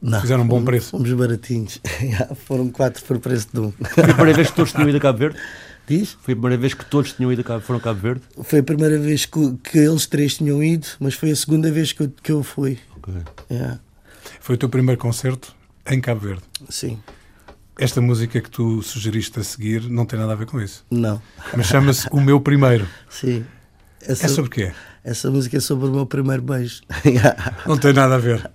Não. 0.00 0.20
Fizeram 0.20 0.42
um 0.42 0.46
bom 0.46 0.62
preço? 0.62 0.90
Fomos 0.90 1.10
baratinhos. 1.12 1.80
foram 2.46 2.68
quatro 2.70 3.02
por 3.04 3.18
preço 3.18 3.48
de 3.52 3.60
um. 3.60 3.72
Foi 3.72 4.04
a 4.04 4.14
primeira 4.14 4.32
vez 4.34 4.50
que 4.50 4.56
todos 4.56 4.72
tinham 4.72 4.88
ido 4.88 4.98
a 4.98 5.00
Cabo 5.00 5.18
Verde? 5.18 5.38
Diz? 5.88 6.16
Foi 6.20 6.32
a 6.32 6.36
primeira 6.36 6.60
vez 6.60 6.74
que 6.74 6.84
todos 6.84 7.12
tinham 7.12 7.32
ido 7.32 7.40
a 7.40 7.44
Cabo, 7.44 7.60
foram 7.60 7.78
a 7.78 7.82
Cabo 7.82 8.00
Verde? 8.00 8.22
Foi 8.42 8.58
a 8.58 8.62
primeira 8.62 8.98
vez 8.98 9.24
que, 9.24 9.56
que 9.62 9.78
eles 9.78 10.06
três 10.06 10.36
tinham 10.36 10.62
ido, 10.62 10.86
mas 11.00 11.14
foi 11.14 11.30
a 11.30 11.36
segunda 11.36 11.70
vez 11.70 11.92
que 11.92 12.02
eu, 12.02 12.12
que 12.22 12.32
eu 12.32 12.42
fui. 12.42 12.78
Okay. 12.96 13.22
Yeah. 13.50 13.80
Foi 14.40 14.56
o 14.56 14.58
teu 14.58 14.68
primeiro 14.68 15.00
concerto 15.00 15.54
em 15.88 16.00
Cabo 16.00 16.20
Verde? 16.20 16.42
Sim. 16.68 16.98
Esta 17.78 18.00
música 18.00 18.40
que 18.40 18.50
tu 18.50 18.82
sugeriste 18.82 19.38
a 19.38 19.44
seguir 19.44 19.88
não 19.88 20.06
tem 20.06 20.18
nada 20.18 20.32
a 20.32 20.36
ver 20.36 20.46
com 20.46 20.60
isso. 20.60 20.84
Não. 20.90 21.20
Mas 21.56 21.66
chama-se 21.66 22.08
O 22.10 22.20
Meu 22.20 22.40
Primeiro. 22.40 22.86
Sim. 23.08 23.44
Essa, 24.06 24.26
é 24.26 24.28
sobre 24.28 24.50
quê? 24.50 24.72
Essa 25.04 25.30
música 25.30 25.56
é 25.56 25.60
sobre 25.60 25.88
o 25.88 25.90
meu 25.90 26.06
primeiro 26.06 26.42
beijo. 26.42 26.82
não 27.66 27.76
tem 27.76 27.92
nada 27.92 28.14
a 28.14 28.18
ver. 28.18 28.48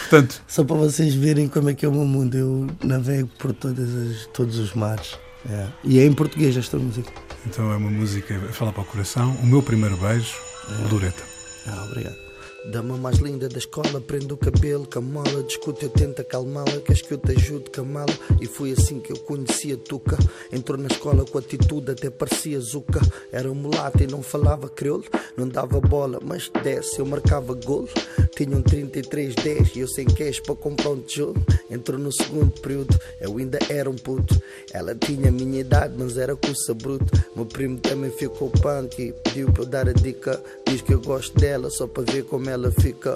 Portanto... 0.00 0.42
Só 0.46 0.64
para 0.64 0.76
vocês 0.76 1.14
verem 1.14 1.48
como 1.48 1.70
é 1.70 1.74
que 1.74 1.84
é 1.84 1.88
o 1.88 1.92
meu 1.92 2.04
mundo. 2.04 2.36
Eu 2.36 2.66
navego 2.84 3.28
por 3.38 3.50
as, 3.50 4.26
todos 4.32 4.58
os 4.58 4.74
mares. 4.74 5.18
É. 5.50 5.66
E 5.82 5.98
é 5.98 6.04
em 6.04 6.12
português 6.12 6.56
esta 6.56 6.76
música. 6.76 7.10
Então 7.46 7.72
é 7.72 7.76
uma 7.76 7.90
música 7.90 8.36
a 8.36 8.52
falar 8.52 8.72
para 8.72 8.82
o 8.82 8.86
coração. 8.86 9.34
O 9.42 9.46
meu 9.46 9.62
primeiro 9.62 9.96
beijo, 9.96 10.34
é. 10.68 10.92
Loreta. 10.92 11.22
Ah, 11.66 11.84
obrigado. 11.90 12.31
Dama 12.64 12.96
mais 12.96 13.18
linda 13.18 13.48
da 13.48 13.58
escola, 13.58 14.00
prende 14.00 14.32
o 14.32 14.36
cabelo, 14.36 14.86
camala, 14.86 15.42
discute, 15.42 15.82
eu 15.82 15.90
tento 15.90 16.20
acalmá-la, 16.20 16.80
queres 16.80 17.02
que 17.02 17.12
eu 17.12 17.18
te 17.18 17.32
ajude, 17.32 17.70
camala? 17.70 18.12
E 18.40 18.46
foi 18.46 18.70
assim 18.70 19.00
que 19.00 19.12
eu 19.12 19.16
conheci 19.18 19.72
a 19.72 19.76
Tuca. 19.76 20.16
Entrou 20.52 20.78
na 20.78 20.86
escola 20.86 21.24
com 21.24 21.38
atitude, 21.38 21.90
até 21.90 22.08
parecia 22.08 22.60
Zuca. 22.60 23.00
Era 23.32 23.50
um 23.50 23.54
mulato 23.54 24.00
e 24.00 24.06
não 24.06 24.22
falava 24.22 24.68
crioulo, 24.68 25.04
não 25.36 25.48
dava 25.48 25.80
bola, 25.80 26.20
mas 26.24 26.48
desce, 26.62 27.00
eu 27.00 27.06
marcava 27.06 27.52
golo. 27.52 27.88
Tinha 28.36 28.56
um 28.56 28.62
33-10 28.62 29.76
e 29.76 29.80
eu 29.80 29.88
sem 29.88 30.06
cash 30.06 30.38
para 30.38 30.54
comprar 30.54 30.90
um 30.90 31.00
tijolo. 31.00 31.44
Entrou 31.68 31.98
no 31.98 32.12
segundo 32.12 32.52
período, 32.60 32.96
eu 33.20 33.36
ainda 33.38 33.58
era 33.68 33.90
um 33.90 33.96
puto. 33.96 34.40
Ela 34.72 34.94
tinha 34.94 35.28
a 35.28 35.32
minha 35.32 35.60
idade, 35.60 35.94
mas 35.98 36.16
era 36.16 36.36
cursa 36.36 36.72
bruto. 36.74 37.06
Meu 37.34 37.44
primo 37.44 37.78
também 37.78 38.10
ficou 38.10 38.50
punk 38.50 39.02
e 39.02 39.12
pediu 39.12 39.52
para 39.52 39.62
eu 39.62 39.66
dar 39.66 39.88
a 39.88 39.92
dica. 39.92 40.40
Diz 40.66 40.80
que 40.80 40.94
eu 40.94 41.00
gosto 41.00 41.36
dela 41.38 41.68
só 41.68 41.88
para 41.88 42.04
ver 42.04 42.24
como 42.24 42.51
ela 42.52 42.70
fica. 42.70 43.14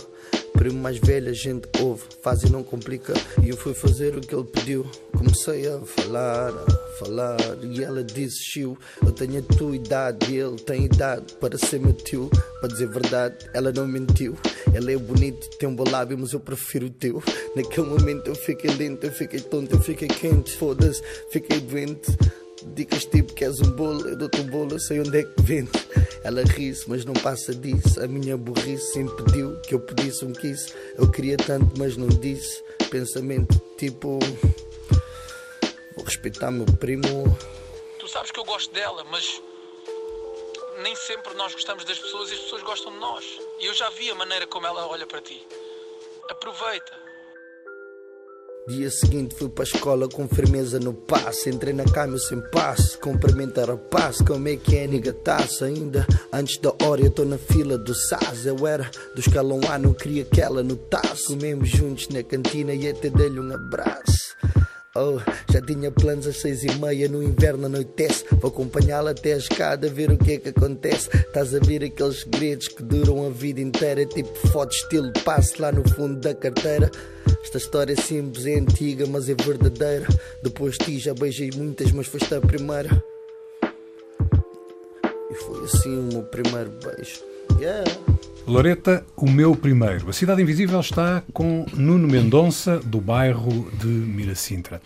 Primo 0.52 0.80
mais 0.80 0.96
velho, 0.98 1.28
a 1.28 1.34
gente 1.34 1.68
ouve, 1.80 2.02
faz 2.22 2.42
e 2.42 2.50
não 2.50 2.62
complica. 2.62 3.12
E 3.42 3.50
eu 3.50 3.56
fui 3.56 3.74
fazer 3.74 4.16
o 4.16 4.20
que 4.20 4.34
ele 4.34 4.44
pediu. 4.44 4.86
Comecei 5.16 5.68
a 5.68 5.78
falar, 5.80 6.48
a 6.48 6.88
falar. 6.98 7.36
E 7.62 7.84
ela 7.84 8.04
Chiu, 8.28 8.76
eu 9.04 9.12
tenho 9.12 9.38
a 9.38 9.42
tua 9.42 9.76
idade. 9.76 10.32
E 10.32 10.38
ele 10.38 10.56
tem 10.56 10.86
idade 10.86 11.34
para 11.34 11.58
ser 11.58 11.78
meu 11.78 11.92
tio. 11.92 12.30
Para 12.60 12.70
dizer 12.70 12.88
verdade, 12.88 13.36
ela 13.52 13.70
não 13.70 13.86
mentiu. 13.86 14.34
Ela 14.74 14.92
é 14.92 14.96
bonita, 14.96 15.46
tem 15.58 15.68
um 15.68 15.76
bom 15.76 15.88
lábio, 15.88 16.16
mas 16.18 16.32
eu 16.32 16.40
prefiro 16.40 16.86
o 16.86 16.90
teu. 16.90 17.22
Naquele 17.54 17.86
momento 17.86 18.28
eu 18.28 18.34
fiquei 18.34 18.70
lento, 18.74 19.04
eu 19.04 19.12
fiquei 19.12 19.40
tonto, 19.40 19.74
eu 19.74 19.80
fiquei 19.80 20.08
quente. 20.08 20.56
Foda-se, 20.56 21.02
fiquei 21.30 21.60
doente. 21.60 22.16
Dicas 22.62 23.04
tipo 23.04 23.34
que 23.34 23.44
és 23.44 23.60
um 23.60 23.70
bolo, 23.70 24.08
eu 24.08 24.16
dou-te 24.16 24.40
um 24.40 24.46
bolo, 24.46 24.72
eu 24.72 24.78
sei 24.80 25.00
onde 25.00 25.18
é 25.18 25.22
que 25.22 25.42
vende. 25.42 25.70
Ela 26.24 26.42
ri-se, 26.42 26.88
mas 26.88 27.04
não 27.04 27.14
passa 27.14 27.54
disso. 27.54 28.02
A 28.02 28.08
minha 28.08 28.36
burrice 28.36 28.98
impediu 28.98 29.60
que 29.60 29.74
eu 29.74 29.80
pedisse 29.80 30.24
um 30.24 30.32
kiss. 30.32 30.74
Eu 30.96 31.10
queria 31.10 31.36
tanto, 31.36 31.78
mas 31.78 31.96
não 31.96 32.08
disse. 32.08 32.64
Pensamento 32.90 33.60
tipo. 33.76 34.18
Vou 35.94 36.04
respeitar 36.04 36.50
meu 36.50 36.66
primo. 36.66 37.38
Tu 37.98 38.08
sabes 38.08 38.30
que 38.30 38.40
eu 38.40 38.44
gosto 38.44 38.72
dela, 38.72 39.04
mas 39.04 39.40
nem 40.82 40.96
sempre 40.96 41.34
nós 41.34 41.52
gostamos 41.52 41.84
das 41.84 41.98
pessoas 41.98 42.30
e 42.30 42.34
as 42.34 42.40
pessoas 42.40 42.62
gostam 42.62 42.92
de 42.92 42.98
nós. 42.98 43.24
E 43.60 43.66
eu 43.66 43.74
já 43.74 43.88
vi 43.90 44.10
a 44.10 44.14
maneira 44.14 44.46
como 44.46 44.66
ela 44.66 44.86
olha 44.86 45.06
para 45.06 45.20
ti. 45.20 45.46
Aproveita. 46.28 47.05
Dia 48.68 48.90
seguinte 48.90 49.32
fui 49.36 49.48
para 49.48 49.62
a 49.62 49.68
escola 49.68 50.08
com 50.08 50.26
firmeza 50.26 50.80
no 50.80 50.92
passe. 50.92 51.50
Entrei 51.50 51.72
na 51.72 51.84
cama 51.84 52.18
sem 52.18 52.40
passe. 52.50 52.98
Cumprimento 52.98 53.60
a 53.60 53.64
rapaz, 53.64 54.20
como 54.20 54.48
é 54.48 54.56
que 54.56 54.76
é, 54.76 54.88
nigga? 54.88 55.12
Taça 55.12 55.66
ainda. 55.66 56.04
Antes 56.32 56.58
da 56.58 56.74
hora 56.82 57.00
eu 57.00 57.10
tô 57.12 57.24
na 57.24 57.38
fila 57.38 57.78
do 57.78 57.94
SAS. 57.94 58.44
Eu 58.44 58.66
era 58.66 58.90
do 59.14 59.20
escalão 59.20 59.60
A, 59.68 59.78
não 59.78 59.94
queria 59.94 60.24
que 60.24 60.40
ela 60.40 60.64
notasse. 60.64 61.28
Comemos 61.28 61.68
juntos 61.68 62.08
na 62.08 62.24
cantina 62.24 62.74
e 62.74 62.88
até 62.88 63.08
dei-lhe 63.08 63.38
um 63.38 63.54
abraço. 63.54 64.34
Oh, 64.96 65.20
já 65.52 65.60
tinha 65.60 65.92
planos 65.92 66.26
às 66.26 66.38
seis 66.38 66.64
e 66.64 66.72
meia, 66.80 67.08
no 67.08 67.22
inverno 67.22 67.66
anoitece. 67.66 68.24
Vou 68.32 68.50
acompanhá-la 68.50 69.12
até 69.12 69.34
a 69.34 69.38
escada, 69.38 69.88
ver 69.88 70.10
o 70.10 70.18
que 70.18 70.32
é 70.32 70.38
que 70.38 70.48
acontece. 70.48 71.08
Estás 71.14 71.54
a 71.54 71.60
ver 71.60 71.84
aqueles 71.84 72.22
segredos 72.22 72.66
que 72.66 72.82
duram 72.82 73.26
a 73.26 73.30
vida 73.30 73.60
inteira, 73.60 74.04
tipo 74.06 74.34
foto 74.48 74.72
estilo 74.72 75.12
passe 75.24 75.62
lá 75.62 75.70
no 75.70 75.88
fundo 75.88 76.18
da 76.18 76.34
carteira. 76.34 76.90
Esta 77.46 77.58
história 77.58 77.92
é 77.92 77.96
simples, 77.96 78.44
é 78.44 78.58
antiga, 78.58 79.06
mas 79.06 79.28
é 79.28 79.34
verdadeira. 79.36 80.04
Depois 80.42 80.76
de 80.76 80.84
ti 80.84 80.98
já 80.98 81.14
beijei 81.14 81.48
muitas, 81.54 81.92
mas 81.92 82.08
foste 82.08 82.34
a 82.34 82.40
primeira. 82.40 82.90
E 85.30 85.34
foi 85.36 85.64
assim 85.64 85.96
o 85.96 86.02
meu 86.02 86.22
primeiro 86.24 86.72
beijo. 86.82 87.20
Yeah. 87.60 87.88
Loreta, 88.48 89.06
o 89.16 89.30
meu 89.30 89.54
primeiro. 89.54 90.10
A 90.10 90.12
Cidade 90.12 90.42
Invisível 90.42 90.80
está 90.80 91.22
com 91.32 91.64
Nuno 91.72 92.08
Mendonça, 92.08 92.80
do 92.80 93.00
bairro 93.00 93.70
de 93.74 93.86
Miracintra. 93.86 94.82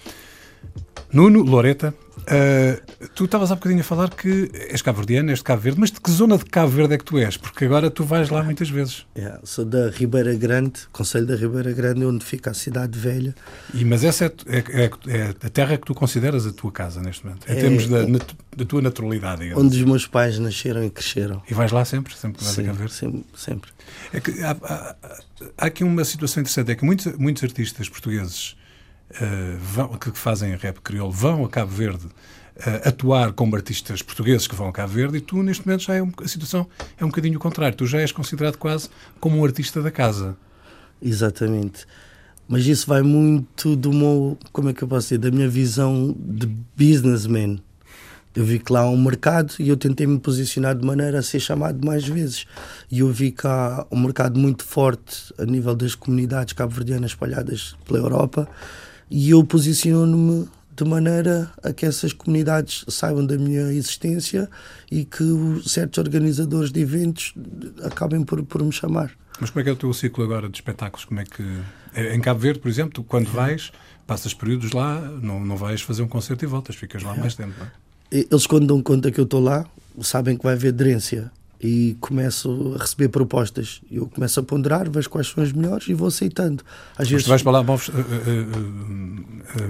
Nuno, 1.13 1.43
Loreta, 1.43 1.93
uh, 2.21 3.09
tu 3.15 3.25
estavas 3.25 3.51
há 3.51 3.57
bocadinho 3.57 3.81
a 3.81 3.85
falar 3.85 4.11
que 4.11 4.49
és 4.71 4.81
cabo-verdiano, 4.81 5.31
és 5.31 5.39
de 5.39 5.45
Cabo 5.45 5.61
Verde, 5.61 5.81
mas 5.81 5.91
de 5.91 6.01
que 6.01 6.11
zona 6.11 6.39
de 6.39 6.45
Cabo 6.45 6.71
Verde 6.71 6.95
é 6.95 6.99
que 6.99 7.05
tu 7.05 7.19
és? 7.19 7.37
Porque 7.37 7.65
agora 7.65 7.91
tu 7.91 8.05
vais 8.05 8.31
lá 8.31 8.45
muitas 8.45 8.71
vezes. 8.71 9.07
Yeah, 9.17 9.41
sou 9.43 9.65
da 9.65 9.91
Ribeira 9.91 10.35
Grande, 10.35 10.81
Conselho 10.93 11.27
da 11.27 11.35
Ribeira 11.35 11.73
Grande, 11.73 12.05
onde 12.05 12.25
fica 12.25 12.53
a 12.53 12.55
Cidade 12.55 12.97
Velha. 12.97 13.35
E, 13.75 13.85
mas 13.85 14.05
essa 14.05 14.27
é, 14.27 14.33
é, 14.47 14.85
é, 14.85 14.91
é 15.09 15.23
a 15.43 15.51
terra 15.51 15.77
que 15.77 15.87
tu 15.87 15.95
consideras 15.95 16.47
a 16.47 16.53
tua 16.53 16.71
casa 16.71 17.01
neste 17.01 17.27
momento, 17.27 17.51
em 17.51 17.57
termos 17.57 17.89
da, 17.89 18.07
nat, 18.07 18.33
da 18.57 18.65
tua 18.65 18.81
naturalidade. 18.81 19.43
Digamos. 19.43 19.65
Onde 19.65 19.77
os 19.77 19.85
meus 19.85 20.07
pais 20.07 20.39
nasceram 20.39 20.85
e 20.85 20.91
cresceram. 20.91 21.43
E 21.51 21.55
vais 21.55 21.73
lá 21.73 21.85
sempre? 21.85 22.15
Sempre 22.17 22.39
que 22.39 22.45
vais 22.45 22.55
Sim, 22.55 22.63
a 22.63 22.67
Cabo 22.67 22.79
Verde? 22.79 23.25
sempre. 23.35 23.71
É 24.13 24.45
há, 24.45 24.57
há, 24.63 24.97
há 25.59 25.67
aqui 25.67 25.83
uma 25.83 26.05
situação 26.05 26.41
interessante, 26.41 26.71
é 26.71 26.77
que 26.77 26.85
muitos, 26.85 27.13
muitos 27.17 27.43
artistas 27.43 27.89
portugueses 27.89 28.60
vão, 29.61 29.89
que 29.97 30.11
fazem 30.13 30.55
rap 30.57 30.81
crioulo 30.81 31.13
vão 31.13 31.45
a 31.45 31.49
Cabo 31.49 31.73
Verde 31.73 32.07
uh, 32.61 32.89
atuar 32.89 33.33
como 33.33 33.57
artistas 33.57 34.03
portugueses 34.03 34.47
que 34.47 34.55
vão 34.55 34.69
a 34.69 34.73
Cabo 34.73 34.93
Verde 34.93 35.19
e 35.19 35.21
tu, 35.21 35.43
neste 35.43 35.67
momento, 35.67 35.83
já 35.83 35.95
é 35.95 36.03
um, 36.03 36.13
a 36.23 36.29
situação 36.29 36.67
é 36.99 37.05
um 37.05 37.09
bocadinho 37.09 37.37
o 37.37 37.41
contrário. 37.41 37.77
Tu 37.77 37.87
já 37.87 38.01
és 38.01 38.13
considerado 38.13 38.57
quase 38.57 38.89
como 39.19 39.39
um 39.39 39.45
artista 39.45 39.83
da 39.83 39.91
casa. 39.91 40.37
Exatamente. 41.03 41.87
Mas 42.49 42.67
isso 42.67 42.87
vai 42.87 43.03
muito 43.03 43.77
do 43.77 43.93
meu, 43.93 44.37
como 44.53 44.71
é 44.71 44.73
que 44.73 44.83
eu 44.83 44.89
posso 44.89 45.09
dizer, 45.09 45.19
da 45.19 45.31
minha 45.31 45.49
visão 45.49 46.15
de 46.19 46.47
businessman. 46.77 47.63
Eu 48.35 48.45
vi 48.45 48.61
que 48.61 48.73
lá 48.73 48.81
há 48.81 48.89
um 48.89 49.03
mercado 49.03 49.55
e 49.59 49.69
eu 49.69 49.77
tentei 49.77 50.07
me 50.07 50.19
posicionar 50.19 50.77
de 50.77 50.87
maneira 50.87 51.19
a 51.19 51.23
ser 51.23 51.41
chamado 51.41 51.85
mais 51.85 52.07
vezes. 52.07 52.47
E 52.91 53.01
eu 53.01 53.11
vi 53.13 53.33
que 53.33 53.47
há 53.47 53.87
um 53.91 54.01
mercado 54.01 54.39
muito 54.39 54.65
forte 54.65 55.33
a 55.39 55.45
nível 55.45 55.75
das 55.75 55.95
comunidades 55.95 56.53
cabo-verdianas 56.53 57.13
espalhadas 57.13 57.77
pela 57.85 57.99
Europa 57.99 58.49
e 59.11 59.31
eu 59.31 59.45
posiciono-me 59.45 60.49
de 60.77 60.85
maneira 60.85 61.51
a 61.63 61.73
que 61.73 61.85
essas 61.85 62.13
comunidades 62.13 62.85
saibam 62.89 63.27
da 63.27 63.37
minha 63.37 63.73
existência 63.73 64.49
e 64.91 65.05
que 65.05 65.25
certos 65.67 65.99
organizadores 65.99 66.71
de 66.71 66.81
eventos 66.81 67.35
acabem 67.83 68.23
por, 68.23 68.43
por 68.45 68.63
me 68.63 68.73
chamar. 68.73 69.11
Mas 69.41 69.51
como 69.51 69.61
é 69.61 69.65
que 69.65 69.71
é 69.71 69.73
o 69.73 69.77
teu 69.77 69.93
ciclo 69.93 70.25
agora 70.25 70.49
de 70.49 70.57
espetáculos? 70.57 71.05
Como 71.05 71.21
é 71.21 71.25
que 71.25 71.43
em 71.97 72.21
Cabo 72.21 72.41
Verde, 72.41 72.61
por 72.61 72.69
exemplo, 72.69 72.93
tu, 72.95 73.03
quando 73.03 73.27
vais, 73.27 73.73
passas 74.07 74.33
períodos 74.33 74.73
lá, 74.73 75.01
não, 75.01 75.41
não 75.41 75.57
vais 75.57 75.83
fazer 75.83 76.03
um 76.03 76.09
concerto 76.09 76.45
e 76.45 76.49
voltas, 76.49 76.77
ficas 76.77 77.03
lá 77.03 77.15
mais 77.15 77.35
tempo. 77.35 77.53
Não 77.59 77.67
é? 77.67 77.71
Eles, 78.31 78.47
quando 78.47 78.67
dão 78.67 78.83
conta 78.83 79.11
que 79.11 79.21
eu 79.21 79.25
estou 79.25 79.41
lá, 79.41 79.67
sabem 80.01 80.37
que 80.37 80.43
vai 80.43 80.55
haver 80.55 80.69
aderência 80.69 81.31
e 81.63 81.97
começo 82.01 82.75
a 82.75 82.83
receber 82.83 83.09
propostas. 83.09 83.83
Eu 83.91 84.07
começo 84.07 84.41
a 84.41 84.43
ponderar, 84.43 84.89
vejo 84.89 85.11
quais 85.11 85.29
são 85.29 85.45
as 85.45 85.53
melhores 85.53 85.87
e 85.89 85.95
vou 85.95 86.09
aceitando. 86.09 86.65
Às 86.93 87.01
Mas 87.01 87.11
vezes... 87.11 87.25
tu 87.25 87.29
vais 87.29 87.43
para 87.43 87.53
lá, 87.53 87.61
uh, 87.61 87.65
uh, 87.65 87.77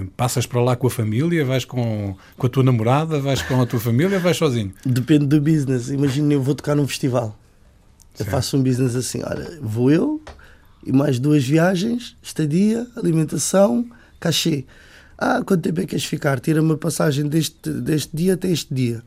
uh, 0.01 0.07
passas 0.15 0.45
para 0.45 0.61
lá 0.61 0.75
com 0.75 0.87
a 0.87 0.89
família, 0.89 1.43
vais 1.43 1.65
com, 1.65 2.15
com 2.37 2.47
a 2.47 2.49
tua 2.49 2.63
namorada, 2.63 3.19
vais 3.19 3.41
com 3.41 3.61
a 3.61 3.65
tua 3.65 3.79
família, 3.79 4.19
vais 4.19 4.37
sozinho? 4.37 4.73
Depende 4.85 5.25
do 5.25 5.41
business. 5.41 5.89
Imagina, 5.89 6.33
eu 6.33 6.41
vou 6.41 6.55
tocar 6.55 6.75
num 6.75 6.87
festival. 6.87 7.37
Eu 8.17 8.25
faço 8.25 8.57
um 8.57 8.63
business 8.63 8.95
assim, 8.95 9.21
olha, 9.23 9.57
vou 9.61 9.89
eu 9.89 10.21
e 10.85 10.91
mais 10.91 11.19
duas 11.19 11.43
viagens, 11.43 12.15
estadia, 12.21 12.87
alimentação, 12.95 13.85
cachê. 14.19 14.65
Ah, 15.17 15.41
quanto 15.45 15.61
tempo 15.61 15.79
é 15.79 15.83
que 15.83 15.89
queres 15.89 16.05
ficar? 16.05 16.39
Tira-me 16.39 16.73
a 16.73 16.77
passagem 16.77 17.27
deste, 17.27 17.69
deste 17.69 18.15
dia 18.15 18.33
até 18.33 18.49
este 18.49 18.73
dia. 18.73 19.03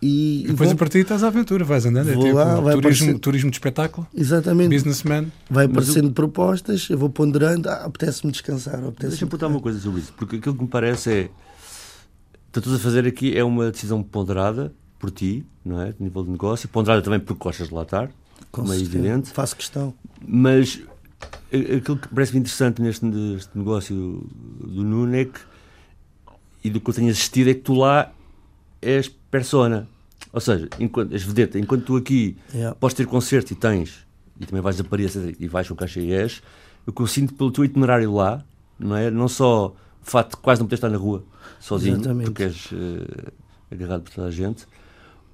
E, 0.00 0.42
e 0.44 0.46
depois 0.48 0.68
vou, 0.68 0.74
a 0.74 0.78
partir 0.78 0.98
estás 0.98 1.24
à 1.24 1.26
aventura, 1.26 1.64
vais 1.64 1.84
andando. 1.84 2.10
É 2.10 2.16
tipo 2.16 2.32
lá, 2.32 2.54
turismo, 2.54 2.78
aparecer... 2.78 3.18
turismo 3.18 3.50
de 3.50 3.56
espetáculo. 3.56 4.06
Exatamente. 4.14 4.74
Businessman. 4.74 5.32
Vai 5.50 5.66
aparecendo 5.66 6.12
propostas, 6.12 6.88
eu 6.88 6.96
vou 6.96 7.10
ponderando. 7.10 7.68
Ah, 7.68 7.84
apetece-me 7.84 8.30
descansar. 8.30 8.76
Apetece 8.76 9.08
Deixa-me 9.08 9.30
perguntar 9.30 9.48
uma 9.48 9.60
coisa 9.60 9.80
sobre 9.80 10.00
isso, 10.00 10.12
porque 10.16 10.36
aquilo 10.36 10.54
que 10.54 10.62
me 10.62 10.68
parece 10.68 11.10
é. 11.12 11.30
Estás 12.54 12.74
a 12.74 12.78
fazer 12.78 13.06
aqui 13.06 13.36
é 13.36 13.44
uma 13.44 13.70
decisão 13.70 14.02
ponderada 14.02 14.72
por 14.98 15.10
ti, 15.10 15.44
não 15.64 15.80
é? 15.80 15.90
A 15.90 15.94
nível 15.98 16.24
de 16.24 16.30
negócio, 16.30 16.68
ponderada 16.68 17.02
também 17.02 17.20
por 17.20 17.36
gostas 17.36 17.68
de 17.68 17.74
lá 17.74 17.82
estar, 17.82 18.10
como 18.50 18.72
é 18.72 18.76
evidente. 18.76 19.30
Faço 19.30 19.54
questão. 19.56 19.94
Mas 20.26 20.80
aquilo 21.52 21.96
que 21.96 22.08
parece-me 22.08 22.40
interessante 22.40 22.80
neste, 22.80 23.04
neste 23.04 23.56
negócio 23.56 23.94
do 23.94 24.82
Nuno 24.84 25.14
é 25.14 25.24
que, 25.24 25.40
e 26.64 26.70
do 26.70 26.80
que 26.80 26.90
eu 26.90 26.94
tenho 26.94 27.10
assistido, 27.10 27.50
é 27.50 27.54
que 27.54 27.60
tu 27.60 27.74
lá 27.74 28.12
és 28.80 29.08
persona. 29.30 29.88
Ou 30.32 30.40
seja, 30.40 30.68
enquanto, 30.78 31.12
és 31.12 31.22
vedeta, 31.22 31.58
enquanto 31.58 31.84
tu 31.84 31.96
aqui 31.96 32.36
yeah. 32.52 32.74
podes 32.74 32.94
ter 32.94 33.06
concerto 33.06 33.52
e 33.52 33.56
tens, 33.56 34.06
e 34.38 34.46
também 34.46 34.62
vais 34.62 34.78
a 34.80 34.84
Paris 34.84 35.16
e 35.16 35.48
vais 35.48 35.68
com 35.68 35.74
caixa 35.74 36.00
e 36.00 36.12
és, 36.12 36.42
o 36.86 36.92
que 36.92 37.02
eu 37.02 37.06
sinto 37.06 37.34
pelo 37.34 37.50
teu 37.50 37.64
itinerário 37.64 38.12
lá, 38.14 38.44
não 38.78 38.96
é? 38.96 39.10
Não 39.10 39.28
só 39.28 39.68
o 39.68 39.74
facto 40.02 40.32
de 40.32 40.36
quase 40.38 40.60
não 40.60 40.66
poder 40.66 40.76
estar 40.76 40.88
na 40.88 40.96
rua 40.96 41.24
sozinho, 41.58 41.96
Exatamente. 41.96 42.26
porque 42.26 42.42
és 42.44 42.72
uh, 42.72 43.32
agarrado 43.70 44.02
por 44.02 44.12
toda 44.12 44.28
a 44.28 44.30
gente, 44.30 44.66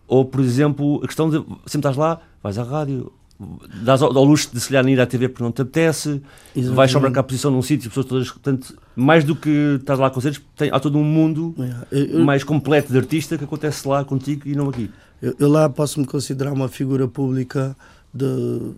ou, 0.07 0.25
por 0.25 0.41
exemplo, 0.41 1.01
a 1.03 1.07
questão 1.07 1.31
de 1.31 1.39
sempre 1.67 1.79
estás 1.79 1.97
lá, 1.97 2.21
vais 2.43 2.59
à 2.59 2.63
rádio, 2.63 3.13
dás 3.83 4.01
ao, 4.01 4.17
ao, 4.17 4.25
luxo 4.25 4.51
de 4.53 4.61
se 4.61 4.73
lhe 4.73 4.93
ir 4.93 5.01
à 5.01 5.07
TV 5.07 5.29
porque 5.29 5.43
não 5.43 5.51
te 5.51 5.63
apetece, 5.63 6.23
Exatamente. 6.55 6.77
vais 6.77 6.91
só 6.91 7.01
marcar 7.01 7.21
a 7.21 7.23
posição 7.25 7.51
num 7.51 7.63
sítio, 7.63 7.91
pessoas 7.91 8.07
todas, 8.07 8.31
portanto, 8.31 8.77
mais 8.95 9.25
do 9.25 9.35
que 9.35 9.77
estás 9.81 9.99
lá 9.99 10.09
com 10.09 10.15
concertos, 10.15 10.41
tem, 10.57 10.71
há 10.73 10.79
todo 10.79 10.99
um 10.99 11.05
mundo 11.05 11.55
eu, 11.91 12.25
mais 12.25 12.45
completo 12.45 12.93
de 12.93 12.99
artista 12.99 13.37
que 13.37 13.45
acontece 13.45 13.87
lá 13.89 14.05
contigo 14.05 14.47
e 14.47 14.55
não 14.55 14.69
aqui. 14.69 14.91
Eu, 15.21 15.35
eu 15.39 15.49
lá 15.49 15.69
posso-me 15.69 16.07
considerar 16.07 16.53
uma 16.53 16.69
figura 16.69 17.09
pública 17.09 17.77
de, 18.13 18.73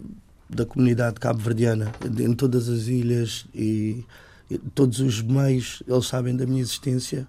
da 0.48 0.64
comunidade 0.64 1.20
cabo-verdiana, 1.20 1.92
em 2.18 2.32
todas 2.32 2.68
as 2.68 2.86
ilhas 2.86 3.46
e, 3.54 4.04
e, 4.50 4.58
todos 4.74 5.00
os 5.00 5.20
meios, 5.20 5.82
eles 5.86 6.06
sabem 6.06 6.34
da 6.34 6.46
minha 6.46 6.62
existência. 6.62 7.28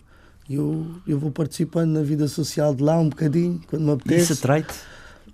E 0.50 0.56
eu, 0.56 0.88
eu 1.06 1.20
vou 1.20 1.30
participando 1.30 1.92
na 1.92 2.02
vida 2.02 2.26
social 2.30 2.74
de 2.74 2.82
lá 2.82 2.98
um 2.98 3.10
bocadinho, 3.10 3.60
quando 3.68 3.84
me 3.84 3.92
apetece. 3.92 4.32
Isso 4.32 4.42
atrai-te? 4.42 4.74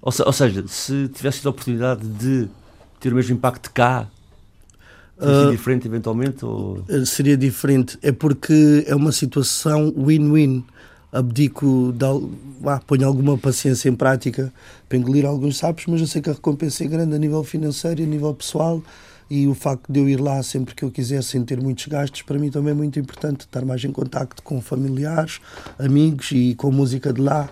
Ou, 0.04 0.12
ou, 0.26 0.34
seja, 0.34 0.66
se 0.68 1.08
tivesse 1.08 1.38
tido 1.38 1.48
a 1.48 1.52
oportunidade 1.52 2.06
de 2.06 2.50
ter 3.00 3.14
o 3.14 3.16
mesmo 3.16 3.36
impacto 3.36 3.72
cá, 3.72 4.06
seria 5.18 5.48
uh, 5.48 5.52
diferente 5.52 5.88
eventualmente? 5.88 6.44
Ou... 6.44 6.84
Eh, 6.90 7.06
seria 7.06 7.38
diferente. 7.38 7.98
É 8.02 8.12
porque 8.12 8.84
é 8.86 8.94
uma 8.94 9.14
situação 9.14 9.94
win-win. 9.96 10.66
abdico, 11.10 11.94
de, 11.94 12.06
ah, 12.66 12.82
ponho 12.86 13.08
alguma 13.08 13.38
paciência 13.38 13.88
em 13.88 13.96
prática 13.96 14.52
para 14.90 14.98
engolir 14.98 15.26
alguns 15.26 15.58
sapos, 15.58 15.86
mas 15.88 16.02
eu 16.02 16.08
sei 16.08 16.22
que 16.22 16.30
a 16.30 16.34
recompensa 16.34 16.84
é 16.84 16.88
grande 16.88 17.16
a 17.16 17.18
nível 17.18 17.44
financeiro 17.44 18.02
e 18.02 18.04
a 18.04 18.08
nível 18.08 18.34
pessoal 18.34 18.84
e 19.30 19.48
o 19.48 19.54
facto 19.54 19.90
de 19.90 20.00
eu 20.00 20.10
ir 20.10 20.20
lá 20.20 20.44
sempre 20.44 20.76
que 20.76 20.84
eu 20.84 20.92
quiser 20.92 21.24
sem 21.24 21.46
ter 21.46 21.62
muitos 21.62 21.88
gastos 21.88 22.24
para 22.24 22.38
mim 22.38 22.52
também 22.52 22.72
é 22.72 22.76
muito 22.76 23.00
importante 23.00 23.42
estar 23.42 23.64
mais 23.64 23.84
em 23.84 23.92
contacto 23.92 24.44
com 24.44 24.60
familiares 24.60 25.40
amigos 25.80 26.32
e 26.32 26.56
com 26.56 26.72
música 26.72 27.14
de 27.14 27.22
lá 27.22 27.50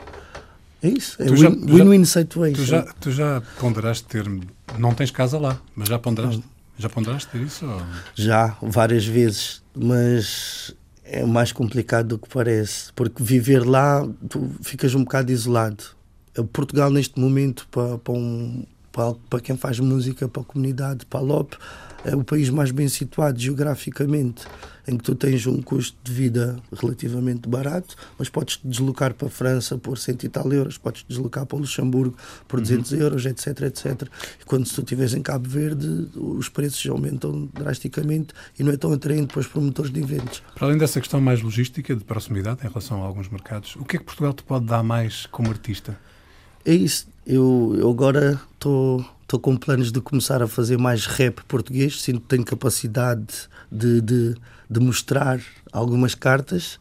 é 0.84 0.90
isso 0.90 1.22
é 1.22 1.26
win-win 1.26 2.06
situation. 2.06 2.56
tu 2.56 2.66
já, 2.66 2.82
tu 3.00 3.12
já 3.12 3.42
ponderaste 3.60 4.08
ter 4.08 4.26
não 4.78 4.94
tens 4.94 5.12
casa 5.12 5.38
lá 5.38 5.60
mas 5.76 5.88
já 5.88 6.00
ponderaste 6.00 6.44
já 6.78 6.90
ponderaste 6.90 7.30
ter 7.30 7.42
isso? 7.42 7.66
Ou... 7.66 7.82
já 8.16 8.58
várias 8.62 9.06
vezes 9.06 9.62
mas 9.76 10.76
é 11.04 11.26
mais 11.26 11.52
complicado 11.52 12.08
do 12.08 12.18
que 12.18 12.30
parece 12.30 12.92
porque 12.94 13.22
viver 13.22 13.66
lá 13.66 14.08
tu 14.30 14.50
ficas 14.62 14.96
um 14.96 15.04
bocado 15.04 15.32
isolado. 15.32 15.84
Portugal 16.54 16.90
neste 16.90 17.20
momento 17.20 17.68
para, 17.70 17.98
para 17.98 18.14
um 18.14 18.66
para, 18.92 19.14
para 19.30 19.40
quem 19.40 19.56
faz 19.58 19.80
música, 19.80 20.28
para 20.28 20.42
a 20.42 20.46
comunidade, 20.46 21.06
para 21.06 21.20
a 21.20 21.24
LOP, 21.24 21.56
é 22.04 22.16
o 22.16 22.24
país 22.24 22.50
mais 22.50 22.72
bem 22.72 22.88
situado 22.88 23.40
geograficamente, 23.40 24.46
em 24.88 24.98
que 24.98 25.04
tu 25.04 25.14
tens 25.14 25.46
um 25.46 25.62
custo 25.62 25.96
de 26.04 26.12
vida 26.12 26.58
relativamente 26.74 27.48
barato, 27.48 27.96
mas 28.18 28.28
podes 28.28 28.58
te 28.58 28.68
deslocar 28.68 29.14
para 29.14 29.28
a 29.28 29.32
França 29.32 29.78
por 29.78 29.98
cento 29.98 30.24
e 30.24 30.30
tal 30.30 30.52
euros, 30.52 30.78
podes 30.78 31.04
te 31.04 31.10
deslocar 31.10 31.46
para 31.46 31.58
o 31.58 31.60
Luxemburgo 31.60 32.18
por 32.48 32.60
200 32.60 32.92
uhum. 32.92 33.00
euros, 33.00 33.26
etc, 33.26 33.62
etc. 33.62 34.08
E 34.42 34.46
quando 34.46 34.66
tu 34.66 34.82
estiveres 34.82 35.14
em 35.14 35.22
Cabo 35.22 35.48
Verde, 35.48 36.10
os 36.16 36.50
preços 36.50 36.84
aumentam 36.90 37.48
drasticamente 37.54 38.34
e 38.58 38.64
não 38.64 38.72
é 38.72 38.78
tão 38.78 38.92
atraente 38.92 39.28
para 39.28 39.40
os 39.40 39.48
promotores 39.48 39.92
de 39.92 40.00
eventos. 40.00 40.42
Para 40.56 40.68
além 40.68 40.78
dessa 40.78 41.00
questão 41.00 41.22
mais 41.22 41.42
logística, 41.42 41.96
de 41.96 42.04
proximidade 42.04 42.66
em 42.66 42.68
relação 42.68 43.04
a 43.04 43.06
alguns 43.06 43.30
mercados, 43.30 43.76
o 43.76 43.86
que 43.86 43.98
é 43.98 44.00
que 44.00 44.06
Portugal 44.06 44.34
te 44.34 44.44
pode 44.44 44.66
dar 44.66 44.82
mais 44.82 45.28
como 45.28 45.50
artista? 45.50 45.98
É 46.66 46.74
isso. 46.74 47.11
Eu, 47.26 47.76
eu 47.78 47.90
agora 47.90 48.42
estou 48.54 49.06
com 49.40 49.56
planos 49.56 49.92
de 49.92 50.02
começar 50.02 50.42
a 50.42 50.48
fazer 50.48 50.78
mais 50.78 51.06
rap 51.06 51.44
português. 51.48 52.02
Sinto 52.02 52.22
que 52.22 52.28
tenho 52.28 52.44
capacidade 52.44 53.48
de, 53.72 54.02
de, 54.02 54.36
de 54.70 54.80
mostrar 54.80 55.40
algumas 55.72 56.16
cartas 56.16 56.80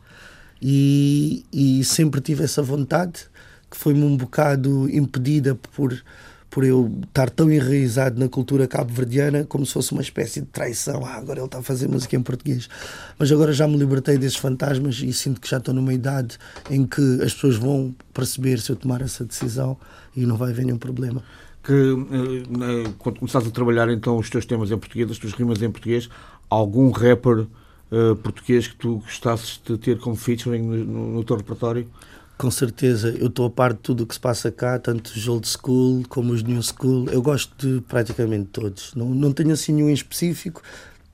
e, 0.61 1.45
e 1.53 1.84
sempre 1.84 2.20
tive 2.20 2.45
essa 2.45 2.62
vontade 2.62 3.26
que 3.70 3.76
foi-me 3.76 4.03
um 4.03 4.16
bocado 4.16 4.88
impedida 4.91 5.55
por 5.55 5.93
por 6.51 6.64
eu 6.64 6.90
estar 7.07 7.30
tão 7.30 7.51
enraizado 7.51 8.18
na 8.18 8.28
cultura 8.28 8.66
cabo-verdiana 8.66 9.44
como 9.44 9.64
se 9.64 9.72
fosse 9.72 9.92
uma 9.92 10.03
espécie 10.03 10.40
de 10.40 10.46
traição. 10.48 11.07
Ah, 11.07 11.14
agora 11.14 11.38
ele 11.38 11.46
está 11.46 11.61
a 11.61 11.62
fazer 11.62 11.88
música 11.88 12.16
em 12.16 12.22
português. 12.22 12.68
Mas 13.16 13.30
agora 13.30 13.53
já 13.53 13.68
me 13.68 13.76
libertei 13.76 14.18
desses 14.18 14.36
fantasmas 14.36 15.01
e 15.01 15.12
sinto 15.12 15.40
que 15.40 15.48
já 15.48 15.59
estou 15.59 15.72
numa 15.72 15.94
idade 15.94 16.36
em 16.68 16.84
que 16.84 17.22
as 17.22 17.32
pessoas 17.32 17.57
vão 17.57 17.94
perceber 18.12 18.59
se 18.59 18.70
eu 18.70 18.76
tomar 18.76 19.01
essa 19.01 19.24
decisão 19.24 19.76
e 20.16 20.26
não 20.26 20.36
vai 20.36 20.51
haver 20.51 20.64
nenhum 20.64 20.78
problema. 20.78 21.22
Que 21.62 21.72
eh, 21.72 22.86
eh, 22.86 22.90
quando 22.98 23.20
começaste 23.20 23.48
a 23.48 23.53
trabalhar 23.53 23.88
então 23.88 24.18
os 24.18 24.28
teus 24.28 24.44
temas 24.44 24.72
em 24.72 24.78
português, 24.78 25.09
as 25.09 25.18
tuas 25.18 25.32
rimas 25.34 25.62
em 25.62 25.70
português, 25.70 26.09
algum 26.48 26.90
rapper 26.90 27.46
uh, 27.92 28.16
português 28.16 28.66
que 28.66 28.74
tu 28.74 28.96
gostasses 28.96 29.61
de 29.64 29.78
ter 29.78 29.98
como 29.98 30.16
featuring 30.16 30.62
no, 30.62 30.84
no, 30.84 31.11
no 31.12 31.24
teu 31.24 31.36
repertório? 31.36 31.86
Com 32.41 32.51
certeza, 32.51 33.14
eu 33.20 33.26
estou 33.26 33.45
a 33.45 33.51
par 33.51 33.74
de 33.74 33.80
tudo 33.80 34.05
o 34.05 34.07
que 34.07 34.14
se 34.14 34.20
passa 34.20 34.51
cá, 34.51 34.78
tanto 34.78 35.09
os 35.09 35.28
old 35.28 35.47
school 35.47 36.03
como 36.09 36.32
os 36.32 36.43
new 36.43 36.62
school. 36.62 37.07
Eu 37.11 37.20
gosto 37.20 37.55
de 37.59 37.82
praticamente 37.82 38.47
todos. 38.47 38.95
Não, 38.95 39.11
não 39.11 39.30
tenho 39.30 39.53
assim 39.53 39.74
nenhum 39.74 39.91
em 39.91 39.93
específico. 39.93 40.62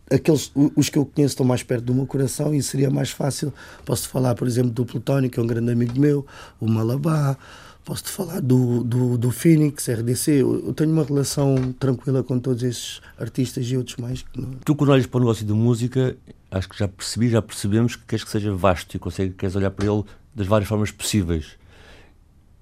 Aqueles, 0.08 0.52
os 0.54 0.88
que 0.88 0.96
eu 0.96 1.04
conheço 1.04 1.32
estão 1.32 1.44
mais 1.44 1.64
perto 1.64 1.86
do 1.86 1.92
meu 1.92 2.06
coração 2.06 2.54
e 2.54 2.62
seria 2.62 2.90
mais 2.90 3.10
fácil. 3.10 3.52
Posso 3.84 4.08
falar, 4.08 4.36
por 4.36 4.46
exemplo, 4.46 4.70
do 4.70 4.86
Plutónio, 4.86 5.28
que 5.28 5.40
é 5.40 5.42
um 5.42 5.48
grande 5.48 5.72
amigo 5.72 5.98
meu, 5.98 6.24
o 6.60 6.70
Malabá. 6.70 7.36
Posso-te 7.84 8.10
falar 8.10 8.40
do, 8.40 8.84
do, 8.84 9.18
do 9.18 9.32
Phoenix, 9.32 9.88
RDC. 9.88 10.30
Eu, 10.30 10.66
eu, 10.66 10.72
tenho 10.74 10.92
uma 10.92 11.02
relação 11.02 11.74
tranquila 11.76 12.22
com 12.22 12.38
todos 12.38 12.62
esses 12.62 13.00
artistas 13.18 13.66
e 13.66 13.76
outros 13.76 13.96
mais. 13.96 14.24
Tu, 14.64 14.76
quando 14.76 14.90
olhas 14.90 15.06
para 15.06 15.18
o 15.18 15.20
negócio 15.22 15.44
de 15.44 15.52
música, 15.52 16.16
acho 16.52 16.68
que 16.68 16.78
já 16.78 16.86
percebi, 16.86 17.28
já 17.30 17.42
percebemos 17.42 17.96
que 17.96 18.04
queres 18.04 18.24
que 18.24 18.30
seja 18.30 18.54
vasto 18.54 18.94
e 18.94 18.98
consegues, 19.00 19.34
queres 19.36 19.56
olhar 19.56 19.72
para 19.72 19.86
ele 19.86 20.04
das 20.36 20.46
várias 20.46 20.68
formas 20.68 20.90
possíveis. 20.90 21.56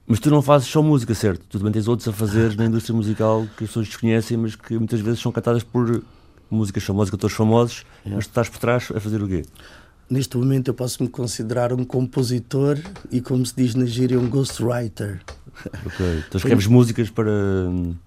Mas 0.07 0.20
tu 0.20 0.31
não 0.31 0.41
fazes 0.41 0.68
só 0.68 0.81
música, 0.81 1.14
certo? 1.14 1.45
Tu 1.49 1.59
também 1.59 1.72
tens 1.72 1.89
outros 1.89 2.07
a 2.07 2.12
fazer 2.12 2.57
na 2.57 2.66
indústria 2.66 2.95
musical 2.95 3.47
que 3.57 3.64
as 3.64 3.70
pessoas 3.70 3.89
desconhecem, 3.89 4.37
mas 4.37 4.55
que 4.55 4.79
muitas 4.79 5.01
vezes 5.01 5.20
são 5.20 5.33
cantadas 5.33 5.64
por 5.64 6.05
músicas 6.49 6.85
famosas, 6.85 7.11
cantores 7.11 7.37
famosos, 7.37 7.85
yeah. 8.05 8.16
mas 8.16 8.27
tu 8.27 8.31
estás 8.31 8.49
por 8.49 8.59
trás 8.59 8.93
a 8.95 9.01
fazer 9.01 9.20
o 9.22 9.27
quê? 9.27 9.45
Neste 10.09 10.37
momento 10.37 10.68
eu 10.68 10.75
posso 10.75 11.03
me 11.03 11.09
considerar 11.09 11.72
um 11.72 11.85
compositor 11.85 12.79
e, 13.11 13.22
como 13.22 13.45
se 13.45 13.57
diz 13.57 13.75
na 13.75 13.87
gíria, 13.87 14.20
um 14.20 14.29
ghostwriter. 14.29 15.22
Ok, 15.87 16.22
então 16.29 16.39
escreves 16.39 16.66
músicas 16.66 17.09
para. 17.09 17.33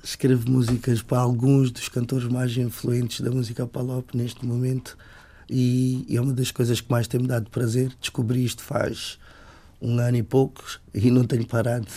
Escrevo 0.04 0.50
músicas 0.52 1.02
para 1.02 1.20
alguns 1.20 1.72
dos 1.72 1.90
cantores 1.90 2.28
mais 2.28 2.56
influentes 2.56 3.22
da 3.22 3.32
música 3.32 3.66
palop 3.66 4.14
neste 4.14 4.46
momento 4.46 4.98
e 5.50 6.06
é 6.10 6.22
uma 6.22 6.34
das 6.34 6.52
coisas 6.52 6.80
que 6.80 6.92
mais 6.92 7.08
tem-me 7.08 7.26
dado 7.26 7.50
prazer. 7.50 7.92
Descobri 8.00 8.46
isto 8.46 8.62
faz 8.62 9.18
um 9.82 10.00
ano 10.00 10.18
e 10.18 10.24
poucos 10.24 10.80
e 10.94 11.12
não 11.12 11.24
tenho 11.24 11.46
parado. 11.46 11.88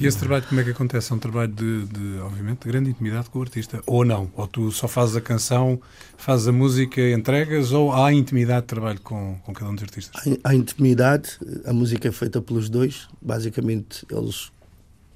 E 0.00 0.06
esse 0.06 0.18
trabalho 0.18 0.44
como 0.48 0.60
é 0.60 0.64
que 0.64 0.70
acontece? 0.70 1.12
É 1.12 1.14
um 1.14 1.18
trabalho 1.18 1.52
de, 1.52 1.86
de, 1.86 2.18
obviamente, 2.18 2.62
de 2.62 2.68
grande 2.68 2.90
intimidade 2.90 3.30
com 3.30 3.38
o 3.38 3.42
artista, 3.42 3.80
ou 3.86 4.04
não? 4.04 4.30
Ou 4.34 4.48
tu 4.48 4.72
só 4.72 4.88
fazes 4.88 5.14
a 5.14 5.20
canção, 5.20 5.80
fazes 6.16 6.48
a 6.48 6.52
música, 6.52 7.00
entregas, 7.00 7.72
ou 7.72 7.92
há 7.92 8.12
intimidade 8.12 8.62
de 8.62 8.66
trabalho 8.66 9.00
com, 9.00 9.38
com 9.44 9.52
cada 9.52 9.70
um 9.70 9.74
dos 9.74 9.84
artistas? 9.84 10.26
Há, 10.42 10.50
há 10.50 10.54
intimidade, 10.54 11.38
a 11.64 11.72
música 11.72 12.08
é 12.08 12.12
feita 12.12 12.42
pelos 12.42 12.68
dois, 12.68 13.08
basicamente 13.22 14.04
eles 14.10 14.50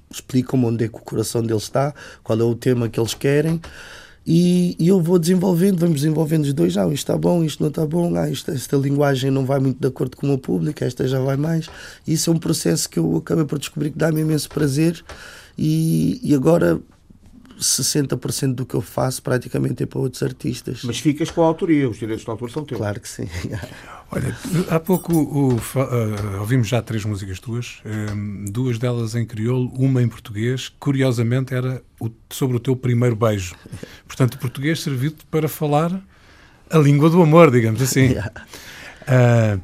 explicam 0.09 0.63
onde 0.63 0.85
é 0.85 0.87
que 0.87 0.95
o 0.95 1.01
coração 1.01 1.43
deles 1.43 1.63
está, 1.63 1.93
qual 2.23 2.39
é 2.39 2.43
o 2.43 2.55
tema 2.55 2.89
que 2.89 2.99
eles 2.99 3.13
querem 3.13 3.61
e, 4.31 4.75
e, 4.77 4.87
eu 4.87 5.01
vou 5.01 5.17
desenvolvendo, 5.17 5.79
vamos 5.79 6.01
desenvolvendo 6.01 6.43
os 6.43 6.53
dois. 6.53 6.77
Ah, 6.77 6.83
isto 6.85 6.93
está 6.93 7.17
bom, 7.17 7.43
isto 7.43 7.63
não 7.63 7.69
está 7.69 7.83
bom. 7.83 8.15
Ah, 8.15 8.29
isto, 8.29 8.51
esta 8.51 8.77
linguagem 8.77 9.31
não 9.31 9.43
vai 9.43 9.59
muito 9.59 9.79
de 9.79 9.87
acordo 9.87 10.15
com 10.15 10.27
o 10.27 10.29
meu 10.29 10.37
público, 10.37 10.83
esta 10.83 11.07
já 11.07 11.19
vai 11.19 11.35
mais. 11.35 11.67
Isso 12.05 12.29
é 12.29 12.33
um 12.33 12.37
processo 12.37 12.87
que 12.87 12.99
eu 12.99 13.17
acabei 13.17 13.43
por 13.43 13.57
descobrir 13.57 13.89
que 13.89 13.97
dá-me 13.97 14.21
imenso 14.21 14.47
prazer. 14.47 15.03
E, 15.57 16.19
e 16.21 16.35
agora 16.35 16.79
60% 17.59 18.55
do 18.55 18.65
que 18.65 18.75
eu 18.75 18.81
faço 18.81 19.21
praticamente 19.21 19.83
é 19.83 19.85
para 19.85 19.99
outros 19.99 20.23
artistas. 20.23 20.81
Mas 20.83 20.99
ficas 20.99 21.29
com 21.29 21.43
a 21.43 21.45
autoria, 21.45 21.89
os 21.89 21.97
direitos 21.97 22.23
de 22.23 22.31
autor 22.31 22.49
são 22.49 22.63
teus. 22.63 22.79
Claro 22.79 22.99
que 22.99 23.09
sim. 23.09 23.27
Olha, 24.11 24.35
há 24.69 24.79
pouco 24.79 25.13
o, 25.13 25.55
uh, 25.55 26.39
ouvimos 26.39 26.67
já 26.67 26.81
três 26.81 27.05
músicas 27.05 27.39
tuas, 27.39 27.79
um, 27.85 28.45
duas 28.45 28.79
delas 28.79 29.13
em 29.13 29.23
crioulo, 29.23 29.71
uma 29.75 30.01
em 30.01 30.07
português. 30.07 30.69
Curiosamente 30.79 31.53
era 31.53 31.83
o, 31.99 32.09
sobre 32.29 32.57
o 32.57 32.59
teu 32.59 32.75
primeiro 32.75 33.15
beijo. 33.15 33.55
Portanto, 34.07 34.33
o 34.33 34.37
português 34.39 34.81
serviu-te 34.81 35.25
para 35.27 35.47
falar 35.47 36.01
a 36.71 36.77
língua 36.79 37.09
do 37.09 37.21
amor, 37.21 37.51
digamos 37.51 37.81
assim. 37.81 38.15
Uh, 39.09 39.59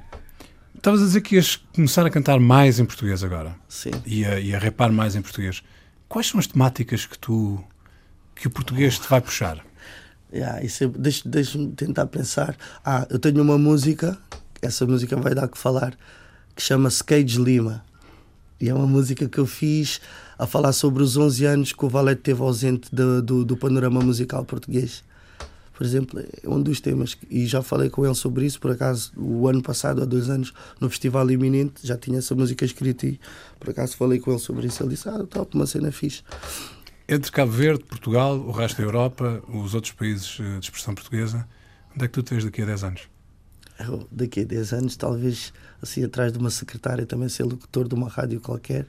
estavas 0.76 1.02
a 1.02 1.06
dizer 1.06 1.22
que 1.22 1.36
ias 1.36 1.58
começar 1.76 2.04
a 2.04 2.10
cantar 2.10 2.39
mais 2.39 2.80
em 2.80 2.86
português 2.86 3.24
agora. 3.24 3.56
Sim. 3.70 3.91
E 4.04 4.26
a, 4.26 4.39
e 4.39 4.56
a 4.56 4.58
repar 4.58 4.91
mais 4.91 5.16
em 5.16 5.22
português. 5.22 5.62
Quais 6.10 6.28
são 6.28 6.39
as 6.39 6.48
temáticas 6.48 7.06
que 7.06 7.18
tu 7.18 7.64
que 8.36 8.47
o 8.47 8.49
português 8.49 8.99
te 8.99 9.07
vai 9.07 9.21
puxar? 9.21 9.65
Yeah, 10.33 10.59
deixa-me 10.97 11.23
deixa 11.25 11.67
tentar 11.75 12.07
pensar. 12.07 12.57
Ah, 12.83 13.07
eu 13.09 13.17
tenho 13.17 13.41
uma 13.41 13.57
música, 13.57 14.17
essa 14.61 14.86
música 14.86 15.15
vai 15.15 15.33
dar 15.33 15.47
que 15.47 15.57
falar, 15.57 15.97
que 16.55 16.61
chama-se 16.61 17.03
Cage 17.03 17.41
Lima. 17.41 17.83
E 18.59 18.69
é 18.69 18.73
uma 18.73 18.88
música 18.88 19.27
que 19.27 19.38
eu 19.38 19.45
fiz 19.45 20.01
a 20.38 20.45
falar 20.45 20.73
sobre 20.73 21.03
os 21.03 21.15
11 21.15 21.45
anos 21.45 21.73
que 21.73 21.86
o 21.86 21.89
Valete 21.89 22.21
teve 22.21 22.41
ausente 22.41 22.93
do, 22.93 23.21
do, 23.21 23.45
do 23.45 23.57
panorama 23.57 24.01
musical 24.01 24.43
português. 24.43 25.03
Por 25.73 25.86
exemplo, 25.86 26.21
é 26.21 26.49
um 26.49 26.61
dos 26.61 26.79
temas, 26.79 27.17
e 27.29 27.45
já 27.45 27.61
falei 27.61 27.89
com 27.89 28.05
ele 28.05 28.15
sobre 28.15 28.45
isso, 28.45 28.61
por 28.61 28.71
acaso, 28.71 29.11
o 29.17 29.45
ano 29.45 29.61
passado, 29.61 30.01
há 30.01 30.05
dois 30.05 30.29
anos, 30.29 30.53
no 30.79 30.89
Festival 30.89 31.29
Iminente, 31.29 31.86
já 31.86 31.97
tinha 31.97 32.19
essa 32.19 32.33
música 32.33 32.63
escrita 32.63 33.05
e 33.05 33.19
por 33.59 33.71
acaso 33.71 33.97
falei 33.97 34.19
com 34.19 34.31
ele 34.31 34.39
sobre 34.39 34.67
isso. 34.67 34.81
Ele 34.81 34.91
disse: 34.91 35.09
Ah, 35.09 35.21
top, 35.29 35.53
uma 35.53 35.67
cena 35.67 35.91
fixe. 35.91 36.23
Entre 37.08 37.32
Cabo 37.32 37.51
Verde, 37.51 37.84
Portugal, 37.84 38.36
o 38.36 38.51
resto 38.51 38.78
da 38.78 38.84
Europa, 38.84 39.41
os 39.47 39.76
outros 39.76 39.93
países 39.93 40.38
eh, 40.39 40.60
de 40.60 40.66
expressão 40.66 40.95
portuguesa, 40.95 41.47
onde 41.93 42.03
é 42.03 42.08
que 42.08 42.14
tu 42.14 42.24
tens 42.24 42.43
daqui 42.43 42.64
a 42.64 42.66
10 42.66 42.84
anos? 42.84 43.01
Eu, 43.80 44.08
daqui 44.12 44.41
a 44.41 44.43
10 44.43 44.74
anos, 44.74 44.95
talvez 44.95 45.53
assim 45.82 46.03
atrás 46.03 46.34
de 46.34 46.39
uma 46.39 46.49
secretária, 46.49 47.06
também 47.06 47.30
ser 47.30 47.43
locutor 47.43 47.88
de 47.88 47.93
uma 47.93 48.10
rádio 48.10 48.41
qualquer, 48.41 48.88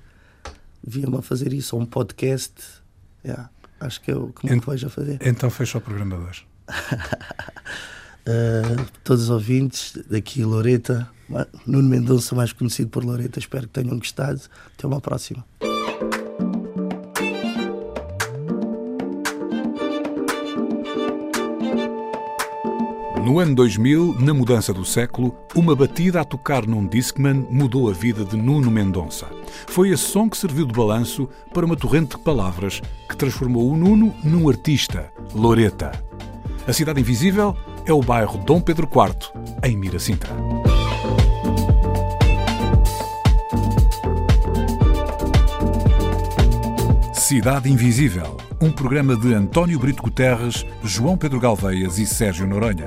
via-me 0.82 1.18
a 1.18 1.22
fazer 1.22 1.52
isso, 1.52 1.76
ou 1.76 1.82
um 1.82 1.86
podcast. 1.86 2.54
Yeah, 3.22 3.50
acho 3.80 4.00
que 4.00 4.10
é 4.10 4.16
o 4.16 4.28
que 4.28 4.46
me 4.46 4.56
Ent 4.56 4.64
vejo 4.64 4.86
a 4.86 4.90
fazer. 4.90 5.18
Então 5.20 5.50
fecha 5.50 5.76
o 5.76 5.80
programa 5.82 6.16
de 6.16 6.22
hoje. 6.24 6.46
uh, 6.70 8.86
todos 9.04 9.24
os 9.24 9.30
ouvintes 9.30 9.98
daqui, 10.08 10.42
Loreta, 10.42 11.10
Nuno 11.66 11.88
Mendonça, 11.88 12.34
mais 12.34 12.52
conhecido 12.52 12.88
por 12.88 13.04
Loreta, 13.04 13.38
espero 13.38 13.66
que 13.66 13.74
tenham 13.74 13.98
gostado. 13.98 14.40
Até 14.72 14.86
uma 14.86 15.02
próxima. 15.02 15.44
No 23.26 23.40
ano 23.40 23.56
2000, 23.56 24.18
na 24.20 24.32
mudança 24.32 24.72
do 24.72 24.84
século, 24.84 25.34
uma 25.52 25.74
batida 25.74 26.20
a 26.20 26.24
tocar 26.24 26.64
num 26.64 26.86
Discman 26.86 27.44
mudou 27.50 27.90
a 27.90 27.92
vida 27.92 28.24
de 28.24 28.36
Nuno 28.36 28.70
Mendonça. 28.70 29.26
Foi 29.66 29.88
esse 29.88 30.04
som 30.04 30.30
que 30.30 30.36
serviu 30.36 30.64
de 30.64 30.72
balanço 30.72 31.28
para 31.52 31.66
uma 31.66 31.74
torrente 31.74 32.16
de 32.16 32.22
palavras 32.22 32.80
que 33.08 33.16
transformou 33.16 33.68
o 33.68 33.76
Nuno 33.76 34.14
num 34.22 34.48
artista, 34.48 35.12
Loreta. 35.34 35.90
A 36.68 36.72
Cidade 36.72 37.00
Invisível 37.00 37.56
é 37.84 37.92
o 37.92 38.00
bairro 38.00 38.38
Dom 38.38 38.60
Pedro 38.60 38.88
IV, 38.88 39.32
em 39.64 39.76
Miracintra. 39.76 40.30
Cidade 47.12 47.68
Invisível, 47.68 48.36
um 48.60 48.70
programa 48.70 49.16
de 49.16 49.34
António 49.34 49.80
Brito 49.80 50.00
Guterres, 50.00 50.64
João 50.84 51.18
Pedro 51.18 51.40
Galveias 51.40 51.98
e 51.98 52.06
Sérgio 52.06 52.46
Noronha, 52.46 52.86